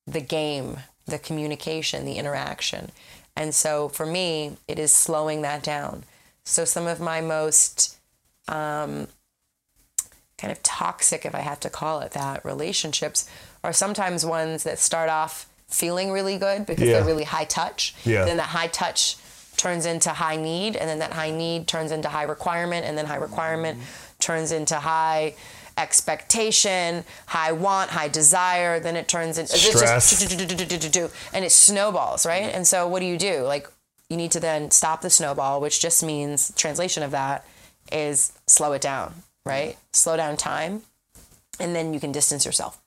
[0.05, 2.91] the game, the communication, the interaction.
[3.35, 6.03] And so for me, it is slowing that down.
[6.43, 7.95] So some of my most
[8.49, 9.07] um,
[10.37, 13.29] kind of toxic, if I have to call it that, relationships
[13.63, 16.93] are sometimes ones that start off feeling really good because Yeah.
[16.95, 17.93] they're really high touch.
[18.03, 18.25] Yeah.
[18.25, 19.15] Then that high touch
[19.59, 23.05] turns into high need, and then that high need turns into high requirement, and then
[23.05, 23.77] high requirement
[24.17, 25.35] turns into high
[25.77, 28.79] expectation, high want, high desire.
[28.79, 30.09] Then it turns into Stress.
[30.09, 30.21] just
[31.33, 32.43] and it snowballs, right?
[32.43, 32.55] Mm-hmm.
[32.55, 33.41] And so what do you do?
[33.41, 33.67] Like
[34.09, 37.45] you need to then stop the snowball, which just means translation of that
[37.91, 39.13] is slow it down,
[39.45, 39.73] right?
[39.73, 39.79] Mm-hmm.
[39.91, 40.83] Slow down time,
[41.59, 42.79] and then you can distance yourself.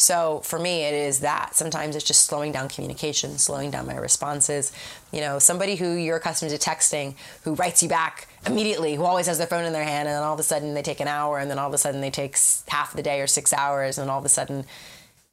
[0.00, 1.54] So for me, it is that.
[1.54, 4.72] Sometimes it's just slowing down communication, slowing down my responses.
[5.12, 7.14] You know, somebody who you're accustomed to texting,
[7.44, 10.22] who writes you back immediately, who always has their phone in their hand, and then
[10.22, 12.10] all of a sudden they take an hour, and then all of a sudden they
[12.10, 14.64] take half the day or six hours, and all of a sudden,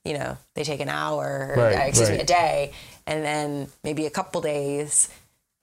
[0.04, 2.74] you know, they take an hour, or, Right, uh, excuse me, a day,
[3.06, 5.08] and then maybe a couple days.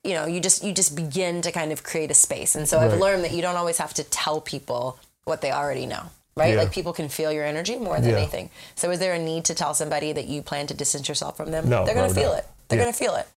[0.03, 2.79] You know, you just you just begin to kind of create a space, and so
[2.79, 6.05] I've learned that you don't always have to tell people what they already know,
[6.37, 6.53] right?
[6.53, 6.59] Yeah.
[6.61, 8.17] Like people can feel your energy more than Yeah.
[8.17, 8.49] anything.
[8.75, 11.51] So is there a need to tell somebody that you plan to distance yourself from
[11.51, 11.69] them?
[11.69, 12.37] No, They're going to feel no.
[12.37, 12.45] it.
[12.67, 12.85] They're Yeah.
[12.85, 13.27] going to feel it.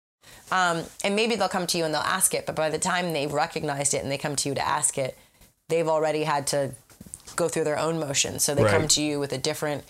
[0.50, 3.12] Um, and maybe they'll come to you and they'll ask it, but by the time
[3.12, 5.16] they've recognized it and they come to you to ask it,
[5.68, 6.72] they've already had to
[7.36, 8.42] go through their own motions.
[8.44, 9.84] So they come to you with a different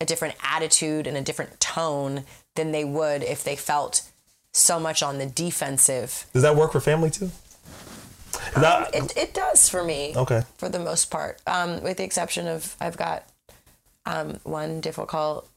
[0.00, 2.24] a different attitude and a different tone
[2.56, 4.02] than they would if they felt
[4.52, 6.26] so much on the defensive.
[6.32, 7.30] Does that work for family too?
[8.54, 10.14] That- It, it does for me.
[10.16, 10.42] Okay.
[10.58, 13.24] For the most part, um, with the exception of I've got
[14.06, 15.48] um, one difficult.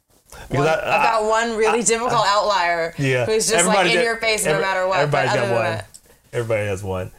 [0.50, 3.26] One, I- have got one really difficult outlier yeah.
[3.26, 5.00] who's just like in get- your face no matter what.
[5.00, 5.64] Everybody's got one.
[5.64, 5.88] that,
[6.34, 7.12] Everybody has one.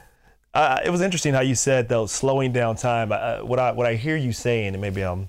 [0.52, 3.12] Uh, it was interesting how you said though slowing down time.
[3.12, 5.28] Uh, what I what I hear you saying, and maybe I'm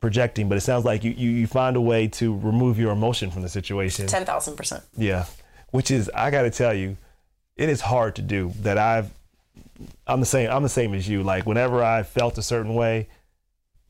[0.00, 3.30] projecting, but it sounds like you, you, you find a way to remove your emotion
[3.30, 4.06] from the situation.
[4.06, 4.82] ten thousand percent.
[4.96, 5.26] Yeah,
[5.72, 6.96] which is I got to tell you,
[7.56, 8.52] it is hard to do.
[8.62, 9.10] That I've
[10.06, 10.50] I'm the same.
[10.50, 11.22] I'm the same as you.
[11.22, 13.08] Like whenever I felt a certain way,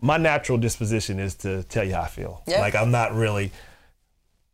[0.01, 2.43] my natural disposition is to tell you how I feel.
[2.47, 2.61] Yeah.
[2.61, 3.53] Like I'm not really.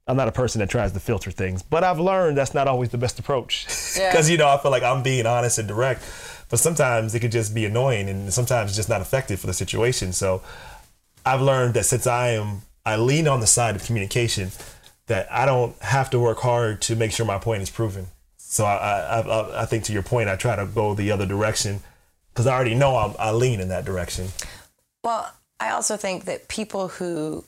[0.08, 2.90] I'm not a person that tries to filter things, but I've learned that's not always
[2.90, 3.66] the best approach.
[3.96, 4.10] Yeah.
[4.12, 6.02] Because you know I feel like I'm being honest and direct,
[6.48, 10.12] but sometimes it could just be annoying and sometimes just not effective for the situation.
[10.12, 10.42] So
[11.24, 14.52] I've learned that since I am I lean on the side of communication,
[15.06, 18.06] that I don't have to work hard to make sure my point is proven.
[18.56, 21.26] So I I, I, I think to your point, I try to go the other
[21.26, 21.80] direction
[22.32, 24.28] because I already know I'm, I lean in that direction.
[25.04, 25.30] Well,
[25.60, 27.44] I also think that people who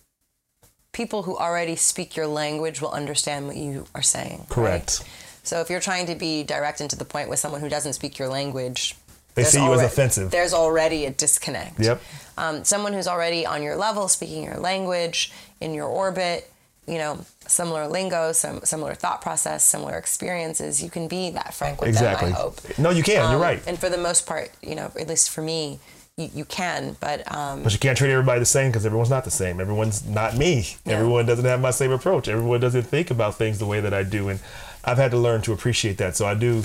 [0.93, 4.41] people who already speak your language will understand what you are saying.
[4.41, 4.49] right?
[4.51, 5.03] Correct.
[5.45, 7.95] So if you're trying to be direct and to the point with someone who doesn't
[7.95, 8.95] speak your language,
[9.35, 10.31] They see you as offensive.
[10.31, 11.81] There's already a disconnect.
[11.81, 12.03] Yep.
[12.37, 16.53] Um, someone who's already on your level, speaking your language, in your orbit,
[16.89, 21.81] you know, similar lingo, some similar thought process, similar experiences, you can be that frank
[21.81, 22.31] with exactly.
[22.31, 22.37] them.
[22.37, 22.79] I hope.
[22.79, 23.17] No, you can.
[23.31, 23.63] You're Um, right.
[23.67, 25.79] And for the most part, you know, at least for me,
[26.17, 26.97] you, you can.
[27.01, 29.61] But um, But you can't treat everybody the same because everyone's not the same.
[29.61, 30.67] Everyone's not me.
[30.85, 30.95] Yeah.
[30.95, 32.27] Everyone doesn't have my same approach.
[32.29, 34.41] Everyone doesn't think about things the way that I do, and
[34.85, 36.17] I've had to learn to appreciate that.
[36.17, 36.65] So I do,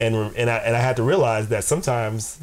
[0.00, 2.40] and and I and I had to realize that sometimes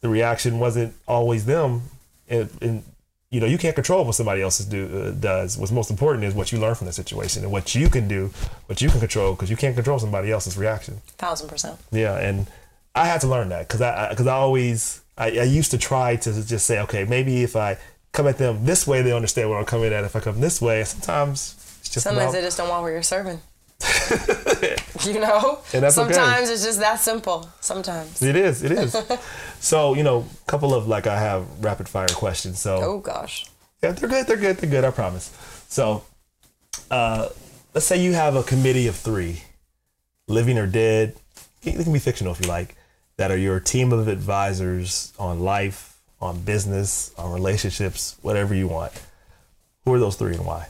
[0.00, 1.82] the reaction wasn't always them,
[2.28, 2.82] and, and
[3.30, 5.56] you know you can't control what somebody else do uh, does.
[5.56, 8.30] What's most important is what you learn from the situation and what you can do,
[8.66, 11.00] what you can control, because you can't control somebody else's reaction.
[11.18, 11.78] thousand percent.
[11.92, 12.48] Yeah, and
[12.94, 16.16] I had to learn that because I because I, always I, I used to try
[16.16, 17.78] to just say, okay, maybe if I
[18.12, 20.02] come at them this way, they understand where I'm coming at.
[20.02, 22.92] If I come this way, sometimes it's just Sometimes about, they just don't want where
[22.92, 23.40] you're serving.
[25.04, 25.60] you know?
[25.72, 26.12] And that's okay.
[26.12, 27.48] Sometimes it's just that simple.
[27.60, 28.22] Sometimes.
[28.22, 28.96] it is it is.
[29.60, 32.58] so you know, a couple of like I have rapid fire questions.
[32.58, 33.46] So Oh gosh.
[33.82, 34.26] yeah, they're good.
[34.26, 34.56] They're good.
[34.58, 34.84] They're good.
[34.84, 35.30] I promise.
[35.68, 36.04] So,
[36.90, 37.28] uh,
[37.74, 39.42] let's say you have a committee of three,
[40.28, 41.14] living or dead.
[41.62, 42.76] They can be fictional if you like.
[43.16, 48.92] That are your team of advisors on life, on business, on relationships, whatever you want.
[49.84, 50.68] Who are those three and why?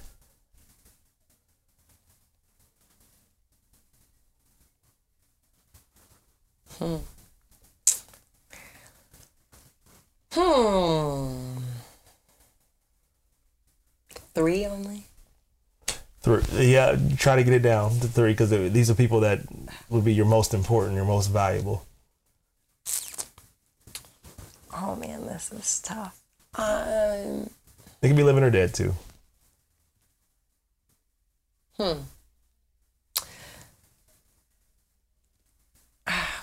[6.81, 6.97] Hmm.
[10.33, 11.59] Hmm.
[14.35, 15.05] Three only?
[16.23, 16.43] Three.
[16.53, 19.41] Yeah, try to get it down to three because these are people that
[19.89, 21.85] would be your most important, your most valuable.
[24.75, 26.19] Oh man, this is tough.
[26.55, 27.51] Um,
[28.01, 28.95] They can be living or dead too.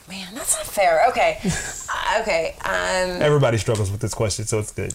[0.07, 1.07] Man, that's not fair.
[1.09, 1.39] Okay.
[1.89, 2.55] Uh, okay.
[2.63, 4.93] Um, Everybody struggles with this question, so it's good.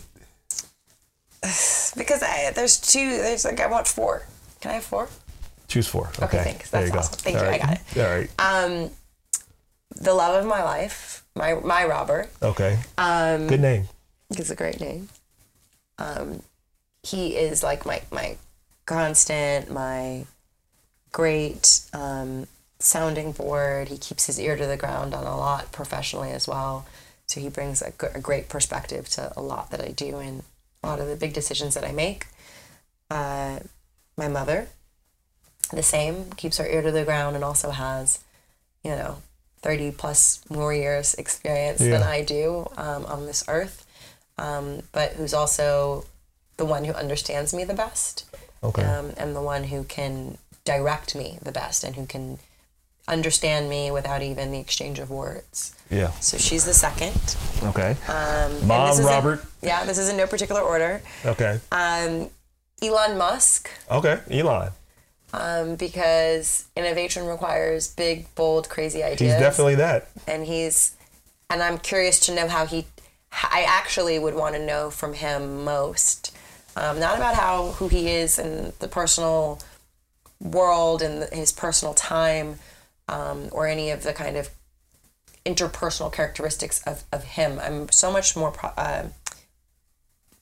[1.97, 4.27] because I, there's two, there's like, I want four.
[4.61, 5.09] Can I have four?
[5.69, 6.11] Choose four.
[6.21, 6.71] Okay, thanks.
[6.71, 7.03] There That's you go.
[7.03, 7.51] Thank All you.
[7.51, 7.99] I got it.
[7.99, 8.31] All right.
[8.39, 8.91] Um,
[9.97, 12.31] the love of my life, my, my Robert.
[12.43, 12.79] Okay.
[12.99, 13.89] Um, Good name.
[14.31, 15.09] It's a great name.
[15.99, 16.43] Um,
[17.03, 18.37] he is like my my
[18.87, 20.25] constant, my
[21.11, 22.47] great um,
[22.83, 23.89] sounding board.
[23.89, 26.87] He keeps his ear to the ground on a lot professionally as well.
[27.27, 30.43] So he brings a great perspective to a lot that I do and
[30.83, 32.27] a lot of the big decisions that I make.
[33.11, 33.61] Uh,
[34.17, 34.69] my mother,
[35.73, 38.19] the same, keeps her ear to the ground and also has,
[38.83, 39.19] you know,
[39.63, 43.87] 30 plus more years experience than I do um, on this earth,
[44.37, 46.05] um, but who's also
[46.57, 48.25] the one who understands me the best
[48.63, 48.83] Okay.
[48.83, 52.39] um, and the one who can direct me the best and who can
[53.09, 55.75] understand me without even the exchange of words.
[55.91, 56.11] yeah.
[56.21, 57.37] So she's the second.
[57.63, 57.97] Okay.
[58.09, 59.45] Um, Mom, this is in- Robert.
[59.61, 61.03] yeah, this is in no particular order.
[61.25, 61.59] Okay.
[61.73, 62.31] Um,
[62.81, 64.19] Elon Musk, Okay.
[64.31, 64.71] Elon.
[65.33, 69.33] um, because innovation requires big, bold, crazy ideas.
[69.33, 70.09] He's definitely that.
[70.27, 70.97] and he's
[71.51, 72.87] and I'm curious to know how he
[73.33, 76.35] I actually would want to know from him most
[76.77, 79.59] um, not about how who he is in the personal
[80.41, 82.59] world and his personal time
[83.13, 84.49] um, or any of the kind of
[85.45, 89.05] interpersonal characteristics of, of him I'm so much more pro- uh,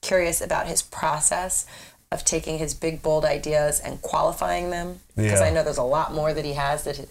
[0.02, 1.66] curious about his process
[2.12, 5.46] of taking his big bold ideas and qualifying them because Yeah.
[5.46, 7.08] I know there's a lot more that he has that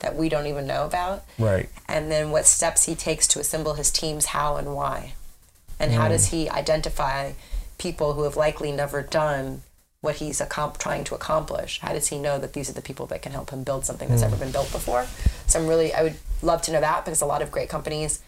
[0.00, 1.68] that we don't even know about Right.
[1.88, 5.14] and then what steps he takes to assemble his teams, how and why.
[5.78, 7.32] And how does he identify
[7.78, 9.62] people who have likely never done
[10.02, 10.42] what he's
[10.78, 11.78] trying to accomplish?
[11.80, 14.08] How does he know that these are the people that can help him build something
[14.08, 15.06] that's ever been built before?
[15.46, 18.20] So I'm really, I would love to know that because a lot of great companies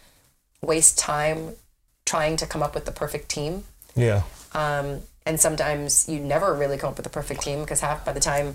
[0.63, 1.57] waste time
[2.07, 3.65] trying to come up with the perfect team.
[3.97, 4.23] Yeah.
[4.53, 8.13] Um, and sometimes you never really come up with the perfect team because half by
[8.13, 8.55] the time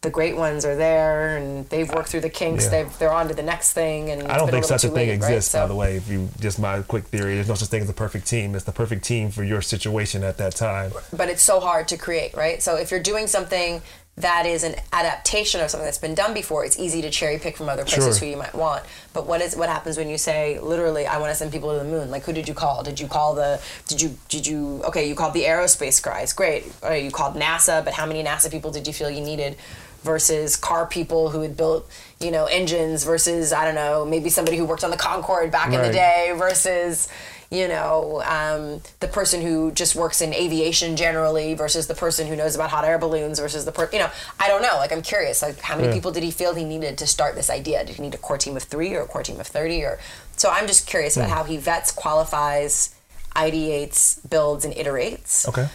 [0.00, 2.70] the great ones are there and they've worked through the kinks, Yeah.
[2.84, 4.10] they've, they're on to the next thing.
[4.10, 5.30] And I don't think such a thing exists.
[5.48, 5.96] exists, by the way.
[5.96, 8.54] If you just my quick theory, there's no such thing as a perfect team.
[8.54, 10.92] It's the perfect team for your situation at that time.
[11.12, 12.62] But it's so hard to create, right?
[12.62, 13.82] So if you're doing something
[14.18, 17.56] that is an adaptation of something that's been done before, it's easy to cherry pick
[17.56, 18.26] from other places Sure.
[18.26, 18.84] who you might want.
[19.12, 21.78] But what is what happens when you say literally, I want to send people to
[21.78, 22.10] the moon?
[22.10, 22.82] Like, who did you call?
[22.82, 23.60] Did you call the?
[23.86, 24.82] Did you did you?
[24.84, 26.32] Okay, you called the aerospace guys.
[26.32, 26.64] Great.
[26.82, 29.56] Or you called NASA, but how many NASA people did you feel you needed?
[30.02, 31.88] Versus car people who had built,
[32.20, 33.04] you know, engines.
[33.04, 36.32] Versus I don't know, maybe somebody who worked on the Concorde back in the day.
[36.36, 37.08] Versus
[37.50, 42.36] you know, um, the person who just works in aviation generally versus the person who
[42.36, 44.74] knows about hot air balloons versus the person, you know, I don't know.
[44.76, 45.40] Like, I'm curious.
[45.40, 45.94] Like, how many Yeah.
[45.94, 47.82] people did he feel he needed to start this idea?
[47.86, 49.82] Did he need a core team of three or a core team of 30?
[49.82, 49.98] Or
[50.36, 52.94] so I'm just curious about how he vets, qualifies,
[53.34, 55.48] ideates, builds, and iterates.
[55.48, 55.68] Okay.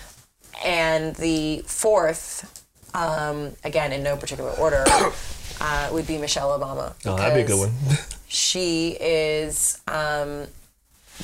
[0.63, 2.62] And the fourth,
[2.93, 4.83] um, again in no particular order,
[5.61, 6.93] uh, would be Michelle Obama.
[7.05, 7.97] Oh, that'd be a good one.
[8.27, 10.47] She is, um,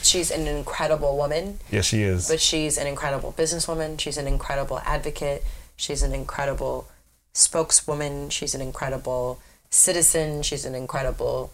[0.03, 2.27] she's an incredible woman, yes, she is.
[2.27, 3.99] but she's an incredible businesswoman.
[3.99, 5.43] She's an incredible advocate.
[5.75, 6.87] She's an incredible
[7.33, 8.29] spokeswoman.
[8.29, 9.39] She's an incredible
[9.69, 10.43] citizen.
[10.43, 11.51] She's an incredible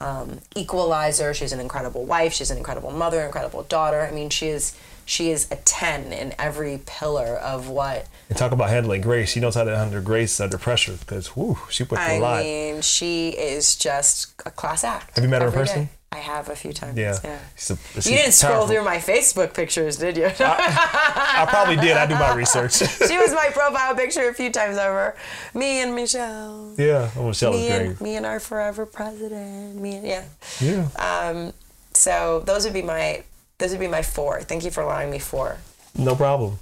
[0.00, 1.32] um, equalizer.
[1.32, 2.32] She's an incredible wife.
[2.32, 4.02] She's an incredible mother, incredible daughter.
[4.02, 8.52] I mean, she is she is a ten in every pillar of what and talk
[8.52, 9.30] about handling grace.
[9.30, 12.20] She knows how to handle grace under pressure because, whoo, she put through I a
[12.20, 12.40] lot.
[12.40, 12.80] I mean.
[12.82, 15.14] She is just a class act.
[15.16, 15.84] Have you met her in person?
[15.84, 15.88] day.
[16.12, 16.98] I have a few times.
[16.98, 17.18] yeah.
[17.24, 17.38] yeah.
[17.70, 20.26] A- You didn't scroll through my Facebook pictures, did you?
[20.26, 21.96] I probably did.
[21.96, 22.74] I do my research.
[23.08, 25.16] she was my profile picture a few times over.
[25.54, 26.74] Me and Michelle.
[26.76, 27.10] yeah.
[27.16, 27.80] Oh, Michelle me great.
[27.86, 29.76] and me and our forever president.
[29.80, 30.24] Me and yeah.
[30.60, 30.88] yeah.
[30.96, 31.52] Um,
[31.94, 33.22] so those would be my
[33.62, 34.40] those would be my four.
[34.42, 35.58] Thank you for allowing me four.
[35.96, 36.58] No problem.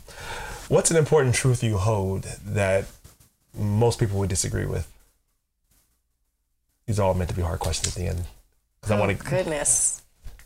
[0.69, 2.85] What's an important truth you hold that
[3.55, 4.87] most people would disagree with?
[6.87, 8.25] These are all meant to be hard questions at the end.
[8.89, 9.25] I Oh want to.
[9.25, 10.03] goodness,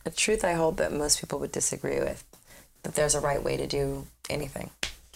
[0.07, 2.25] a truth I hold that most people would disagree with
[2.85, 4.71] that there's a right way to do anything.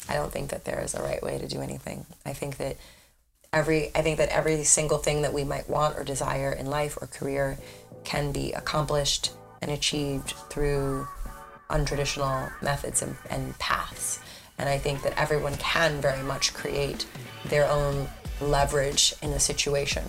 [0.08, 2.06] I don't think that there is a right way to do anything.
[2.26, 2.76] I think that
[3.52, 6.98] every I think that every single thing that we might want or desire in life
[7.00, 7.58] or career
[8.04, 11.08] can be accomplished and achieved through
[11.70, 14.20] untraditional methods and, and paths.
[14.58, 17.06] And I think that everyone can very much create
[17.46, 18.08] their own
[18.40, 20.04] leverage in a situation.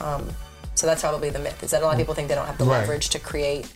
[0.00, 0.28] Um,
[0.74, 2.00] so that's probably the myth is that a lot of mm.
[2.02, 2.80] people think they don't have the Right.
[2.80, 3.72] leverage to create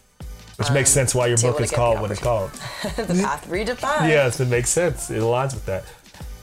[0.57, 2.51] Which makes um, sense why your book is to get the called what it's called.
[2.97, 3.23] the mm.
[3.23, 4.09] path redefined.
[4.09, 5.11] Yes, it makes sense.
[5.11, 5.85] It aligns with that.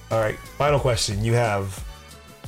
[0.09, 0.37] All right.
[0.57, 1.23] Final question.
[1.23, 1.83] You have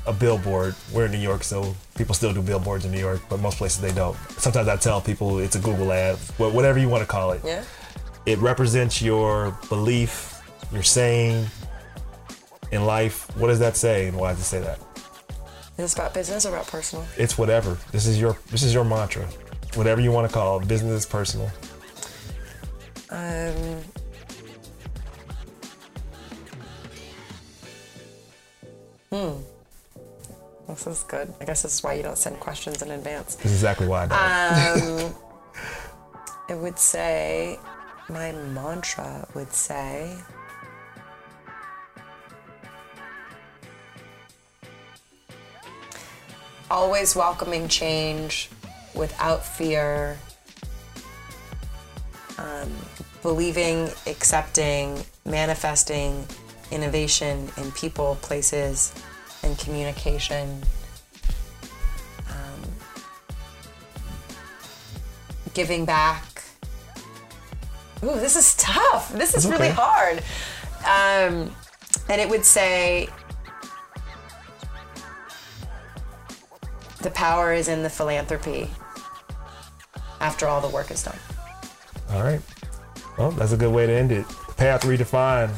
[0.07, 0.73] a billboard.
[0.91, 3.81] We're in New York, so people still do billboards in New York, but most places
[3.81, 4.17] they don't.
[4.37, 7.41] Sometimes I tell people it's a Google ad, whatever you want to call it.
[7.45, 7.63] Yeah.
[8.29, 10.39] It represents your belief,
[10.71, 11.47] your saying
[12.71, 13.35] in life.
[13.35, 14.77] What does that say, and why does it say that?
[15.71, 17.07] Is this about business or about personal?
[17.17, 17.75] It's whatever.
[17.91, 19.25] This is your this is your mantra.
[19.73, 21.49] Whatever you want to call it, business, personal.
[23.09, 23.81] Um,
[29.09, 29.41] hmm.
[30.67, 31.33] This is good.
[31.41, 33.33] I guess this is why you don't send questions in advance.
[33.37, 35.07] This is exactly why I don't.
[35.07, 35.15] Um,
[36.49, 37.57] it would say,
[38.09, 40.17] my mantra would say,
[46.71, 48.49] always welcoming change
[48.95, 50.17] without fear,
[52.37, 52.71] um,
[53.21, 56.25] believing, accepting, manifesting
[56.71, 58.93] innovation in people, places,
[59.43, 60.61] and communication.
[62.29, 62.61] Um,
[65.53, 66.28] giving back.
[68.03, 69.11] Ooh, this is tough.
[69.13, 70.19] This is It's really hard.
[70.79, 71.53] Um,
[72.07, 73.09] and it would say,
[77.01, 78.69] the power is in the philanthropy
[80.21, 81.17] after all the work is done.
[82.11, 82.41] All right.
[83.17, 84.25] Well, that's a good way to end it.
[84.57, 85.51] Path redefined.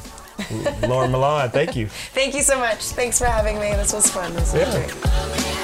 [0.88, 1.88] Lauren Maillian, thank you.
[2.14, 2.78] Thank you so much.
[2.80, 3.72] Thanks for having me.
[3.74, 4.34] This was fun.
[4.34, 4.88] This was Yeah.
[4.88, 5.58] great.